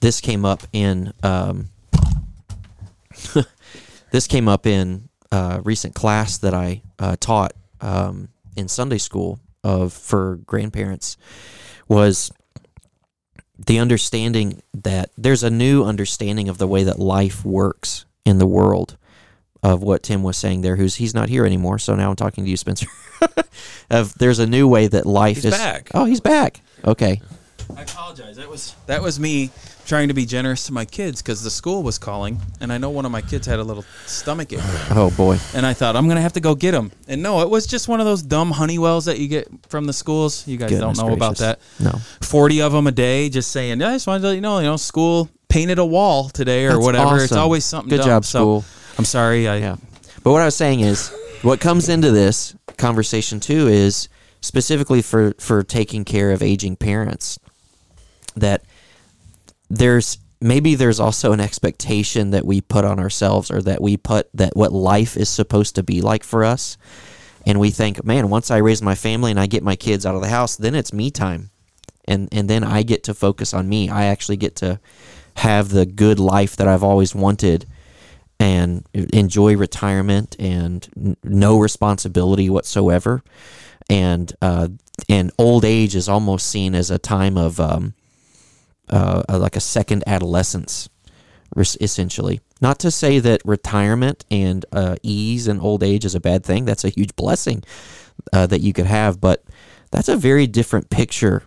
this 0.00 0.20
came 0.20 0.44
up 0.44 0.62
in 0.72 1.12
um, 1.22 1.68
this 4.10 4.26
came 4.26 4.48
up 4.48 4.66
in 4.66 5.08
a 5.30 5.60
recent 5.64 5.94
class 5.94 6.38
that 6.38 6.54
I 6.54 6.82
uh, 6.98 7.16
taught 7.18 7.52
um, 7.80 8.28
in 8.56 8.68
Sunday 8.68 8.98
school 8.98 9.40
of 9.64 9.92
for 9.92 10.36
grandparents 10.46 11.16
was 11.88 12.32
the 13.58 13.78
understanding 13.78 14.62
that 14.74 15.10
there's 15.16 15.42
a 15.42 15.50
new 15.50 15.84
understanding 15.84 16.48
of 16.48 16.58
the 16.58 16.66
way 16.66 16.84
that 16.84 16.98
life 16.98 17.44
works 17.44 18.06
in 18.24 18.38
the 18.38 18.46
world 18.46 18.96
of 19.62 19.82
what 19.82 20.02
Tim 20.02 20.22
was 20.22 20.36
saying 20.36 20.62
there 20.62 20.76
who's 20.76 20.96
he's 20.96 21.14
not 21.14 21.28
here 21.28 21.46
anymore. 21.46 21.78
So 21.78 21.94
now 21.94 22.10
I'm 22.10 22.16
talking 22.16 22.44
to 22.44 22.50
you 22.50 22.56
Spencer. 22.56 22.86
Of 23.90 24.14
there's 24.14 24.38
a 24.38 24.46
new 24.46 24.66
way 24.66 24.86
that 24.88 25.04
life 25.04 25.36
He's 25.36 25.44
is 25.44 25.54
back. 25.54 25.90
Oh 25.92 26.06
he's 26.06 26.20
back. 26.20 26.60
Okay 26.84 27.20
I 27.76 27.82
apologize. 27.82 28.36
That 28.36 28.48
was 28.48 28.74
that 28.86 29.02
was 29.02 29.18
me 29.18 29.50
trying 29.86 30.08
to 30.08 30.14
be 30.14 30.24
generous 30.26 30.64
to 30.66 30.72
my 30.72 30.84
kids 30.84 31.20
because 31.22 31.42
the 31.42 31.50
school 31.50 31.82
was 31.82 31.98
calling, 31.98 32.40
and 32.60 32.72
I 32.72 32.78
know 32.78 32.90
one 32.90 33.04
of 33.04 33.12
my 33.12 33.20
kids 33.22 33.46
had 33.46 33.58
a 33.58 33.64
little 33.64 33.84
stomach 34.06 34.52
ache, 34.52 34.60
oh 34.90 35.12
boy 35.16 35.38
and 35.54 35.64
I 35.66 35.72
thought 35.74 35.96
I'm 35.96 36.06
gonna 36.08 36.20
have 36.20 36.34
to 36.34 36.40
go 36.40 36.54
get 36.54 36.74
him. 36.74 36.92
And 37.08 37.22
no, 37.22 37.40
it 37.40 37.50
was 37.50 37.66
just 37.66 37.88
one 37.88 38.00
of 38.00 38.06
those 38.06 38.22
dumb 38.22 38.50
Honeywells 38.50 39.06
that 39.06 39.18
you 39.18 39.28
get 39.28 39.48
from 39.68 39.86
the 39.86 39.92
schools. 39.92 40.46
You 40.46 40.56
guys 40.56 40.70
Goodness 40.70 40.98
don't 40.98 41.06
know 41.08 41.14
about 41.14 41.38
gracious. 41.38 41.78
that. 41.78 41.84
no 41.84 41.98
Forty 42.20 42.60
of 42.62 42.72
them 42.72 42.86
a 42.86 42.92
day, 42.92 43.28
just 43.28 43.50
saying. 43.50 43.80
Yeah, 43.80 43.88
I 43.90 43.92
just 43.94 44.06
wanted 44.06 44.20
to 44.22 44.28
let 44.28 44.34
you 44.34 44.40
know, 44.40 44.58
you 44.58 44.64
know, 44.66 44.76
school 44.76 45.28
painted 45.48 45.78
a 45.78 45.84
wall 45.84 46.28
today 46.28 46.64
or 46.66 46.72
That's 46.74 46.84
whatever. 46.84 47.16
It's 47.16 47.24
awesome. 47.32 47.38
always 47.38 47.64
something. 47.64 47.90
Good 47.90 47.98
dumb. 47.98 48.06
job, 48.06 48.24
So, 48.24 48.38
school. 48.38 48.64
I'm 48.98 49.04
sorry. 49.04 49.48
I 49.48 49.56
Yeah. 49.56 49.76
But 50.22 50.32
what 50.32 50.40
I 50.40 50.44
was 50.46 50.56
saying 50.56 50.80
is, 50.80 51.10
what 51.42 51.60
comes 51.60 51.88
into 51.88 52.10
this 52.12 52.54
conversation 52.78 53.40
too 53.40 53.66
is 53.68 54.08
specifically 54.40 55.02
for 55.02 55.34
for 55.38 55.62
taking 55.62 56.04
care 56.04 56.30
of 56.30 56.42
aging 56.42 56.76
parents. 56.76 57.38
That 58.36 58.62
there's 59.70 60.18
maybe 60.40 60.74
there's 60.74 61.00
also 61.00 61.32
an 61.32 61.40
expectation 61.40 62.30
that 62.30 62.44
we 62.44 62.60
put 62.60 62.84
on 62.84 62.98
ourselves, 62.98 63.50
or 63.50 63.62
that 63.62 63.80
we 63.80 63.96
put 63.96 64.28
that 64.34 64.56
what 64.56 64.72
life 64.72 65.16
is 65.16 65.28
supposed 65.28 65.74
to 65.76 65.82
be 65.82 66.00
like 66.00 66.24
for 66.24 66.44
us, 66.44 66.76
and 67.46 67.60
we 67.60 67.70
think, 67.70 68.04
man, 68.04 68.30
once 68.30 68.50
I 68.50 68.58
raise 68.58 68.82
my 68.82 68.94
family 68.94 69.30
and 69.30 69.40
I 69.40 69.46
get 69.46 69.62
my 69.62 69.76
kids 69.76 70.04
out 70.04 70.14
of 70.16 70.22
the 70.22 70.28
house, 70.28 70.56
then 70.56 70.74
it's 70.74 70.92
me 70.92 71.10
time. 71.10 71.50
and 72.06 72.28
and 72.32 72.48
then 72.48 72.64
I 72.64 72.82
get 72.82 73.04
to 73.04 73.14
focus 73.14 73.54
on 73.54 73.68
me. 73.68 73.88
I 73.88 74.06
actually 74.06 74.36
get 74.36 74.56
to 74.56 74.80
have 75.36 75.70
the 75.70 75.86
good 75.86 76.18
life 76.18 76.56
that 76.56 76.68
I've 76.68 76.82
always 76.82 77.14
wanted 77.14 77.66
and 78.38 78.84
enjoy 78.92 79.56
retirement 79.56 80.36
and 80.38 80.88
n- 80.96 81.16
no 81.22 81.58
responsibility 81.58 82.50
whatsoever. 82.50 83.22
And 83.88 84.32
uh, 84.42 84.68
and 85.08 85.30
old 85.38 85.64
age 85.64 85.94
is 85.94 86.08
almost 86.08 86.46
seen 86.48 86.74
as 86.74 86.90
a 86.90 86.98
time 86.98 87.36
of 87.36 87.60
um, 87.60 87.94
uh, 88.88 89.22
like 89.28 89.56
a 89.56 89.60
second 89.60 90.04
adolescence, 90.06 90.88
essentially. 91.56 92.40
Not 92.60 92.78
to 92.80 92.90
say 92.90 93.18
that 93.18 93.42
retirement 93.44 94.24
and 94.30 94.64
uh, 94.72 94.96
ease 95.02 95.48
and 95.48 95.60
old 95.60 95.82
age 95.82 96.04
is 96.04 96.14
a 96.14 96.20
bad 96.20 96.44
thing. 96.44 96.64
That's 96.64 96.84
a 96.84 96.90
huge 96.90 97.16
blessing 97.16 97.64
uh, 98.32 98.46
that 98.46 98.60
you 98.60 98.72
could 98.72 98.86
have, 98.86 99.20
but 99.20 99.44
that's 99.90 100.08
a 100.08 100.16
very 100.16 100.46
different 100.46 100.90
picture 100.90 101.42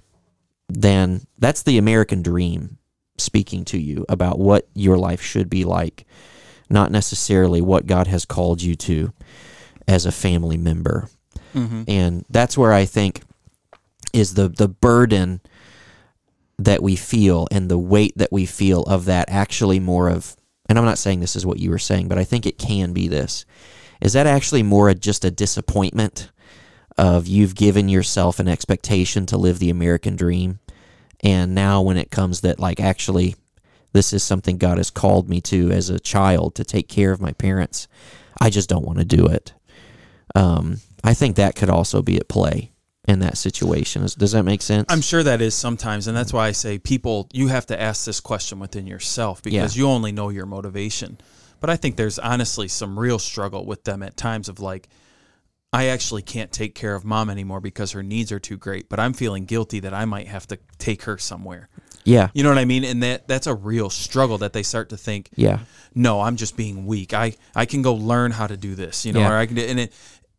than 0.68 1.22
that's 1.38 1.64
the 1.64 1.78
American 1.78 2.22
dream 2.22 2.78
speaking 3.18 3.64
to 3.66 3.80
you 3.80 4.06
about 4.10 4.40
what 4.40 4.68
your 4.74 4.98
life 4.98 5.22
should 5.22 5.50
be 5.50 5.64
like, 5.64 6.06
not 6.70 6.92
necessarily 6.92 7.62
what 7.62 7.86
God 7.86 8.08
has 8.08 8.26
called 8.26 8.62
you 8.62 8.76
to 8.76 9.14
as 9.88 10.06
a 10.06 10.12
family 10.12 10.58
member. 10.58 11.10
Mm-hmm. 11.54 11.84
And 11.88 12.26
that's 12.30 12.58
where 12.58 12.74
I 12.74 12.86
think 12.86 13.22
is 14.14 14.34
the 14.34 14.48
the 14.48 14.68
burden 14.68 15.42
that 16.58 16.82
we 16.82 16.96
feel 16.96 17.48
and 17.52 17.70
the 17.70 17.78
weight 17.78 18.14
that 18.18 18.32
we 18.32 18.46
feel 18.46 18.84
of 18.84 19.06
that 19.06 19.30
actually 19.30 19.80
more 19.80 20.10
of 20.10 20.36
and 20.68 20.80
I'm 20.80 20.86
not 20.86 20.98
saying 20.98 21.20
this 21.20 21.36
is 21.36 21.46
what 21.46 21.60
you 21.60 21.70
were 21.70 21.78
saying, 21.78 22.08
but 22.08 22.18
I 22.18 22.24
think 22.24 22.48
it 22.48 22.58
can 22.58 22.92
be 22.92 23.08
this. 23.08 23.46
Is 24.02 24.14
that 24.14 24.26
actually 24.26 24.64
more 24.64 24.90
a, 24.90 24.96
just 24.96 25.24
a 25.24 25.30
disappointment 25.30 26.32
of 26.98 27.28
you've 27.28 27.54
given 27.54 27.88
yourself 27.88 28.40
an 28.40 28.48
expectation 28.48 29.28
to 29.28 29.38
live 29.38 29.60
the 29.60 29.70
American 29.70 30.16
dream 30.16 30.60
and 31.24 31.54
now 31.56 31.82
when 31.82 31.98
it 31.98 32.12
comes 32.12 32.42
that 32.42 32.60
like 32.60 32.80
actually 32.80 33.36
this 33.94 34.12
is 34.12 34.24
something 34.24 34.58
God 34.58 34.78
has 34.78 34.90
called 34.90 35.30
me 35.30 35.40
to 35.42 35.72
as 35.72 35.90
a 35.90 36.00
child 36.00 36.56
to 36.56 36.66
take 36.66 36.90
care 36.90 37.12
of 37.12 37.22
my 37.22 37.32
parents, 37.32 37.88
I 38.40 38.50
just 38.50 38.68
don't 38.68 38.86
want 38.86 39.00
to 39.00 39.06
do 39.06 39.26
it. 39.28 39.54
Um, 40.36 40.82
I 41.04 41.14
think 41.14 41.36
that 41.36 41.56
could 41.56 41.70
also 41.70 42.02
be 42.02 42.18
at 42.18 42.28
play 42.28 42.72
in 43.08 43.20
that 43.20 43.38
situation. 43.38 44.02
Does 44.18 44.32
that 44.32 44.44
make 44.44 44.62
sense? 44.62 44.86
I'm 44.90 45.02
sure 45.02 45.24
that 45.24 45.42
is 45.42 45.54
sometimes, 45.56 46.08
and 46.08 46.16
that's 46.18 46.34
why 46.34 46.48
I 46.48 46.52
say 46.52 46.80
people 46.80 47.28
you 47.34 47.48
have 47.50 47.66
to 47.68 47.80
ask 47.80 48.06
this 48.06 48.20
question 48.20 48.60
within 48.60 48.88
yourself 48.88 49.42
because 49.44 49.78
you 49.78 49.88
only 49.88 50.12
know 50.12 50.30
your 50.30 50.46
motivation. 50.46 51.18
But 51.60 51.70
I 51.70 51.76
think 51.78 51.96
there's 51.96 52.20
honestly 52.20 52.68
some 52.68 53.00
real 53.00 53.20
struggle 53.20 53.66
with 53.66 53.84
them 53.86 54.04
at 54.04 54.18
times 54.18 54.50
of 54.50 54.60
like, 54.60 54.88
I 55.74 55.88
actually 55.88 56.22
can't 56.22 56.52
take 56.52 56.74
care 56.74 56.96
of 56.96 57.04
mom 57.04 57.30
anymore 57.30 57.60
because 57.60 57.92
her 57.92 58.04
needs 58.04 58.32
are 58.32 58.40
too 58.40 58.58
great, 58.58 58.88
but 58.88 59.00
I'm 59.00 59.14
feeling 59.14 59.46
guilty 59.46 59.80
that 59.82 59.94
I 59.94 60.06
might 60.06 60.28
have 60.28 60.48
to 60.48 60.58
take 60.78 61.04
her 61.04 61.18
somewhere. 61.18 61.68
yeah, 62.06 62.30
You 62.34 62.44
know 62.44 62.50
what 62.50 62.58
I 62.60 62.66
mean? 62.66 62.84
And 62.86 63.04
that 63.04 63.28
that's 63.28 63.48
a 63.48 63.54
real 63.56 63.90
struggle 63.90 64.38
that 64.40 64.54
they 64.54 64.64
start 64.64 64.90
to 64.90 64.98
think, 64.98 65.30
yeah, 65.36 65.60
no, 65.94 66.22
I'm 66.22 66.36
just 66.38 66.56
being 66.56 66.86
weak. 66.86 67.14
I 67.14 67.34
I 67.56 67.66
can 67.66 67.82
go 67.82 67.94
learn 67.96 68.32
how 68.32 68.48
to 68.48 68.56
do 68.56 68.76
this, 68.76 69.06
you 69.06 69.12
know, 69.12 69.20
Yeah. 69.22 69.32
or 69.34 69.38
I 69.38 69.46
can 69.48 69.56
do, 69.56 69.64
and 69.64 69.80
it. 69.80 69.94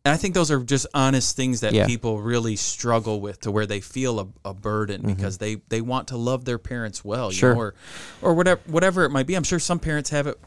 And 0.07 0.13
I 0.13 0.17
think 0.17 0.33
those 0.33 0.51
are 0.51 0.59
just 0.63 0.87
honest 0.93 1.35
things 1.35 1.59
that 1.59 1.73
Yeah. 1.73 1.85
people 1.85 2.21
really 2.21 2.55
struggle 2.55 3.19
with, 3.19 3.41
to 3.41 3.51
where 3.51 3.65
they 3.65 3.81
feel 3.81 4.19
a, 4.21 4.27
a 4.49 4.53
burden 4.53 5.01
because 5.01 5.37
they 5.37 5.55
they 5.67 5.81
want 5.81 6.07
to 6.07 6.17
love 6.17 6.45
their 6.45 6.57
parents 6.57 7.03
well, 7.03 7.31
you 7.31 7.37
Mm-hmm. 7.41 7.53
Know, 7.53 7.59
or 7.59 7.73
or 8.21 8.33
whatever 8.33 8.61
whatever 8.67 9.03
it 9.03 9.09
might 9.09 9.27
be. 9.27 9.35
I'm 9.35 9.43
sure 9.43 9.59
some 9.59 9.79
parents 9.79 10.09
have 10.11 10.25
it 10.27 10.39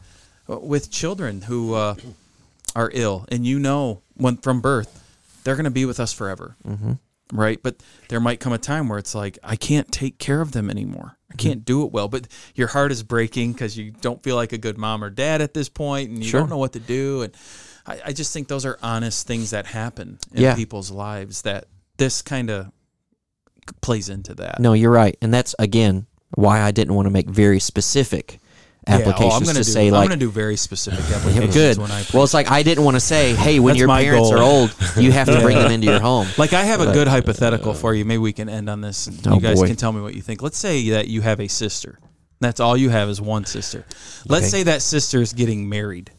uh, 0.49 0.57
with 0.59 0.89
children 0.89 1.41
who 1.41 1.75
uh, 1.75 1.93
are 2.75 2.89
ill, 2.93 3.25
and 3.31 3.45
you 3.45 3.59
know, 3.59 4.01
when 4.15 4.37
from 4.37 4.61
birth, 4.61 4.89
they're 5.43 5.55
going 5.55 5.65
to 5.65 5.69
be 5.71 5.85
with 5.85 5.99
us 5.99 6.11
forever, 6.11 6.55
mm-hmm. 6.67 6.93
right? 7.31 7.61
But 7.61 7.75
there 8.09 8.19
might 8.19 8.39
come 8.39 8.53
a 8.53 8.57
time 8.57 8.89
where 8.89 8.97
it's 8.97 9.13
like 9.13 9.37
I 9.43 9.55
can't 9.57 9.91
take 9.91 10.17
care 10.17 10.41
of 10.41 10.53
them 10.53 10.69
anymore. 10.71 11.17
I 11.29 11.33
Mm-hmm. 11.35 11.47
can't 11.47 11.65
do 11.65 11.85
it 11.85 11.93
well, 11.93 12.07
but 12.09 12.27
your 12.55 12.67
heart 12.67 12.91
is 12.91 13.03
breaking 13.03 13.53
because 13.53 13.77
you 13.77 13.91
don't 14.01 14.21
feel 14.23 14.35
like 14.35 14.51
a 14.53 14.57
good 14.57 14.77
mom 14.77 15.01
or 15.03 15.09
dad 15.09 15.39
at 15.41 15.53
this 15.53 15.69
point, 15.69 16.09
and 16.09 16.17
you 16.17 16.29
Sure. 16.29 16.39
don't 16.41 16.49
know 16.49 16.57
what 16.57 16.73
to 16.73 16.79
do. 16.81 17.21
And 17.21 17.33
I, 17.85 17.99
I 18.07 18.13
just 18.13 18.31
think 18.33 18.47
those 18.47 18.65
are 18.65 18.77
honest 18.83 19.25
things 19.27 19.51
that 19.51 19.65
happen 19.65 20.19
in 20.33 20.41
Yeah. 20.43 20.55
people's 20.55 20.91
lives. 20.91 21.41
That 21.43 21.65
this 21.97 22.21
kind 22.21 22.49
of 22.49 22.71
plays 23.81 24.09
into 24.09 24.33
that. 24.35 24.59
No, 24.59 24.73
you're 24.73 24.91
right, 24.91 25.17
and 25.21 25.33
that's 25.33 25.55
again 25.59 26.05
why 26.35 26.61
I 26.61 26.71
didn't 26.71 26.93
want 26.95 27.07
to 27.07 27.09
make 27.11 27.29
very 27.29 27.59
specific 27.59 28.39
Yeah, 28.87 28.95
oh, 28.95 28.99
applications 28.99 29.33
I'm 29.35 29.43
gonna 29.45 29.59
to 29.59 29.65
do, 29.65 29.71
say 29.71 29.87
I'm 29.87 29.93
like 29.93 30.09
gonna 30.09 30.19
do 30.19 30.31
very 30.31 30.55
specific 30.55 31.03
applications 31.15 31.53
good. 31.53 31.77
when 31.77 31.91
I 31.91 32.03
Well, 32.13 32.23
it's 32.23 32.33
like 32.33 32.49
I 32.49 32.63
didn't 32.63 32.83
want 32.83 32.95
to 32.95 33.01
say, 33.01 33.33
hey, 33.35 33.59
when 33.59 33.75
your 33.75 33.87
parents 33.87 34.29
goal. 34.29 34.39
are 34.39 34.43
old, 34.43 34.73
you 34.97 35.11
have 35.11 35.27
to 35.27 35.39
bring 35.41 35.57
them 35.57 35.71
into 35.71 35.87
your 35.87 35.99
home. 35.99 36.27
Like 36.37 36.53
I 36.53 36.63
have 36.63 36.81
a 36.81 36.91
good 36.93 37.07
hypothetical 37.07 37.73
for 37.73 37.93
you. 37.93 38.05
Maybe 38.05 38.19
we 38.19 38.33
can 38.33 38.49
end 38.49 38.69
on 38.69 38.81
this. 38.81 39.07
And 39.07 39.27
Oh, 39.27 39.35
you 39.35 39.41
guys 39.41 39.59
boy. 39.59 39.67
can 39.67 39.75
tell 39.75 39.91
me 39.91 40.01
what 40.01 40.15
you 40.15 40.21
think. 40.21 40.41
Let's 40.41 40.57
say 40.57 40.89
that 40.91 41.07
you 41.07 41.21
have 41.21 41.39
a 41.39 41.47
sister. 41.47 41.99
That's 42.39 42.59
all 42.59 42.75
you 42.75 42.89
have 42.89 43.07
is 43.09 43.21
one 43.21 43.45
sister. 43.45 43.85
Let's 44.27 44.45
Okay. 44.45 44.49
say 44.49 44.63
that 44.63 44.81
sister 44.81 45.21
is 45.21 45.33
getting 45.33 45.69
married, 45.69 46.09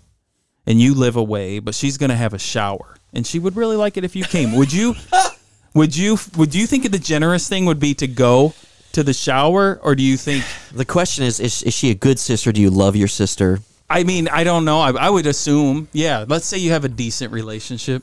and 0.67 0.81
you 0.81 0.95
live 0.95 1.17
away, 1.17 1.59
but 1.59 1.75
she's 1.75 1.99
going 1.99 2.11
to 2.11 2.17
have 2.17 2.35
a 2.35 2.39
shower, 2.39 2.97
and 3.13 3.27
she 3.27 3.39
would 3.39 3.57
really 3.57 3.77
like 3.77 3.97
it 3.97 4.05
if 4.05 4.15
you 4.15 4.25
came. 4.25 4.55
Would 4.57 4.73
you? 4.73 4.95
would 5.75 5.97
you? 5.97 6.19
Would 6.37 6.55
you 6.55 6.67
think 6.67 6.91
the 6.91 6.99
generous 6.99 7.49
thing 7.49 7.67
would 7.67 7.81
be 7.81 7.95
to 7.95 8.07
go 8.07 8.55
to 8.93 9.03
the 9.03 9.13
shower, 9.13 9.81
or 9.83 9.95
do 9.95 10.03
you 10.03 10.17
think? 10.17 10.45
The 10.73 10.85
question 10.85 11.25
is, 11.25 11.41
is, 11.41 11.63
is 11.63 11.75
she 11.75 11.91
a 11.91 11.95
good 11.95 12.19
sister? 12.19 12.53
Do 12.53 12.61
you 12.61 12.71
love 12.71 12.97
your 12.97 13.09
sister? 13.09 13.61
I 13.91 14.05
mean, 14.05 14.29
I 14.29 14.45
don't 14.45 14.65
know. 14.65 14.81
I, 14.81 14.91
I 14.93 15.11
would 15.11 15.27
assume, 15.27 15.89
yeah. 15.93 16.25
Let's 16.27 16.47
say 16.47 16.59
you 16.59 16.71
have 16.71 16.85
a 16.85 16.89
decent 16.89 17.33
relationship. 17.33 18.03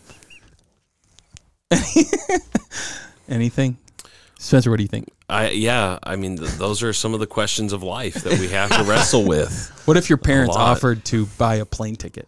Anything, 3.30 3.78
Spencer? 4.42 4.70
What 4.72 4.78
do 4.78 4.84
you 4.84 4.88
think? 4.88 5.10
I 5.28 5.50
yeah, 5.50 6.00
I 6.02 6.16
mean 6.16 6.38
th- 6.38 6.52
those 6.52 6.82
are 6.82 6.94
some 6.94 7.14
of 7.14 7.20
the 7.20 7.28
questions 7.28 7.74
of 7.74 7.84
life 7.84 8.16
that 8.24 8.40
we 8.40 8.48
have 8.48 8.70
to 8.72 8.84
wrestle 8.84 9.26
with. 9.26 9.72
What 9.90 9.98
if 9.98 10.08
your 10.08 10.18
parents 10.20 10.56
offered 10.56 11.04
to 11.06 11.26
buy 11.40 11.56
a 11.56 11.66
plane 11.66 11.96
ticket? 11.96 12.28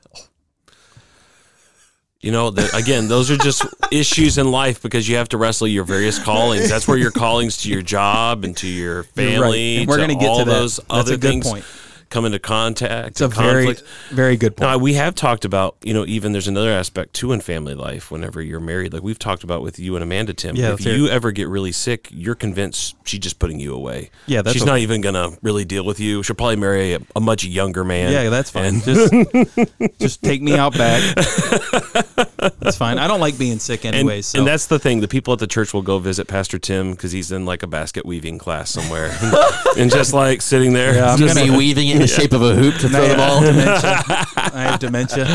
You 2.20 2.32
know, 2.32 2.50
that 2.52 2.74
again, 2.74 3.08
those 3.08 3.30
are 3.32 3.38
just 3.38 3.64
issues 3.92 4.38
in 4.40 4.50
life 4.52 4.82
because 4.82 5.08
you 5.08 5.16
have 5.18 5.30
to 5.30 5.38
wrestle 5.38 5.68
your 5.68 5.84
various 5.84 6.18
callings. 6.22 6.70
That's 6.70 6.88
where 6.88 6.98
your 6.98 7.12
callings 7.12 7.58
to 7.58 7.70
your 7.70 7.82
job 7.84 8.44
and 8.46 8.58
to 8.58 8.68
your 8.68 8.94
You're 8.94 9.02
right. 9.04 9.14
family. 9.16 9.78
And 9.78 9.88
we're 9.88 9.98
gonna 9.98 10.16
get 10.16 10.28
all 10.30 10.40
to 10.40 10.46
that. 10.46 10.52
those 10.52 10.78
That's 10.78 10.90
other 10.90 11.14
a 11.14 11.18
good 11.18 11.30
things 11.30 11.48
point. 11.48 11.66
Come 12.12 12.26
into 12.26 12.38
contact. 12.40 13.08
It's 13.12 13.22
a 13.22 13.28
very, 13.28 13.66
conflict. 13.66 13.90
very 14.12 14.38
good 14.38 14.56
point. 14.56 14.70
Now 14.70 14.78
we 14.78 14.94
have 14.94 15.16
talked 15.16 15.46
about, 15.46 15.78
you 15.82 15.94
know, 15.94 16.06
even 16.06 16.32
there's 16.34 16.48
another 16.48 16.72
aspect 16.72 17.14
too 17.14 17.32
in 17.32 17.42
family 17.42 17.74
life. 17.74 18.12
Whenever 18.12 18.42
you're 18.42 18.60
married, 18.60 18.94
like 18.94 19.02
we've 19.02 19.18
talked 19.20 19.44
about 19.44 19.62
with 19.64 19.80
you 19.80 19.96
and 19.96 20.04
Amanda, 20.04 20.34
Tim. 20.34 20.56
Yeah, 20.56 20.74
if 20.74 20.86
you 20.86 21.08
ever 21.08 21.32
get 21.32 21.48
really 21.48 21.72
sick, 21.72 22.08
you're 22.12 22.36
convinced 22.36 22.96
she's 23.06 23.20
just 23.22 23.40
putting 23.40 23.60
you 23.60 23.74
away. 23.74 24.12
Yeah, 24.28 24.42
that's 24.42 24.54
she's 24.54 24.62
okay. 24.64 24.72
not 24.72 24.80
even 24.80 25.02
gonna 25.02 25.32
really 25.42 25.66
deal 25.66 25.86
with 25.86 26.00
you. 26.00 26.22
She'll 26.24 26.36
probably 26.36 26.58
marry 26.58 26.94
a, 26.94 27.00
a 27.16 27.20
much 27.22 27.44
younger 27.44 27.84
man. 27.84 28.12
yeah, 28.12 28.30
that's 28.30 28.52
fine. 28.52 28.82
Just, 28.82 29.14
just 30.00 30.22
take 30.22 30.42
me 30.42 30.56
out 30.56 30.74
back. 30.78 31.16
That's 32.60 32.78
fine. 32.78 32.98
I 32.98 33.08
don't 33.08 33.20
like 33.20 33.38
being 33.38 33.60
sick 33.60 33.86
And, 33.86 33.96
anyway. 33.96 34.22
so 34.22 34.40
and 34.40 34.48
that's 34.48 34.68
the 34.68 34.80
thing. 34.80 35.00
The 35.02 35.08
people 35.08 35.34
at 35.34 35.40
the 35.40 35.48
church 35.48 35.74
will 35.74 35.82
go 35.82 36.00
visit 36.00 36.28
Pastor 36.28 36.60
Tim 36.60 36.92
because 36.92 37.12
he's 37.12 37.32
in 37.32 37.46
like 37.46 37.64
a 37.64 37.68
basket 37.68 38.06
weaving 38.06 38.38
class 38.38 38.70
somewhere, 38.70 39.16
and 39.78 39.90
just 39.92 40.14
like 40.14 40.42
sitting 40.42 40.74
there, 40.74 40.96
Yeah, 40.96 41.12
I'm 41.14 41.18
just- 41.18 41.32
Be 41.42 41.50
weaving 41.50 41.88
it 41.88 42.01
the 42.02 42.08
shape 42.08 42.34
of 42.34 42.42
a 42.42 42.56
hoop 42.56 42.76
to 42.76 42.90
throw 42.90 43.08
the 43.08 43.16
ball. 43.16 43.42
dementia. 43.42 44.04
I 44.54 44.68
have 44.70 44.80
dementia. 44.80 45.26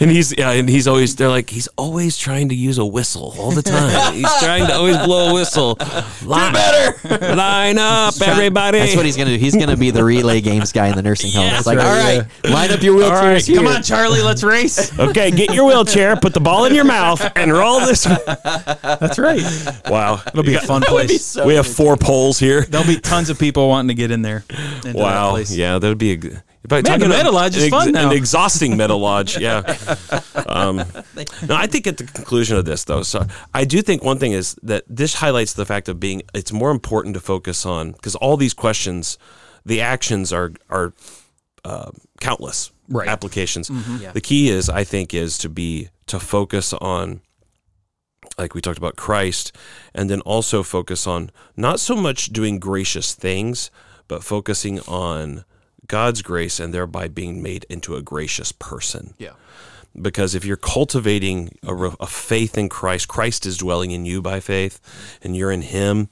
and 0.00 0.10
he's 0.10 0.36
yeah, 0.36 0.50
and 0.52 0.68
he's 0.68 0.88
always 0.88 1.16
they're 1.16 1.28
like 1.28 1.50
he's 1.50 1.68
always 1.76 2.16
trying 2.18 2.48
to 2.48 2.54
use 2.54 2.78
a 2.78 2.84
whistle 2.84 3.34
all 3.38 3.50
the 3.50 3.62
time. 3.62 4.14
he's 4.14 4.32
trying 4.40 4.66
to 4.66 4.74
always 4.74 4.96
blow 4.98 5.30
a 5.30 5.34
whistle. 5.34 5.78
Line, 6.24 6.52
better, 6.52 7.36
line 7.36 7.78
up, 7.78 8.14
everybody. 8.20 8.78
That's 8.78 8.96
what 8.96 9.04
he's 9.04 9.16
gonna 9.16 9.30
do. 9.30 9.36
He's 9.36 9.54
gonna 9.56 9.76
be 9.76 9.90
the 9.90 10.02
relay 10.04 10.40
games 10.40 10.72
guy 10.72 10.88
in 10.88 10.96
the 10.96 11.02
nursing 11.02 11.32
home. 11.32 11.44
Yeah, 11.44 11.58
it's 11.58 11.66
like, 11.66 11.78
that's 11.78 11.88
all 11.88 12.18
right, 12.18 12.26
right, 12.44 12.52
line 12.52 12.72
up 12.72 12.82
your 12.82 12.96
wheelchairs 12.96 13.10
All 13.10 13.26
right, 13.26 13.44
here. 13.44 13.56
Come 13.56 13.66
on, 13.66 13.82
Charlie, 13.82 14.22
let's 14.22 14.42
race. 14.42 14.98
okay, 14.98 15.30
get 15.30 15.52
your 15.52 15.66
wheelchair, 15.66 16.16
put 16.16 16.32
the 16.32 16.40
ball 16.40 16.64
in 16.64 16.74
your 16.74 16.84
mouth, 16.84 17.20
and 17.36 17.52
roll 17.52 17.80
this. 17.80 18.04
That's 18.04 19.18
right. 19.18 19.42
Wow, 19.88 20.22
It'll 20.26 20.42
be 20.42 20.54
a 20.54 20.60
fun 20.60 20.82
place. 20.82 21.36
we 21.36 21.54
have 21.54 21.66
four 21.66 21.96
poles 21.96 22.38
here. 22.38 22.62
There'll 22.62 22.86
be 22.86 22.98
tons 22.98 23.28
of 23.30 23.38
people 23.38 23.68
wanting 23.68 23.88
to 23.88 23.94
get 23.94 24.10
in 24.10 24.22
there. 24.22 24.44
Wow, 24.86 25.36
yeah, 25.36 25.78
that 25.78 25.88
would 25.88 25.98
be 25.98 26.10
Man, 26.22 26.42
talking 26.82 27.00
the 27.00 27.06
about 27.06 27.18
Meta 27.18 27.30
Lodge 27.30 27.56
is 27.56 27.64
an 27.64 27.70
fun 27.70 27.92
now. 27.92 28.10
An 28.10 28.16
exhausting 28.16 28.76
Meta 28.76 28.94
Lodge, 28.94 29.38
yeah. 29.38 29.60
Um, 30.46 30.76
no, 31.46 31.56
I 31.56 31.66
think 31.66 31.86
at 31.86 31.96
the 31.96 32.04
conclusion 32.04 32.56
of 32.56 32.64
this, 32.64 32.84
though, 32.84 33.02
so 33.02 33.26
I 33.52 33.64
do 33.64 33.80
think 33.82 34.04
one 34.04 34.18
thing 34.18 34.32
is 34.32 34.56
that 34.62 34.84
this 34.88 35.14
highlights 35.14 35.54
the 35.54 35.64
fact 35.66 35.88
of 35.88 35.98
being. 35.98 36.22
It's 36.34 36.52
more 36.52 36.70
important 36.70 37.14
to 37.14 37.20
focus 37.20 37.64
on 37.66 37.92
because 37.92 38.14
all 38.16 38.36
these 38.36 38.54
questions, 38.54 39.18
the 39.64 39.80
actions 39.80 40.32
are 40.32 40.52
are 40.70 40.92
uh, 41.64 41.90
countless 42.20 42.70
Right. 42.88 43.08
applications. 43.08 43.70
Yeah. 43.98 44.12
The 44.12 44.20
key 44.20 44.50
is, 44.50 44.68
I 44.68 44.84
think, 44.84 45.14
is 45.14 45.38
to 45.38 45.48
be 45.48 45.88
to 46.06 46.20
focus 46.20 46.72
on 46.74 47.22
like 48.38 48.54
we 48.54 48.60
talked 48.60 48.78
about 48.78 48.96
Christ, 48.96 49.56
and 49.94 50.10
then 50.10 50.20
also 50.22 50.62
focus 50.62 51.06
on 51.06 51.30
not 51.56 51.80
so 51.80 51.94
much 51.96 52.26
doing 52.26 52.58
gracious 52.58 53.14
things, 53.14 53.70
but 54.08 54.22
focusing 54.24 54.80
on 54.80 55.44
God's 55.86 56.22
grace 56.22 56.58
and 56.60 56.72
thereby 56.72 57.08
being 57.08 57.42
made 57.42 57.64
into 57.68 57.96
a 57.96 58.02
gracious 58.02 58.52
person. 58.52 59.14
Yeah. 59.18 59.32
Because 60.00 60.34
if 60.34 60.44
you're 60.44 60.56
cultivating 60.56 61.56
a, 61.62 61.74
a 61.74 62.06
faith 62.06 62.58
in 62.58 62.68
Christ, 62.68 63.06
Christ 63.08 63.46
is 63.46 63.56
dwelling 63.58 63.90
in 63.92 64.04
you 64.04 64.20
by 64.22 64.40
faith, 64.40 64.80
and 65.22 65.36
you're 65.36 65.52
in 65.52 65.62
Him. 65.62 66.08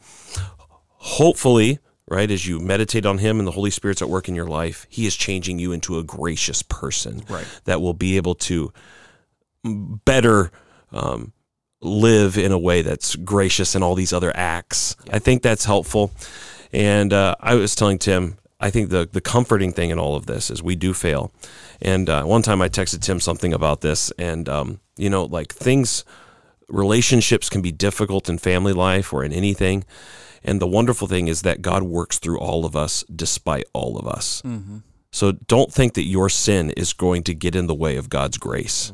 hopefully, 0.88 1.78
right, 2.08 2.30
as 2.30 2.46
you 2.46 2.60
meditate 2.60 3.04
on 3.06 3.18
Him 3.18 3.38
and 3.38 3.46
the 3.46 3.52
Holy 3.52 3.70
Spirit's 3.70 4.02
at 4.02 4.08
work 4.08 4.28
in 4.28 4.34
your 4.34 4.46
life, 4.46 4.86
He 4.88 5.06
is 5.06 5.16
changing 5.16 5.58
you 5.58 5.72
into 5.72 5.98
a 5.98 6.04
gracious 6.04 6.62
person 6.62 7.24
Right. 7.28 7.46
that 7.64 7.80
will 7.80 7.94
be 7.94 8.16
able 8.16 8.34
to 8.36 8.72
better 9.64 10.50
um, 10.92 11.32
live 11.80 12.36
in 12.38 12.52
a 12.52 12.58
way 12.58 12.82
that's 12.82 13.16
gracious 13.16 13.74
in 13.74 13.82
all 13.82 13.94
these 13.94 14.12
other 14.12 14.32
acts. 14.36 14.94
I 15.10 15.18
think 15.18 15.42
that's 15.42 15.64
helpful. 15.64 16.12
And 16.72 17.12
uh, 17.12 17.34
I 17.40 17.54
was 17.54 17.74
telling 17.74 17.98
Tim, 17.98 18.38
I 18.62 18.70
think 18.70 18.90
the 18.90 19.08
the 19.10 19.20
comforting 19.20 19.72
thing 19.72 19.90
in 19.90 19.98
all 19.98 20.16
of 20.16 20.26
this 20.26 20.50
is 20.50 20.62
we 20.62 20.76
do 20.76 20.94
fail. 20.94 21.32
And 21.80 22.08
uh, 22.08 22.22
one 22.22 22.42
time 22.42 22.62
I 22.62 22.68
texted 22.68 23.00
Tim 23.00 23.20
something 23.20 23.52
about 23.52 23.80
this, 23.80 24.12
and 24.12 24.48
um, 24.48 24.80
you 24.96 25.10
know, 25.10 25.24
like 25.24 25.52
things, 25.52 26.04
relationships 26.68 27.50
can 27.50 27.60
be 27.60 27.72
difficult 27.72 28.28
in 28.28 28.38
family 28.38 28.72
life 28.72 29.12
or 29.12 29.24
in 29.24 29.32
anything. 29.32 29.84
And 30.44 30.60
the 30.60 30.66
wonderful 30.66 31.06
thing 31.08 31.28
is 31.28 31.42
that 31.42 31.62
God 31.62 31.82
works 31.82 32.18
through 32.18 32.38
all 32.38 32.64
of 32.64 32.74
us 32.74 33.04
despite 33.14 33.64
all 33.72 33.98
of 33.98 34.06
us. 34.06 34.42
So 35.10 35.32
don't 35.32 35.72
think 35.72 35.94
that 35.94 36.04
your 36.04 36.28
sin 36.28 36.70
is 36.70 36.92
going 36.92 37.22
to 37.24 37.34
get 37.34 37.54
in 37.54 37.66
the 37.66 37.74
way 37.74 37.96
of 37.96 38.08
God's 38.08 38.38
grace. 38.38 38.92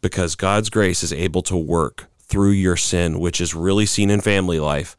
Because 0.00 0.34
God's 0.36 0.70
grace 0.70 1.02
is 1.02 1.12
able 1.12 1.42
to 1.42 1.56
work 1.56 2.06
through 2.20 2.52
your 2.52 2.76
sin, 2.76 3.18
which 3.18 3.40
is 3.40 3.54
really 3.54 3.86
seen 3.86 4.10
in 4.10 4.20
family 4.20 4.60
life. 4.60 4.96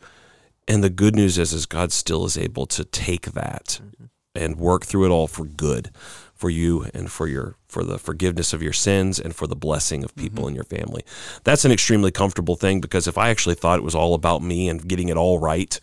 And 0.67 0.83
the 0.83 0.89
good 0.89 1.15
news 1.15 1.37
is 1.37 1.53
is 1.53 1.65
God 1.65 1.91
still 1.91 2.25
is 2.25 2.37
able 2.37 2.65
to 2.67 2.83
take 2.83 3.31
that 3.33 3.79
mm-hmm. 3.81 4.05
and 4.35 4.57
work 4.57 4.85
through 4.85 5.05
it 5.05 5.09
all 5.09 5.27
for 5.27 5.45
good 5.45 5.91
for 6.37 6.49
you 6.49 6.85
and 6.93 7.11
for 7.11 7.27
your 7.27 7.55
for 7.67 7.83
the 7.83 7.97
forgiveness 7.97 8.53
of 8.53 8.61
your 8.61 8.73
sins 8.73 9.19
and 9.19 9.35
for 9.35 9.47
the 9.47 9.55
blessing 9.55 10.03
of 10.03 10.15
people 10.15 10.43
mm-hmm. 10.43 10.49
in 10.49 10.55
your 10.55 10.63
family. 10.63 11.03
That's 11.43 11.65
an 11.65 11.71
extremely 11.71 12.11
comfortable 12.11 12.55
thing 12.55 12.79
because 12.79 13.07
if 13.07 13.17
I 13.17 13.29
actually 13.29 13.55
thought 13.55 13.79
it 13.79 13.83
was 13.83 13.95
all 13.95 14.13
about 14.13 14.41
me 14.41 14.69
and 14.69 14.87
getting 14.87 15.09
it 15.09 15.17
all 15.17 15.39
right, 15.39 15.79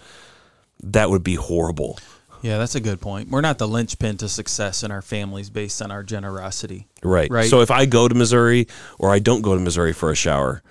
that 0.82 1.10
would 1.10 1.24
be 1.24 1.34
horrible. 1.34 1.98
Yeah, 2.42 2.58
that's 2.58 2.74
a 2.74 2.80
good 2.80 3.00
point. 3.00 3.30
We're 3.30 3.40
not 3.40 3.56
the 3.56 3.66
linchpin 3.66 4.18
to 4.18 4.28
success 4.28 4.82
in 4.82 4.90
our 4.90 5.00
families 5.00 5.48
based 5.48 5.80
on 5.80 5.90
our 5.90 6.02
generosity. 6.02 6.86
Right. 7.02 7.30
Right. 7.30 7.48
So 7.48 7.62
if 7.62 7.70
I 7.70 7.86
go 7.86 8.06
to 8.06 8.14
Missouri 8.14 8.66
or 8.98 9.10
I 9.10 9.18
don't 9.18 9.40
go 9.40 9.54
to 9.54 9.60
Missouri 9.60 9.94
for 9.94 10.10
a 10.10 10.14
shower, 10.14 10.62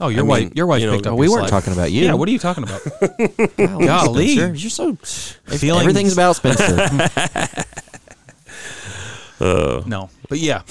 Oh, 0.00 0.08
your 0.08 0.24
I 0.24 0.26
wife, 0.28 0.42
mean, 0.44 0.52
your 0.54 0.66
wife 0.66 0.80
you 0.80 0.86
know, 0.86 0.94
picked 0.94 1.06
up. 1.08 1.18
we 1.18 1.28
weren't 1.28 1.48
slack. 1.48 1.62
talking 1.62 1.72
about 1.74 1.92
you. 1.92 2.04
Yeah, 2.06 2.14
what 2.14 2.26
are 2.28 2.32
you 2.32 2.38
talking 2.38 2.64
about? 2.64 2.80
Golly, 3.58 3.86
Golly. 3.86 4.28
Spencer, 4.36 4.54
you're 4.54 4.70
so 4.70 4.94
Feelings- 4.96 5.82
everything's 5.82 6.12
about 6.14 6.36
Spencer. 6.36 6.88
Oh. 9.42 9.82
No, 9.86 10.10
but 10.28 10.38
yeah, 10.38 10.62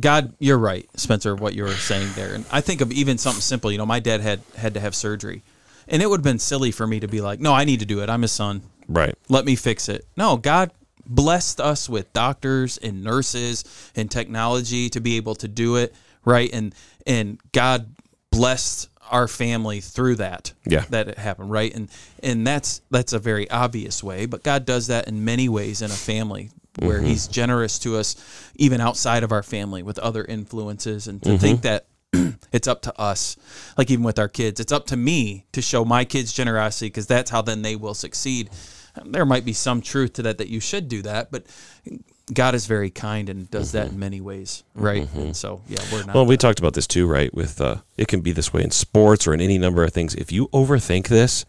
God, 0.00 0.32
you're 0.38 0.56
right, 0.58 0.88
Spencer. 0.98 1.34
What 1.36 1.52
you 1.54 1.64
were 1.64 1.72
saying 1.72 2.08
there, 2.14 2.34
and 2.34 2.46
I 2.50 2.62
think 2.62 2.80
of 2.80 2.90
even 2.90 3.18
something 3.18 3.42
simple. 3.42 3.70
You 3.70 3.76
know, 3.76 3.84
my 3.84 4.00
dad 4.00 4.22
had 4.22 4.40
had 4.56 4.72
to 4.74 4.80
have 4.80 4.94
surgery, 4.94 5.42
and 5.88 6.00
it 6.00 6.08
would 6.08 6.20
have 6.20 6.24
been 6.24 6.38
silly 6.38 6.70
for 6.70 6.86
me 6.86 7.00
to 7.00 7.06
be 7.06 7.20
like, 7.20 7.38
"No, 7.38 7.52
I 7.52 7.64
need 7.64 7.80
to 7.80 7.86
do 7.86 8.00
it. 8.00 8.08
I'm 8.08 8.22
his 8.22 8.32
son. 8.32 8.62
right. 8.88 9.14
Let 9.28 9.44
me 9.44 9.56
fix 9.56 9.90
it." 9.90 10.06
No, 10.16 10.38
God 10.38 10.70
blessed 11.06 11.60
us 11.60 11.86
with 11.86 12.10
doctors 12.14 12.78
and 12.78 13.04
nurses 13.04 13.62
and 13.94 14.10
technology 14.10 14.88
to 14.88 15.00
be 15.02 15.18
able 15.18 15.34
to 15.34 15.46
do 15.48 15.76
it 15.76 15.94
right, 16.24 16.48
and 16.50 16.74
and 17.06 17.38
God 17.52 17.93
blessed 18.36 18.88
our 19.10 19.28
family 19.28 19.80
through 19.80 20.16
that. 20.16 20.52
Yeah. 20.66 20.84
that 20.90 21.08
it 21.08 21.18
happened 21.18 21.50
right, 21.50 21.74
and 21.74 21.88
and 22.22 22.46
that's 22.46 22.80
that's 22.90 23.12
a 23.12 23.18
very 23.18 23.48
obvious 23.50 24.02
way, 24.02 24.26
but 24.26 24.42
God 24.42 24.64
does 24.64 24.86
that 24.88 25.08
in 25.08 25.24
many 25.24 25.48
ways 25.48 25.82
in 25.82 25.90
a 25.90 25.94
family 25.94 26.50
where 26.80 26.98
Mm-hmm. 26.98 27.06
he's 27.06 27.28
generous 27.28 27.78
to 27.80 27.96
us 27.96 28.16
even 28.56 28.80
outside 28.80 29.22
of 29.22 29.30
our 29.30 29.42
family 29.44 29.82
with 29.84 29.98
other 30.00 30.24
influences 30.24 31.06
and 31.06 31.22
to 31.22 31.28
Mm-hmm. 31.30 31.38
think 31.38 31.62
that 31.62 31.86
it's 32.52 32.66
up 32.66 32.82
to 32.82 33.00
us 33.00 33.36
like 33.78 33.90
even 33.92 34.04
with 34.04 34.18
our 34.18 34.28
kids 34.28 34.58
it's 34.58 34.72
up 34.72 34.86
to 34.86 34.96
me 34.96 35.46
to 35.52 35.62
show 35.62 35.84
my 35.84 36.04
kids 36.04 36.32
generosity 36.32 36.86
because 36.86 37.06
that's 37.06 37.30
how 37.30 37.42
then 37.42 37.62
they 37.62 37.76
will 37.76 37.94
succeed 37.94 38.50
there 39.04 39.24
might 39.26 39.44
be 39.44 39.52
some 39.52 39.80
truth 39.82 40.14
to 40.14 40.22
that 40.22 40.38
that 40.38 40.48
you 40.48 40.58
should 40.60 40.88
do 40.88 41.02
that 41.02 41.30
but 41.30 41.44
god 42.32 42.54
is 42.54 42.66
very 42.66 42.88
kind 42.90 43.28
and 43.28 43.50
does 43.50 43.72
that 43.72 43.88
in 43.88 43.98
many 43.98 44.20
ways 44.20 44.64
right 44.74 45.06
and 45.14 45.36
so 45.36 45.60
yeah 45.68 45.78
we're 45.92 45.98
not 45.98 46.06
Mm-hmm. 46.06 46.12
Well, 46.14 46.26
we 46.26 46.36
talked 46.36 46.58
about 46.58 46.74
this 46.74 46.86
too, 46.86 47.06
right? 47.06 47.32
With 47.34 47.60
uh, 47.60 47.76
it 47.98 48.08
can 48.08 48.20
be 48.20 48.32
this 48.32 48.52
way 48.52 48.62
in 48.62 48.70
sports 48.70 49.26
or 49.26 49.34
in 49.34 49.40
any 49.40 49.58
number 49.58 49.82
of 49.84 49.92
things. 49.92 50.14
If 50.14 50.32
you 50.32 50.48
overthink 50.48 51.08
this, 51.08 51.44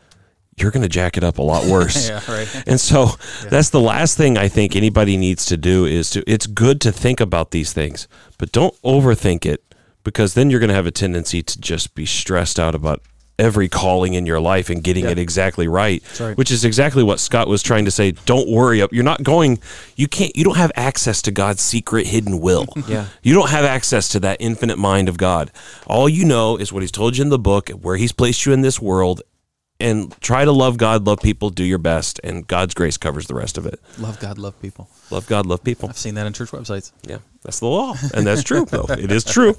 you're 0.57 0.71
going 0.71 0.83
to 0.83 0.89
jack 0.89 1.17
it 1.17 1.23
up 1.23 1.37
a 1.37 1.41
lot 1.41 1.65
worse. 1.71 2.09
yeah 2.09 2.21
right 2.31 2.63
And 2.67 2.79
so 2.79 3.07
that's 3.49 3.69
the 3.69 3.79
last 3.79 4.17
thing 4.17 4.37
I 4.37 4.47
think 4.47 4.75
anybody 4.75 5.17
needs 5.17 5.45
to 5.45 5.57
do 5.57 5.85
is 5.85 6.09
to 6.11 6.23
it's 6.29 6.47
good 6.47 6.81
to 6.81 6.91
think 6.91 7.19
about 7.19 7.51
these 7.51 7.71
things, 7.73 8.07
but 8.37 8.51
don't 8.51 8.73
overthink 8.81 9.45
it 9.45 9.63
because 10.03 10.33
then 10.33 10.49
you're 10.49 10.59
going 10.59 10.69
to 10.69 10.75
have 10.75 10.87
a 10.87 10.91
tendency 10.91 11.41
to 11.43 11.59
just 11.59 11.95
be 11.95 12.05
stressed 12.05 12.59
out 12.59 12.75
about 12.75 13.01
every 13.37 13.67
calling 13.67 14.13
in 14.13 14.25
your 14.25 14.39
life 14.39 14.69
and 14.69 14.83
getting 14.83 15.03
Yeah. 15.05 15.11
it 15.11 15.19
exactly 15.19 15.67
right, 15.67 16.01
right. 16.19 16.37
which 16.37 16.51
is 16.51 16.63
exactly 16.63 17.03
what 17.03 17.19
Scott 17.19 17.47
was 17.49 17.61
trying 17.61 17.83
to 17.85 17.91
say. 17.91 18.11
Don't 18.25 18.47
worry, 18.49 18.81
up. 18.81 18.93
you're 18.93 19.03
not 19.03 19.23
going 19.23 19.59
you 19.97 20.07
can't 20.07 20.35
you 20.37 20.43
don't 20.43 20.55
have 20.57 20.71
access 20.75 21.21
to 21.23 21.31
God's 21.31 21.61
secret 21.61 22.07
hidden 22.07 22.39
will. 22.39 22.65
Yeah. 22.87 23.07
You 23.23 23.33
don't 23.33 23.49
have 23.49 23.65
access 23.65 24.07
to 24.09 24.19
that 24.21 24.37
infinite 24.39 24.77
mind 24.77 25.09
of 25.09 25.17
God. 25.17 25.51
All 25.87 26.07
you 26.07 26.23
know 26.23 26.55
is 26.57 26.71
what 26.71 26.81
he's 26.83 26.91
told 26.91 27.17
you 27.17 27.23
in 27.23 27.29
the 27.29 27.39
book, 27.39 27.69
where 27.69 27.97
he's 27.97 28.11
placed 28.11 28.45
you 28.45 28.53
in 28.53 28.61
this 28.61 28.79
world 28.81 29.21
and 29.79 30.15
try 30.21 30.45
to 30.45 30.53
love 30.53 30.77
God, 30.77 31.05
love 31.05 31.19
people, 31.19 31.49
do 31.49 31.63
your 31.65 31.77
best, 31.79 32.21
and 32.23 32.47
God's 32.47 32.73
grace 32.73 32.95
covers 32.95 33.27
the 33.27 33.33
rest 33.35 33.57
of 33.57 33.65
it. 33.65 33.81
love 33.99 34.17
god 34.21 34.37
love 34.37 34.57
people 34.61 34.87
Love 35.11 35.27
God, 35.27 35.45
love 35.45 35.61
people. 35.65 35.89
i've 35.89 35.97
seen 35.97 36.15
that 36.15 36.25
on 36.25 36.31
church 36.31 36.51
websites 36.51 36.93
Yeah, 37.05 37.17
that's 37.43 37.59
the 37.59 37.65
law, 37.67 37.95
and 38.13 38.25
that's 38.25 38.41
true. 38.43 38.63
though 38.65 38.85
it 38.87 39.11
is 39.11 39.25
true. 39.25 39.57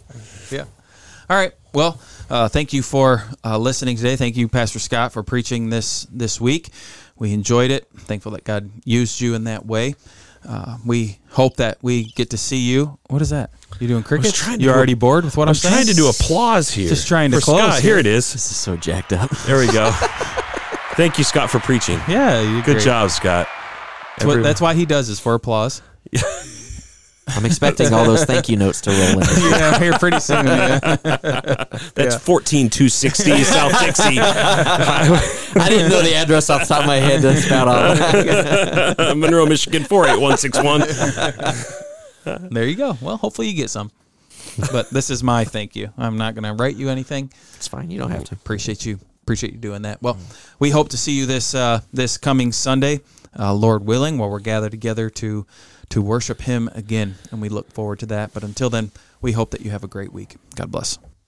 Yeah. 0.50 0.64
All 1.28 1.36
right. 1.36 1.52
Well, 1.72 2.00
uh, 2.30 2.48
thank 2.48 2.72
you 2.72 2.82
for 2.82 3.24
uh, 3.44 3.58
listening 3.58 3.96
today. 3.96 4.16
Thank 4.16 4.36
you, 4.36 4.48
Pastor 4.48 4.78
Scott, 4.78 5.12
for 5.12 5.22
preaching 5.22 5.68
this 5.70 6.06
this 6.10 6.40
week. 6.40 6.70
We 7.16 7.32
enjoyed 7.32 7.70
it. 7.70 7.88
Thankful 7.96 8.32
that 8.32 8.44
God 8.44 8.70
used 8.84 9.20
you 9.20 9.34
in 9.34 9.44
that 9.44 9.66
way. 9.66 9.94
Uh, 10.48 10.78
we 10.86 11.18
hope 11.30 11.56
that 11.56 11.78
we 11.82 12.04
get 12.12 12.30
to 12.30 12.36
see 12.36 12.58
you. 12.58 12.98
What 13.08 13.20
is 13.20 13.30
that? 13.30 13.50
You 13.80 13.88
doing 13.88 14.04
cricket? 14.04 14.40
You 14.46 14.56
do- 14.58 14.70
already 14.70 14.94
bored 14.94 15.24
with 15.24 15.36
what 15.36 15.48
I 15.48 15.50
I'm 15.50 15.54
saying? 15.56 15.74
trying 15.74 15.86
to 15.86 15.94
do 15.94 16.08
applause 16.08 16.70
here. 16.70 16.88
Just 16.88 17.08
trying 17.08 17.32
to 17.32 17.38
For 17.38 17.42
close 17.44 17.60
Scott, 17.60 17.80
here. 17.80 17.92
here 17.92 17.98
it 17.98 18.06
is. 18.06 18.32
this 18.32 18.48
is 18.48 18.56
so 18.56 18.76
jacked 18.76 19.12
up. 19.12 19.28
There 19.46 19.58
we 19.58 19.66
go. 19.72 19.90
Thank 20.94 21.18
you, 21.18 21.24
Scott, 21.24 21.50
for 21.50 21.58
preaching. 21.58 21.98
Yeah, 22.08 22.40
you 22.40 22.62
Good 22.62 22.80
job, 22.80 23.10
Scott. 23.10 23.48
That's, 24.16 24.24
what, 24.24 24.42
that's 24.42 24.60
why 24.60 24.74
he 24.74 24.86
does 24.86 25.08
is 25.08 25.18
for 25.20 25.34
applause. 25.34 25.82
I'm 27.28 27.44
expecting 27.44 27.92
all 27.92 28.04
those 28.04 28.24
thank 28.24 28.48
you 28.48 28.56
notes 28.56 28.80
to 28.82 28.90
roll 28.90 29.18
in. 29.18 29.18
yeah, 29.50 29.78
here 29.78 29.92
pretty 29.98 30.20
soon. 30.20 30.46
Yeah. 30.46 30.78
That's 31.94 32.16
fourteen 32.16 32.70
two 32.70 32.88
sixty 32.88 33.42
South 33.42 33.78
Dixie, 33.80 34.18
I 34.20 35.66
didn't 35.68 35.90
know 35.90 36.02
the 36.02 36.14
address 36.14 36.50
off 36.50 36.62
the 36.62 36.66
top 36.68 36.80
of 36.82 36.86
my 36.86 36.96
head. 36.96 37.22
That's 37.22 37.46
about 37.46 37.68
all. 38.98 39.14
Monroe, 39.16 39.44
Michigan 39.46 39.82
four 39.84 40.06
eight 40.06 40.20
one 40.20 40.36
six 40.38 40.62
one. 40.62 40.80
There 42.50 42.66
you 42.66 42.76
go. 42.76 42.96
Well, 43.00 43.16
hopefully 43.16 43.48
you 43.48 43.54
get 43.54 43.70
some. 43.70 43.90
But 44.72 44.90
this 44.90 45.10
is 45.10 45.22
my 45.22 45.44
thank 45.44 45.74
you. 45.76 45.92
I'm 45.98 46.16
not 46.16 46.34
going 46.34 46.44
to 46.44 46.52
write 46.62 46.76
you 46.76 46.88
anything. 46.88 47.32
It's 47.56 47.68
fine. 47.68 47.90
You 47.90 47.98
don't 47.98 48.10
have 48.10 48.24
to. 48.24 48.34
appreciate 48.34 48.86
you 48.86 48.98
appreciate 49.22 49.52
you 49.52 49.58
doing 49.58 49.82
that 49.82 50.00
well 50.00 50.16
we 50.60 50.70
hope 50.70 50.88
to 50.90 50.96
see 50.96 51.10
you 51.10 51.26
this 51.26 51.52
uh, 51.52 51.80
this 51.92 52.16
coming 52.16 52.52
sunday 52.52 53.00
uh, 53.36 53.52
lord 53.52 53.84
willing 53.84 54.18
while 54.18 54.30
we're 54.30 54.38
gathered 54.38 54.70
together 54.70 55.10
to 55.10 55.44
to 55.90 56.02
worship 56.02 56.42
him 56.42 56.68
again 56.74 57.16
and 57.30 57.40
we 57.40 57.48
look 57.48 57.72
forward 57.72 57.98
to 58.00 58.06
that. 58.06 58.32
But 58.34 58.42
until 58.42 58.70
then 58.70 58.90
we 59.20 59.32
hope 59.32 59.50
that 59.50 59.62
you 59.62 59.70
have 59.70 59.84
a 59.84 59.88
great 59.88 60.12
week. 60.12 60.36
God 60.54 60.70
bless 60.70 60.98